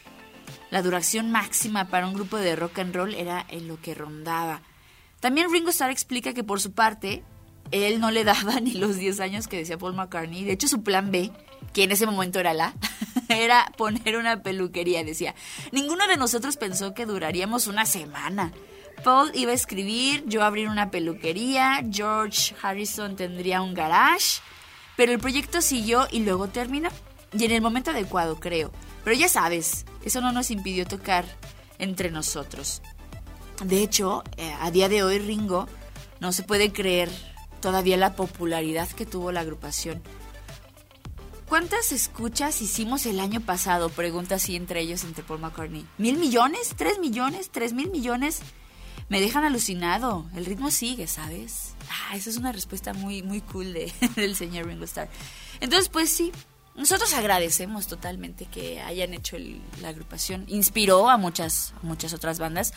La 0.70 0.82
duración 0.82 1.30
máxima 1.30 1.86
para 1.86 2.06
un 2.06 2.14
grupo 2.14 2.36
de 2.36 2.56
rock 2.56 2.80
and 2.80 2.94
roll 2.94 3.14
era 3.14 3.44
en 3.48 3.68
lo 3.68 3.80
que 3.80 3.94
rondaba. 3.94 4.60
También 5.20 5.50
Ringo 5.50 5.70
Starr 5.70 5.90
explica 5.90 6.34
que 6.34 6.44
por 6.44 6.60
su 6.60 6.72
parte, 6.72 7.22
él 7.70 7.98
no 7.98 8.10
le 8.10 8.24
daba 8.24 8.60
ni 8.60 8.74
los 8.74 8.96
10 8.96 9.20
años 9.20 9.48
que 9.48 9.56
decía 9.56 9.78
Paul 9.78 9.94
McCartney. 9.94 10.44
De 10.44 10.52
hecho, 10.52 10.68
su 10.68 10.82
plan 10.82 11.10
B, 11.10 11.30
que 11.72 11.84
en 11.84 11.92
ese 11.92 12.06
momento 12.06 12.40
era 12.40 12.52
la, 12.52 12.74
era 13.28 13.72
poner 13.78 14.16
una 14.16 14.42
peluquería. 14.42 15.02
Decía, 15.02 15.34
ninguno 15.72 16.06
de 16.06 16.18
nosotros 16.18 16.56
pensó 16.56 16.92
que 16.92 17.06
duraríamos 17.06 17.66
una 17.66 17.86
semana. 17.86 18.52
Paul 19.02 19.30
iba 19.34 19.52
a 19.52 19.54
escribir, 19.54 20.24
yo 20.26 20.44
abrir 20.44 20.68
una 20.68 20.90
peluquería, 20.90 21.82
George 21.90 22.54
Harrison 22.62 23.16
tendría 23.16 23.62
un 23.62 23.74
garage, 23.74 24.40
pero 24.96 25.12
el 25.12 25.18
proyecto 25.18 25.60
siguió 25.60 26.06
y 26.10 26.20
luego 26.20 26.48
terminó. 26.48 26.90
Y 27.32 27.44
en 27.44 27.50
el 27.50 27.62
momento 27.62 27.90
adecuado, 27.90 28.38
creo. 28.38 28.70
Pero 29.02 29.16
ya 29.16 29.28
sabes, 29.28 29.84
eso 30.04 30.20
no 30.20 30.32
nos 30.32 30.50
impidió 30.50 30.86
tocar 30.86 31.24
entre 31.78 32.10
nosotros. 32.10 32.80
De 33.64 33.82
hecho, 33.82 34.22
eh, 34.36 34.54
a 34.60 34.70
día 34.70 34.88
de 34.88 35.02
hoy 35.02 35.18
Ringo 35.18 35.68
no 36.20 36.32
se 36.32 36.42
puede 36.42 36.72
creer 36.72 37.10
todavía 37.60 37.96
la 37.96 38.14
popularidad 38.14 38.88
que 38.88 39.06
tuvo 39.06 39.32
la 39.32 39.40
agrupación. 39.40 40.02
¿Cuántas 41.48 41.92
escuchas 41.92 42.62
hicimos 42.62 43.06
el 43.06 43.20
año 43.20 43.40
pasado? 43.40 43.88
Pregunta 43.88 44.36
así 44.36 44.56
entre 44.56 44.80
ellos, 44.80 45.04
entre 45.04 45.22
Paul 45.22 45.40
McCartney. 45.40 45.86
¿Mil 45.98 46.18
millones? 46.18 46.74
¿Tres 46.76 46.98
millones? 46.98 47.50
¿Tres 47.50 47.72
mil 47.72 47.90
millones? 47.90 48.40
Me 49.08 49.20
dejan 49.20 49.44
alucinado. 49.44 50.26
El 50.34 50.46
ritmo 50.46 50.70
sigue, 50.70 51.06
¿sabes? 51.06 51.74
Ah, 51.90 52.16
esa 52.16 52.30
es 52.30 52.36
una 52.36 52.52
respuesta 52.52 52.92
muy, 52.94 53.22
muy 53.22 53.40
cool 53.42 53.72
de, 53.72 53.92
del 54.16 54.34
señor 54.34 54.66
Ringo 54.66 54.84
Starr. 54.84 55.08
Entonces, 55.60 55.88
pues 55.88 56.10
sí, 56.10 56.32
nosotros 56.74 57.12
agradecemos 57.14 57.86
totalmente 57.86 58.46
que 58.46 58.80
hayan 58.80 59.12
hecho 59.14 59.36
el- 59.36 59.60
la 59.82 59.88
agrupación. 59.88 60.44
Inspiró 60.48 61.08
a 61.10 61.16
muchas, 61.18 61.74
a 61.82 61.86
muchas 61.86 62.12
otras 62.14 62.38
bandas. 62.38 62.72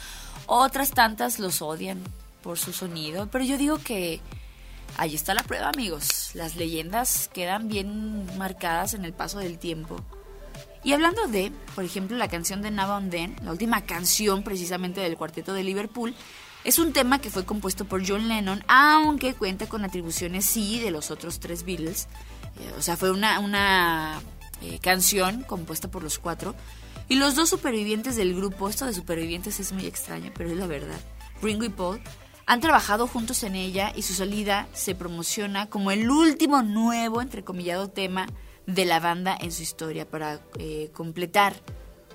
Otras 0.45 0.91
tantas 0.91 1.39
los 1.39 1.61
odian 1.61 2.03
por 2.43 2.59
su 2.59 2.73
sonido. 2.73 3.28
Pero 3.32 3.43
yo 3.45 3.57
digo 3.57 3.78
que 3.80 4.19
ahí 4.97 5.15
está 5.15 5.34
la 5.34 5.43
prueba, 5.43 5.69
amigos. 5.69 6.32
Las 6.34 6.55
leyendas 6.55 7.30
quedan 7.34 7.67
bien 7.69 8.38
marcadas 8.38 8.93
en 8.93 9.05
el 9.05 9.13
paso 9.13 9.39
del 9.39 9.57
tiempo. 9.59 10.03
Y 10.84 10.93
hablando 10.93 11.28
de, 11.28 11.51
por 11.75 11.84
ejemplo, 11.84 12.17
la 12.17 12.28
canción 12.28 12.61
de 12.61 12.71
Now 12.71 12.91
and 12.91 13.11
Then, 13.11 13.36
la 13.43 13.51
última 13.51 13.82
canción 13.82 14.43
precisamente 14.43 15.01
del 15.01 15.17
cuarteto 15.17 15.53
de 15.53 15.63
Liverpool, 15.63 16.15
es 16.63 16.80
un 16.80 16.93
tema 16.93 17.19
que 17.19 17.30
fue 17.30 17.45
compuesto 17.45 17.86
por 17.86 18.07
John 18.07 18.28
Lennon, 18.28 18.63
aunque 18.67 19.34
cuenta 19.34 19.67
con 19.67 19.86
atribuciones 19.86 20.45
sí 20.45 20.80
de 20.80 20.91
los 20.91 21.11
otros 21.11 21.39
tres 21.39 21.63
Beatles. 21.63 22.07
Eh, 22.59 22.73
o 22.78 22.82
sea, 22.82 22.97
fue 22.97 23.11
una, 23.11 23.39
una 23.39 24.21
eh, 24.61 24.80
canción 24.82 25.43
compuesta 25.43 25.89
por 25.89 26.03
los 26.03 26.19
cuatro. 26.19 26.55
Y 27.09 27.15
los 27.15 27.36
dos 27.36 27.49
supervivientes 27.49 28.15
del 28.15 28.36
grupo, 28.36 28.67
esto 28.67 28.86
de 28.86 28.93
supervivientes 28.93 29.59
es 29.59 29.71
muy 29.71 29.86
extraño, 29.86 30.32
pero 30.36 30.49
es 30.49 30.57
la 30.57 30.67
verdad, 30.67 30.99
Ringo 31.41 31.63
y 31.63 31.69
Paul, 31.69 32.01
han 32.45 32.59
trabajado 32.59 33.07
juntos 33.07 33.43
en 33.43 33.55
ella 33.55 33.93
y 33.95 34.01
su 34.01 34.13
salida 34.13 34.67
se 34.73 34.95
promociona 34.95 35.67
como 35.67 35.91
el 35.91 36.09
último 36.09 36.63
nuevo, 36.63 37.21
entrecomillado 37.21 37.89
tema 37.89 38.28
de 38.68 38.86
la 38.86 38.99
banda 38.99 39.36
en 39.39 39.51
su 39.51 39.63
historia 39.63 40.07
para 40.07 40.41
eh, 40.59 40.91
completar 40.93 41.55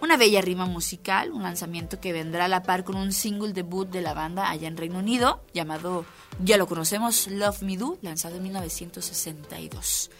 una 0.01 0.17
bella 0.17 0.41
rima 0.41 0.67
musical, 0.67 1.33
un 1.33 1.45
lanzamiento 1.45 2.01
que 2.01 2.13
vendrá 2.13 2.45
a 2.45 2.49
la 2.49 2.63
par 2.63 2.85
con 2.85 2.97
un 2.97 3.13
single 3.13 3.53
debut 3.53 3.89
de 3.89 4.03
la 4.03 4.15
banda 4.15 4.51
allá 4.51 4.69
en 4.69 4.77
Reino 4.77 4.99
Unido, 4.99 5.43
llamado, 5.55 6.05
ya 6.43 6.57
lo 6.57 6.67
conocemos, 6.67 7.29
Love 7.29 7.63
Me 7.63 7.77
Do, 7.77 7.99
lanzado 8.03 8.37
en 8.37 8.43
1962. 8.43 10.11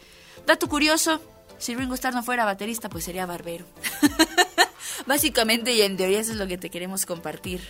Dato 0.47 0.69
curioso, 0.69 1.21
si 1.59 1.75
Ringo 1.75 1.95
Starr 1.95 2.15
no 2.15 2.23
fuera 2.23 2.45
baterista, 2.45 2.89
pues 2.89 3.05
sería 3.05 3.27
barbero. 3.27 3.65
Básicamente 5.07 5.73
y 5.73 5.83
en 5.83 5.97
teoría 5.97 6.21
eso 6.21 6.31
es 6.31 6.39
lo 6.39 6.47
que 6.47 6.59
te 6.59 6.71
queremos 6.71 7.05
compartir 7.05 7.61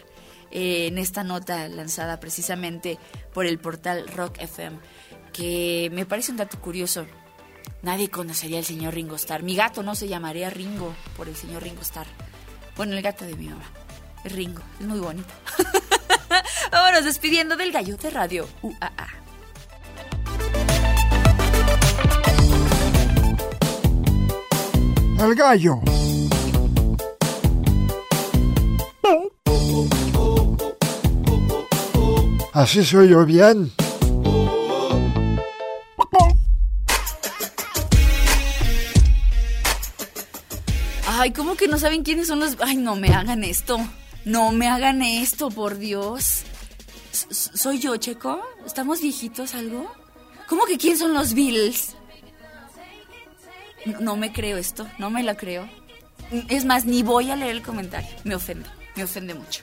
eh, 0.51 0.89
en 0.89 0.99
esta 0.99 1.25
nota 1.25 1.67
lanzada 1.69 2.21
precisamente 2.21 2.99
por 3.33 3.47
el 3.47 3.59
portal 3.59 4.07
Rock 4.09 4.37
FM, 4.39 4.77
que 5.33 5.89
me 5.93 6.05
parece 6.05 6.31
un 6.31 6.37
dato 6.37 6.61
curioso. 6.61 7.07
Nadie 7.83 8.09
conocería 8.11 8.59
al 8.59 8.65
señor 8.65 8.95
Ringo 8.95 9.17
Starr. 9.17 9.43
Mi 9.43 9.57
gato 9.57 9.83
no 9.83 9.97
se 9.97 10.07
llamaría 10.07 10.51
Ringo 10.51 10.95
por 11.17 11.29
el 11.29 11.35
señor 11.35 11.65
Ringo 11.65 11.83
Starr. 11.83 12.07
Bueno, 12.77 12.95
el 12.95 13.03
gato 13.03 13.25
de 13.25 13.35
mi 13.35 13.49
mamá. 13.49 13.65
Es 14.25 14.33
Ringo, 14.33 14.63
es 14.79 14.87
muy 14.87 15.01
bonito. 15.01 15.29
Vámonos 16.71 17.05
despidiendo 17.05 17.57
del 17.57 17.73
gallo 17.73 17.97
de 17.97 18.11
radio 18.11 18.49
UAA. 18.63 19.09
El 25.19 25.35
gallo. 25.35 25.81
Así 32.53 32.85
soy 32.85 33.09
yo 33.09 33.25
bien. 33.25 33.73
Ay, 41.23 41.31
¿cómo 41.31 41.55
que 41.55 41.69
no 41.69 41.79
saben 41.79 42.03
quiénes 42.03 42.27
son 42.27 42.41
los... 42.41 42.57
Ay, 42.59 42.75
no 42.79 42.97
me 42.97 43.15
hagan 43.15 43.45
esto. 43.45 43.79
No 44.25 44.51
me 44.51 44.67
hagan 44.67 45.03
esto, 45.03 45.51
por 45.51 45.79
Dios. 45.79 46.43
¿Soy 47.13 47.79
yo, 47.79 47.97
Checo? 47.97 48.43
¿Estamos 48.67 49.01
viejitos 49.01 49.55
algo? 49.55 49.89
¿Cómo 50.49 50.65
que 50.65 50.79
quién 50.79 50.99
son 50.99 51.15
los? 51.15 51.33
No, 53.87 54.01
no 54.01 54.17
me 54.17 54.33
creo 54.33 54.57
esto, 54.57 54.89
no 54.99 55.11
me 55.11 55.23
la 55.23 55.37
creo. 55.37 55.69
Es 56.49 56.65
más, 56.65 56.87
ni 56.87 57.05
voy 57.05 57.31
a 57.31 57.37
leer 57.37 57.53
el 57.53 57.63
comentario. 57.63 58.11
Me 58.25 58.35
ofende, 58.35 58.69
me 58.97 59.05
ofende 59.05 59.35
mucho. 59.35 59.63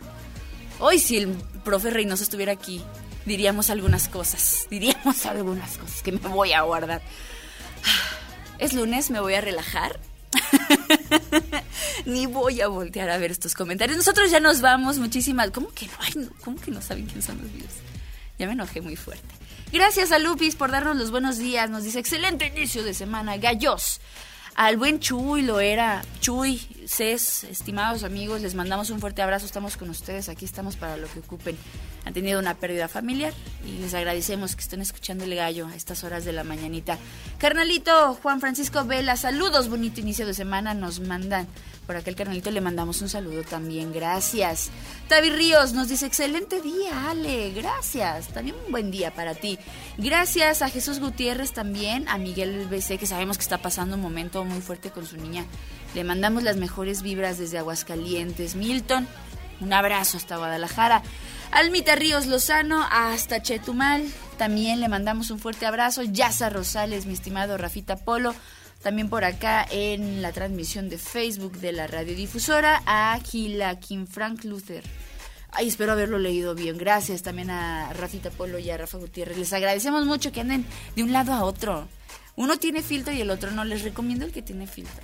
Hoy 0.80 0.97
si 0.97 1.18
el 1.18 1.28
profe 1.66 1.89
Reynoso 1.89 2.24
estuviera 2.24 2.53
aquí, 2.53 2.82
diríamos 3.26 3.70
algunas 3.70 4.07
cosas. 4.07 4.66
Diríamos 4.70 5.26
algunas 5.26 5.78
cosas 5.78 6.03
que 6.03 6.14
me 6.14 6.20
voy 6.20 6.53
a 6.53 6.62
guardar. 6.62 7.01
Es 8.60 8.72
lunes, 8.72 9.12
me 9.12 9.20
voy 9.20 9.34
a 9.34 9.41
relajar. 9.41 9.99
Ni 12.05 12.25
voy 12.25 12.61
a 12.61 12.67
voltear 12.67 13.09
a 13.09 13.17
ver 13.17 13.31
estos 13.31 13.53
comentarios. 13.53 13.97
Nosotros 13.97 14.31
ya 14.31 14.39
nos 14.39 14.61
vamos. 14.61 14.97
Muchísimas. 14.97 15.51
¿Cómo 15.51 15.69
que 15.69 15.87
no? 15.87 15.93
Ay, 15.99 16.29
¿Cómo 16.43 16.59
que 16.59 16.71
no 16.71 16.81
saben 16.81 17.05
quién 17.05 17.21
son 17.21 17.39
los 17.41 17.51
videos? 17.51 17.73
Ya 18.37 18.47
me 18.47 18.53
enojé 18.53 18.81
muy 18.81 18.95
fuerte. 18.95 19.27
Gracias 19.71 20.11
a 20.11 20.19
Lupis 20.19 20.55
por 20.55 20.71
darnos 20.71 20.97
los 20.97 21.11
buenos 21.11 21.37
días. 21.37 21.69
Nos 21.69 21.83
dice 21.83 21.99
excelente 21.99 22.47
inicio 22.47 22.83
de 22.83 22.93
semana. 22.93 23.37
Gallos. 23.37 24.01
Al 24.55 24.77
buen 24.77 24.99
Chuy 24.99 25.43
lo 25.43 25.59
era. 25.59 26.01
Chuy, 26.19 26.59
Cés, 26.85 27.45
estimados 27.45 28.03
amigos, 28.03 28.41
les 28.41 28.55
mandamos 28.55 28.89
un 28.89 28.99
fuerte 28.99 29.21
abrazo. 29.21 29.45
Estamos 29.45 29.77
con 29.77 29.89
ustedes. 29.89 30.27
Aquí 30.27 30.45
estamos 30.45 30.75
para 30.75 30.97
lo 30.97 31.07
que 31.07 31.19
ocupen. 31.19 31.57
Han 32.06 32.14
tenido 32.14 32.39
una 32.39 32.56
pérdida 32.56 32.88
familiar 32.88 33.34
y 33.66 33.80
les 33.80 33.93
agradecemos 33.93 34.56
que 34.56 34.62
estén 34.62 34.82
escuchando 34.82 35.26
el 35.26 35.36
gallo 35.36 35.68
a 35.68 35.76
estas 35.76 36.04
horas 36.04 36.26
de 36.26 36.34
la 36.34 36.43
mañanita. 36.43 36.97
Carnalito 37.38 38.16
Juan 38.16 38.39
Francisco 38.39 38.86
Vela, 38.86 39.16
saludos, 39.18 39.70
bonito 39.70 40.00
inicio 40.00 40.26
de 40.26 40.34
semana. 40.34 40.74
Nos 40.74 41.00
mandan 41.00 41.47
por 41.89 41.97
aquel 41.97 42.16
carnalito 42.16 42.52
le 42.52 42.62
mandamos 42.62 43.02
un 43.02 43.10
saludo 43.10 43.41
también, 43.41 43.91
gracias. 43.91 44.70
Tavi 45.08 45.32
Ríos 45.32 45.74
nos 45.74 45.89
dice, 45.89 46.06
excelente 46.06 46.62
día, 46.62 47.10
Ale, 47.10 47.50
gracias. 47.50 48.28
También 48.28 48.56
un 48.64 48.72
buen 48.72 48.91
día 48.91 49.12
para 49.12 49.34
ti. 49.34 49.58
Gracias 49.97 50.62
a 50.62 50.70
Jesús 50.70 51.00
Gutiérrez 51.00 51.52
también, 51.52 52.08
a 52.08 52.20
Miguel 52.20 52.68
BC, 52.68 53.00
que 53.00 53.08
sabemos 53.08 53.39
que 53.39 53.41
está 53.41 53.58
pasando 53.58 53.95
un 53.95 54.04
momento 54.04 54.45
muy 54.45 54.62
fuerte 54.62 54.91
con 54.91 55.08
su 55.08 55.18
niña. 55.18 55.45
Le 55.95 56.04
mandamos 56.04 56.43
las 56.43 56.58
mejores 56.58 57.02
vibras 57.02 57.39
desde 57.39 57.58
Aguascalientes. 57.58 58.54
Milton, 58.54 59.08
un 59.60 59.74
abrazo 59.74 60.18
hasta 60.18 60.38
Guadalajara. 60.38 61.02
Almita 61.52 61.95
Ríos 61.95 62.28
Lozano 62.28 62.86
hasta 62.91 63.41
Chetumal. 63.41 64.06
También 64.38 64.80
le 64.80 64.88
mandamos 64.88 65.32
un 65.32 65.39
fuerte 65.39 65.66
abrazo. 65.66 66.04
Yaza 66.04 66.50
Rosales, 66.50 67.06
mi 67.06 67.14
estimado 67.14 67.58
Rafita 67.58 67.97
Polo. 67.97 68.36
También 68.84 69.10
por 69.10 69.26
acá 69.26 69.66
en 69.70 70.22
la 70.22 70.32
transmisión 70.32 70.89
de 70.89 70.97
Facebook 70.97 71.58
de 71.58 71.74
la 71.74 71.88
radiodifusora 71.88 72.82
a 72.86 73.20
Gila 73.20 73.80
Kim 73.80 74.08
Frank 74.08 74.45
Luther. 74.45 74.84
Ay, 75.52 75.68
espero 75.68 75.93
haberlo 75.93 76.20
leído 76.20 76.54
bien. 76.54 76.78
Gracias 76.78 77.24
también 77.24 77.50
a 77.50 77.91
Rafita 77.93 78.30
Polo 78.30 78.60
y 78.60 78.70
a 78.70 78.78
Rafa 78.78 79.00
Gutiérrez. 79.00 79.38
Les 79.38 79.52
agradecemos 79.52 80.06
mucho 80.06 80.32
que 80.32 80.41
anden 80.41 80.66
de 80.95 81.04
un 81.04 81.12
lado 81.12 81.34
a 81.34 81.43
otro. 81.43 81.88
Uno 82.36 82.58
tiene 82.58 82.84
filtro 82.84 83.12
y 83.12 83.22
el 83.22 83.32
otro 83.32 83.52
no. 83.52 83.66
Les 83.66 83.82
recomiendo 83.82 84.24
el 84.24 84.32
que 84.32 84.43
tiene 84.43 84.68
filtro. 84.68 85.04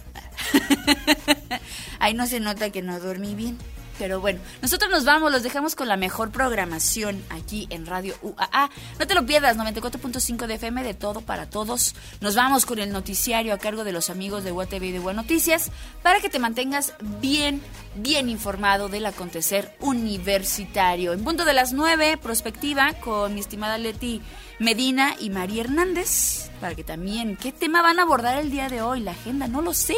Ahí 1.99 2.13
no 2.13 2.27
se 2.27 2.39
nota 2.39 2.69
que 2.69 2.81
no 2.81 2.99
dormí 2.99 3.33
bien. 3.35 3.57
Pero 3.97 4.19
bueno, 4.19 4.39
nosotros 4.61 4.91
nos 4.91 5.05
vamos, 5.05 5.31
los 5.31 5.43
dejamos 5.43 5.75
con 5.75 5.87
la 5.87 5.95
mejor 5.95 6.31
programación 6.31 7.23
aquí 7.29 7.67
en 7.69 7.85
Radio 7.85 8.15
UAA. 8.21 8.69
No 8.99 9.07
te 9.07 9.15
lo 9.15 9.25
pierdas, 9.25 9.57
94.5 9.57 10.47
de 10.47 10.55
FM 10.55 10.83
de 10.83 10.93
todo 10.93 11.21
para 11.21 11.49
todos. 11.49 11.95
Nos 12.19 12.35
vamos 12.35 12.65
con 12.65 12.79
el 12.79 12.91
noticiario 12.91 13.53
a 13.53 13.57
cargo 13.57 13.83
de 13.83 13.93
los 13.93 14.09
amigos 14.09 14.43
de 14.43 14.51
UATV 14.51 14.83
y 14.83 14.91
de 14.91 14.99
Buenas 14.99 15.25
Noticias 15.25 15.71
para 16.03 16.19
que 16.19 16.29
te 16.29 16.39
mantengas 16.39 16.93
bien, 17.21 17.61
bien 17.95 18.29
informado 18.29 18.89
del 18.89 19.05
acontecer 19.05 19.75
universitario. 19.79 21.13
En 21.13 21.23
punto 21.23 21.45
de 21.45 21.53
las 21.53 21.71
9, 21.71 22.17
prospectiva 22.17 22.93
con 22.95 23.33
mi 23.33 23.39
estimada 23.39 23.77
Leti 23.77 24.21
Medina 24.59 25.15
y 25.19 25.29
María 25.29 25.61
Hernández 25.61 26.49
para 26.59 26.75
que 26.75 26.83
también, 26.83 27.37
¿qué 27.37 27.51
tema 27.51 27.81
van 27.81 27.99
a 27.99 28.03
abordar 28.03 28.37
el 28.39 28.51
día 28.51 28.69
de 28.69 28.81
hoy? 28.81 28.99
La 28.99 29.11
agenda, 29.11 29.47
no 29.47 29.61
lo 29.61 29.73
sé. 29.73 29.95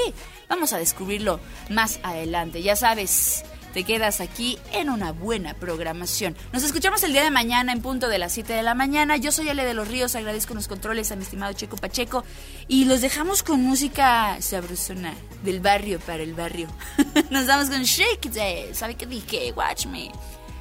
Vamos 0.49 0.73
a 0.73 0.77
descubrirlo 0.77 1.39
más 1.69 1.99
adelante. 2.03 2.61
Ya 2.61 2.75
sabes 2.75 3.43
te 3.77 3.83
quedas 3.83 4.21
aquí 4.21 4.57
en 4.71 4.89
una 4.89 5.11
buena 5.11 5.53
programación. 5.53 6.35
Nos 6.51 6.63
escuchamos 6.63 7.03
el 7.03 7.11
día 7.11 7.23
de 7.23 7.29
mañana 7.29 7.71
en 7.71 7.83
punto 7.83 8.09
de 8.09 8.17
las 8.17 8.31
7 8.31 8.51
de 8.51 8.63
la 8.63 8.73
mañana. 8.73 9.17
Yo 9.17 9.31
soy 9.31 9.49
Ale 9.49 9.65
de 9.65 9.75
los 9.75 9.87
Ríos, 9.87 10.15
agradezco 10.15 10.55
los 10.55 10.67
controles 10.67 11.11
a 11.11 11.15
mi 11.15 11.21
estimado 11.21 11.53
Checo 11.53 11.77
Pacheco 11.77 12.23
y 12.67 12.85
los 12.85 13.01
dejamos 13.01 13.43
con 13.43 13.61
música 13.61 14.41
sabrosona 14.41 15.13
del 15.43 15.59
barrio 15.59 15.99
para 15.99 16.23
el 16.23 16.33
barrio. 16.33 16.67
Nos 17.29 17.45
damos 17.45 17.69
con 17.69 17.83
Shake 17.83 18.31
Day. 18.31 18.73
¿Sabe 18.73 18.95
qué 18.95 19.05
dije? 19.05 19.53
Watch 19.55 19.85
me. 19.85 20.11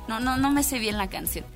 No, 0.08 0.20
no, 0.20 0.36
no 0.36 0.50
me 0.50 0.62
sé 0.62 0.78
bien 0.78 0.98
la 0.98 1.08
canción. 1.08 1.46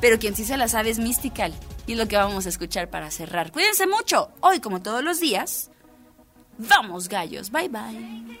Pero 0.00 0.18
quien 0.18 0.34
sí 0.34 0.46
se 0.46 0.56
la 0.56 0.68
sabe 0.68 0.88
es 0.88 0.98
Mystical. 0.98 1.52
Y 1.86 1.96
lo 1.96 2.08
que 2.08 2.16
vamos 2.16 2.46
a 2.46 2.48
escuchar 2.48 2.88
para 2.88 3.10
cerrar. 3.10 3.52
Cuídense 3.52 3.86
mucho. 3.86 4.30
Hoy, 4.40 4.60
como 4.60 4.80
todos 4.80 5.04
los 5.04 5.20
días, 5.20 5.70
vamos 6.56 7.10
gallos. 7.10 7.50
Bye 7.50 7.68
bye. 7.68 8.40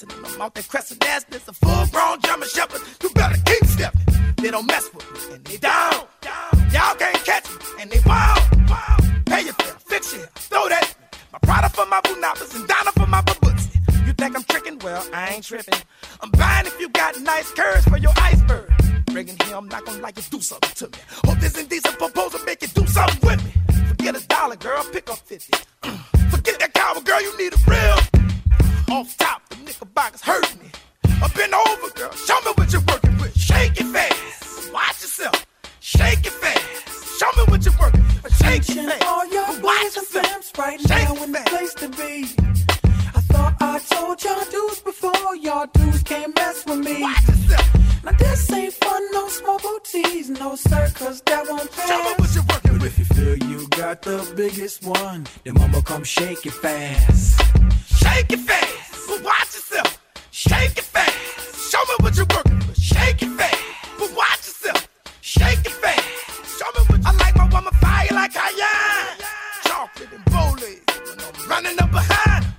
And 0.00 0.12
I'm 0.24 0.40
out 0.40 0.54
there 0.54 0.64
crescent 0.64 1.04
ass. 1.04 1.26
a 1.30 1.52
full 1.52 1.86
grown 1.88 2.20
German 2.22 2.48
shepherd. 2.48 2.80
You 3.02 3.10
better 3.10 3.36
keep 3.44 3.64
stepping. 3.66 4.00
They 4.36 4.50
don't 4.50 4.66
mess 4.66 4.88
with 4.94 5.04
me. 5.12 5.34
And 5.34 5.44
they 5.44 5.58
down. 5.58 6.06
Y'all 6.72 6.94
can't 6.94 7.24
catch 7.24 7.50
me. 7.50 7.56
And 7.80 7.90
they 7.90 8.00
wild. 8.06 8.40
Pay 9.26 9.42
your 9.44 9.54
fare. 9.54 9.76
Fix 9.86 10.14
it. 10.14 10.28
Throw 10.34 10.68
that. 10.68 10.94
My 11.32 11.38
Prada 11.40 11.68
for 11.68 11.84
my 11.86 12.00
Bunapas 12.00 12.54
and 12.56 12.66
Donna 12.66 12.92
for 12.92 13.06
my 13.06 13.20
Baboots. 13.20 13.68
You 14.06 14.12
think 14.14 14.34
I'm 14.34 14.44
tricking? 14.44 14.78
Well, 14.78 15.06
I 15.12 15.34
ain't 15.34 15.44
tripping. 15.44 15.78
I'm 16.20 16.30
buying 16.30 16.66
if 16.66 16.80
you 16.80 16.88
got 16.88 17.20
nice 17.20 17.50
curves 17.50 17.84
for 17.84 17.98
your 17.98 18.12
iceberg. 18.16 18.70
Bringing 19.06 19.36
here, 19.44 19.56
I'm 19.56 19.68
not 19.68 19.84
gonna 19.84 19.98
like 20.00 20.16
you 20.16 20.22
do 20.30 20.40
something 20.40 20.70
to 20.76 20.86
me. 20.86 21.04
Hope 21.26 21.38
this 21.38 21.58
indecent 21.58 21.98
proposal 21.98 22.40
make 22.46 22.62
you 22.62 22.68
do 22.68 22.86
something 22.86 23.20
with 23.28 23.44
me. 23.44 23.52
Forget 23.88 24.16
a 24.16 24.26
dollar, 24.26 24.56
girl, 24.56 24.82
pick 24.90 25.10
up 25.10 25.18
50. 25.18 25.52
Forget 26.30 26.58
that 26.60 26.72
cowboy, 26.72 27.00
girl, 27.02 27.20
you 27.20 27.36
need 27.36 27.52
a 27.52 27.70
real. 27.70 28.96
Off 28.96 29.16
top, 29.18 29.41
the 29.82 29.86
knickerbockers 29.86 30.22
hurt 30.22 30.62
me. 30.62 30.70
Up 31.22 31.36
and 31.36 31.54
over, 31.54 31.90
girl, 31.94 32.12
show 32.12 32.38
me 32.44 32.52
what 32.54 32.72
you're 32.72 32.82
working 32.82 33.16
with. 33.18 33.36
Shake 33.36 33.80
it 33.80 33.86
fast, 33.86 34.72
watch 34.72 35.02
yourself. 35.02 35.46
Shake 35.80 36.26
it 36.26 36.32
fast, 36.32 37.18
show 37.18 37.30
me 37.36 37.44
what 37.50 37.64
you're 37.64 37.74
working 37.80 38.04
with. 38.22 38.34
Shake 38.36 38.68
it 38.68 38.88
fast, 38.88 39.04
all 39.04 39.26
your 39.26 39.60
watch 39.60 39.96
yourself. 39.96 40.58
right 40.58 40.80
Shake 40.80 40.88
now 40.90 41.22
in 41.22 41.32
the 41.32 41.42
place 41.46 41.74
to 41.74 41.88
be. 41.88 42.51
I 43.82 43.94
told 43.96 44.22
y'all 44.22 44.44
dudes 44.44 44.80
before, 44.80 45.36
y'all 45.36 45.66
dudes 45.66 46.04
can't 46.04 46.32
mess 46.36 46.64
with 46.66 46.78
me. 46.78 47.00
Now 47.00 48.12
this 48.16 48.50
ain't 48.52 48.72
fun, 48.74 49.02
no 49.12 49.26
small 49.28 49.58
booties, 49.58 50.30
no 50.30 50.54
sir, 50.54 50.88
cause 50.94 51.20
that 51.22 51.48
won't 51.48 51.68
pass. 51.72 51.88
Show 51.88 51.98
me 51.98 52.14
what 52.16 52.34
you're 52.34 52.44
working 52.48 52.72
with. 52.74 52.84
If 52.84 52.98
you 53.00 53.04
feel 53.06 53.36
you 53.50 53.66
got 53.68 54.02
the 54.02 54.32
biggest 54.36 54.84
one, 54.84 55.26
then 55.42 55.54
mama 55.54 55.82
come 55.82 56.04
shake 56.04 56.46
it 56.46 56.52
fast. 56.52 57.40
Shake 57.96 58.32
it 58.32 58.38
fast, 58.40 59.08
but 59.08 59.22
watch 59.24 59.52
yourself. 59.54 60.00
Shake 60.30 60.78
it 60.78 60.84
fast, 60.84 61.72
show 61.72 61.82
me 61.88 61.94
what 62.02 62.16
you're 62.16 62.26
working 62.26 62.58
with. 62.68 62.78
Shake 62.78 63.22
it 63.22 63.30
fast, 63.30 63.62
but 63.98 64.14
watch 64.16 64.46
yourself. 64.46 64.88
Shake 65.22 65.58
it 65.58 65.72
fast, 65.72 66.04
show 66.56 66.70
me 66.78 66.84
what 66.86 67.00
you're. 67.00 67.08
I 67.08 67.24
like 67.24 67.36
my 67.36 67.48
woman 67.48 67.72
fire 67.80 68.08
like 68.12 68.32
cayenne. 68.32 69.18
Chocolate 69.64 70.08
and 70.12 70.24
bowling, 70.26 70.80
when 70.86 71.18
I'm 71.18 71.48
running 71.50 71.80
up 71.80 71.90
behind. 71.90 72.51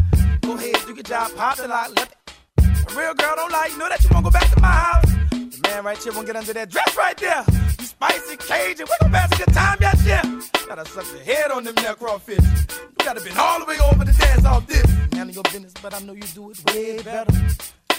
Do 1.04 1.10
job, 1.10 1.36
pop 1.36 1.58
the 1.58 1.68
lock, 1.68 1.90
let 1.98 2.10
it. 2.12 2.16
A 2.60 2.98
real 2.98 3.14
girl 3.14 3.36
don't 3.36 3.52
like, 3.52 3.72
you 3.72 3.78
know 3.78 3.90
that 3.90 4.02
you 4.04 4.10
won't 4.12 4.24
go 4.24 4.32
back 4.32 4.50
to 4.52 4.62
my 4.62 4.68
house. 4.68 5.12
The 5.32 5.60
man 5.64 5.84
right 5.84 6.02
here 6.02 6.14
won't 6.14 6.28
get 6.28 6.36
under 6.36 6.54
that 6.54 6.70
dress 6.70 6.96
right 6.96 7.18
there. 7.18 7.44
You 7.80 7.86
spicy 7.86 8.38
Cajun, 8.38 8.88
we 8.88 8.96
gon' 9.02 9.12
pass 9.12 9.32
a 9.34 9.44
good 9.44 9.54
time, 9.54 9.78
yes, 9.82 10.06
yeah. 10.06 10.22
Gotta 10.68 10.86
suck 10.86 11.06
your 11.12 11.24
head 11.24 11.52
on 11.52 11.64
them 11.66 11.76
neck 11.76 11.98
crawfish. 12.00 12.40
You 12.40 13.06
gotta 13.06 13.22
been 13.22 13.38
all 13.38 13.60
the 13.60 13.66
way 13.66 13.78
over 13.92 14.06
to 14.06 14.12
dance 14.14 14.46
off 14.46 14.66
this. 14.68 14.86
Handle 15.14 15.32
your 15.34 15.44
business, 15.44 15.74
but 15.82 15.94
I 15.94 16.00
know 16.00 16.14
you 16.14 16.24
do 16.34 16.52
it 16.52 16.74
way 16.74 17.02
better. 17.02 17.34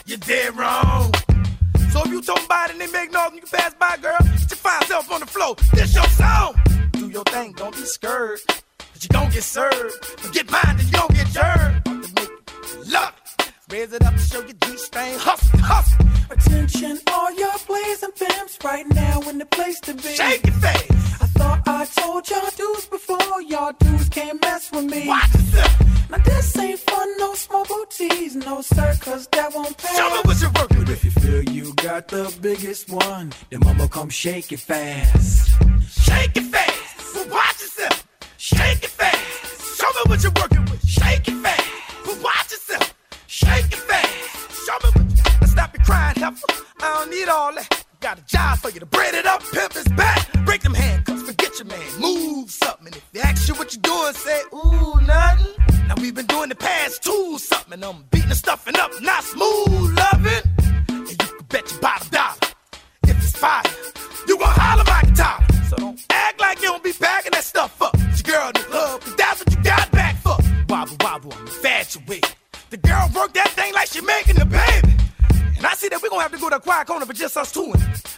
You're 0.07 0.19
dead 0.19 0.57
wrong. 0.57 1.13
So 1.91 2.03
if 2.05 2.11
you 2.11 2.23
talking 2.23 2.47
about 2.47 2.71
it 2.71 2.73
and 2.73 2.81
they 2.81 2.91
make 2.91 3.13
noise 3.13 3.33
you 3.35 3.41
can 3.41 3.51
pass 3.51 3.75
by, 3.75 3.97
girl, 3.99 4.17
get 4.21 4.51
your 4.51 4.57
fine 4.57 4.83
self 4.87 5.11
on 5.13 5.21
the 5.21 5.27
floor. 5.27 5.57
This 5.75 5.95
your 5.95 6.05
song. 6.05 6.55
Do 6.93 7.09
your 7.09 7.25
thing, 7.25 7.53
don't 7.53 7.75
be 7.75 7.83
scared. 7.85 8.41
Cause 8.79 9.03
you 9.03 9.09
gon' 9.11 9.31
get 9.31 9.43
served. 9.43 10.05
Forget 10.05 10.51
mine, 10.51 10.77
then 10.77 10.87
you 10.87 10.93
gon' 10.93 11.09
get 11.09 11.27
jerked. 11.29 11.85
About 12.65 12.73
to 12.73 12.79
make 12.79 12.87
you 12.87 12.93
love 12.93 13.15
it. 13.39 13.53
Raise 13.71 13.93
it 13.93 14.03
up 14.05 14.13
and 14.13 14.21
show 14.21 14.41
your 14.41 14.53
G-string. 14.65 15.19
Hustle, 15.19 15.59
hustle. 15.59 16.07
Attention, 16.31 16.99
all 17.13 17.35
your 17.35 17.53
plays 17.53 18.03
and 18.03 18.15
pimps 18.15 18.59
right 18.65 18.87
now 18.89 19.21
in 19.23 19.39
the 19.39 19.47
place 19.47 19.81
to 19.81 19.95
be. 19.95 20.15
Shake 20.15 20.45
it 20.45 20.53
fast. 20.55 20.91
I 21.23 21.27
thought 21.27 21.63
I 21.67 21.85
told 21.87 22.29
y'all 22.29 22.51
dudes 22.57 22.87
before, 22.87 23.43
y'all 23.43 23.73
dudes 23.79 24.09
can't 24.09 24.41
mess 24.43 24.71
with 24.73 24.85
me. 24.85 25.09
Watch 25.09 25.35
yourself. 25.35 26.11
Now 26.11 26.19
this 26.19 26.59
ain't 26.59 26.79
fun, 26.81 27.19
no 27.19 27.35
small 27.35 27.65
booties, 27.65 28.37
no 28.37 28.61
sir, 28.61 28.95
cause 29.01 29.27
that 29.33 29.55
won't 29.55 29.77
pass. 29.77 29.97
Show 29.97 30.11
me 30.11 30.21
what 30.25 30.41
you're 30.41 30.51
working 30.51 30.79
with. 30.79 30.91
If 30.91 31.05
you 31.05 31.11
feel 31.11 31.43
you 31.45 31.75
got 31.75 32.09
the 32.09 32.37
biggest 32.41 32.91
one, 32.91 33.33
then 33.51 33.61
mama 33.65 33.89
come 33.89 34.11
shake 34.11 34.53
it 34.53 34.61
fast. 34.61 35.51
Shake 35.89 36.37
it 36.37 36.45
fast. 36.45 37.15
But 37.15 37.31
watch 37.31 37.61
yourself. 37.61 38.07
Shake 38.37 38.85
it 38.85 38.91
fast. 38.91 39.79
Show 39.81 39.87
me 39.87 40.01
what 40.07 40.23
you're 40.23 40.33
working 40.33 40.59
with. 40.59 40.64
Shake 43.35 43.67
it 43.67 43.75
fast. 43.75 44.65
Show 44.65 44.79
me 44.85 44.91
what 44.95 45.11
you... 45.11 45.23
Now 45.41 45.47
stop 45.49 45.77
your 45.77 45.85
crying, 45.85 46.15
heifer. 46.15 46.65
I 46.81 46.95
don't 46.95 47.11
need 47.11 47.29
all 47.29 47.53
that. 47.53 47.85
Got 47.99 48.21
a 48.21 48.23
job 48.27 48.59
for 48.59 48.71
you 48.71 48.79
to 48.79 48.87
braid 48.87 49.15
it 49.15 49.27
up, 49.27 49.43
pimp 49.51 49.73
his 49.73 49.89
back. 49.89 50.33
Break 50.45 50.63
them 50.63 50.73
handcuffs, 50.73 51.23
forget 51.23 51.59
your 51.59 51.67
man. 51.67 52.01
Move 52.01 52.49
something. 52.49 52.87
And 52.87 52.95
if 52.95 53.11
they 53.11 53.19
ask 53.19 53.49
you 53.49 53.57
what 53.57 53.75
you 53.75 53.81
doing, 53.81 54.13
say, 54.13 54.41
ooh, 54.55 55.01
nothing. 55.05 55.53
Now 55.89 55.95
we've 56.01 56.15
been 56.15 56.27
doing 56.27 56.49
the 56.49 56.55
past 56.55 57.03
two 57.03 57.37
something. 57.39 57.83
I'm 57.83 58.05
beating 58.13 58.29
the 58.29 58.37
stuffing 58.37 58.77
up, 58.77 58.93
not 59.03 59.25
smooth 59.25 59.99
loving. 59.99 60.54
Quiet 76.75 76.87
corner 76.89 77.07
for 77.07 77.13
just 77.13 77.37
us 77.37 77.53
two. 77.53 77.73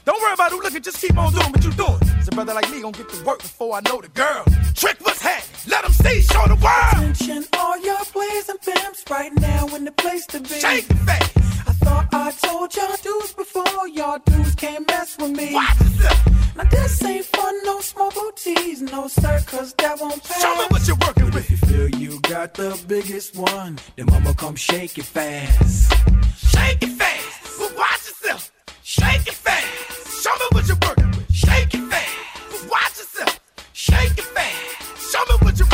Don't 0.06 0.22
worry 0.22 0.32
about 0.32 0.50
who 0.50 0.62
looking, 0.62 0.80
just 0.80 0.98
keep 0.98 1.16
on 1.18 1.30
doing 1.32 1.52
what 1.52 1.62
you 1.62 1.72
doing. 1.72 2.00
So 2.22 2.30
brother 2.30 2.54
like 2.54 2.70
me 2.70 2.80
gon' 2.80 2.92
get 2.92 3.08
to 3.10 3.24
work 3.24 3.40
before 3.40 3.76
I 3.76 3.80
know 3.80 4.00
the 4.00 4.08
girl. 4.08 4.44
Trick 4.74 4.96
what's 5.00 5.20
happening, 5.20 5.70
let 5.72 5.82
them 5.84 5.92
see, 5.92 6.22
show 6.22 6.44
the 6.46 6.56
world. 6.56 7.10
Attention, 7.10 7.44
all 7.58 7.78
your 7.80 8.02
plays 8.14 8.48
and 8.48 8.60
pimps 8.62 9.04
right 9.10 9.32
now 9.40 9.66
in 9.74 9.84
the 9.84 9.92
place 9.92 10.24
to 10.28 10.40
be. 10.40 10.48
Shake 10.48 10.88
it 10.88 10.98
fast. 11.04 11.36
I 11.68 11.72
thought 11.84 12.08
I 12.12 12.30
told 12.30 12.74
y'all 12.74 12.96
dudes 13.02 13.34
before, 13.34 13.88
y'all 13.88 14.18
dudes 14.24 14.54
can't 14.54 14.86
mess 14.88 15.18
with 15.18 15.32
me. 15.32 15.52
Now 15.52 16.64
this 16.70 17.04
ain't 17.04 17.26
fun, 17.26 17.54
no 17.64 17.80
small 17.80 18.10
booties, 18.10 18.80
no 18.80 19.08
sir, 19.08 19.42
cause 19.46 19.74
that 19.74 20.00
won't 20.00 20.22
pass. 20.24 20.40
Show 20.40 20.54
me 20.56 20.64
what 20.70 20.86
you're 20.86 21.02
working 21.06 21.26
with. 21.26 21.36
If 21.36 21.50
you 21.50 21.56
feel 21.58 21.88
you 22.00 22.20
got 22.20 22.54
the 22.54 22.82
biggest 22.88 23.36
one, 23.36 23.78
then 23.96 24.06
mama 24.06 24.32
come 24.32 24.54
shake 24.56 24.96
it 24.96 25.04
fast. 25.04 25.92
Shake 26.38 26.82
it 26.82 26.92
fast, 27.00 27.45
but 27.58 27.76
watch 27.76 28.06
yourself. 28.08 28.52
Shake 28.82 29.26
it 29.26 29.34
fast. 29.34 30.22
Show 30.22 30.30
me 30.40 30.46
what 30.52 30.68
you're 30.68 30.78
working 30.86 31.10
with. 31.10 31.32
Shake 31.32 31.74
it 31.74 31.84
fast, 31.90 32.12
but 32.50 32.70
watch 32.70 32.98
yourself. 32.98 33.40
Shake 33.72 34.18
it 34.18 34.24
fast. 34.36 35.12
Show 35.12 35.24
me 35.30 35.36
what 35.44 35.58
you're 35.58 35.68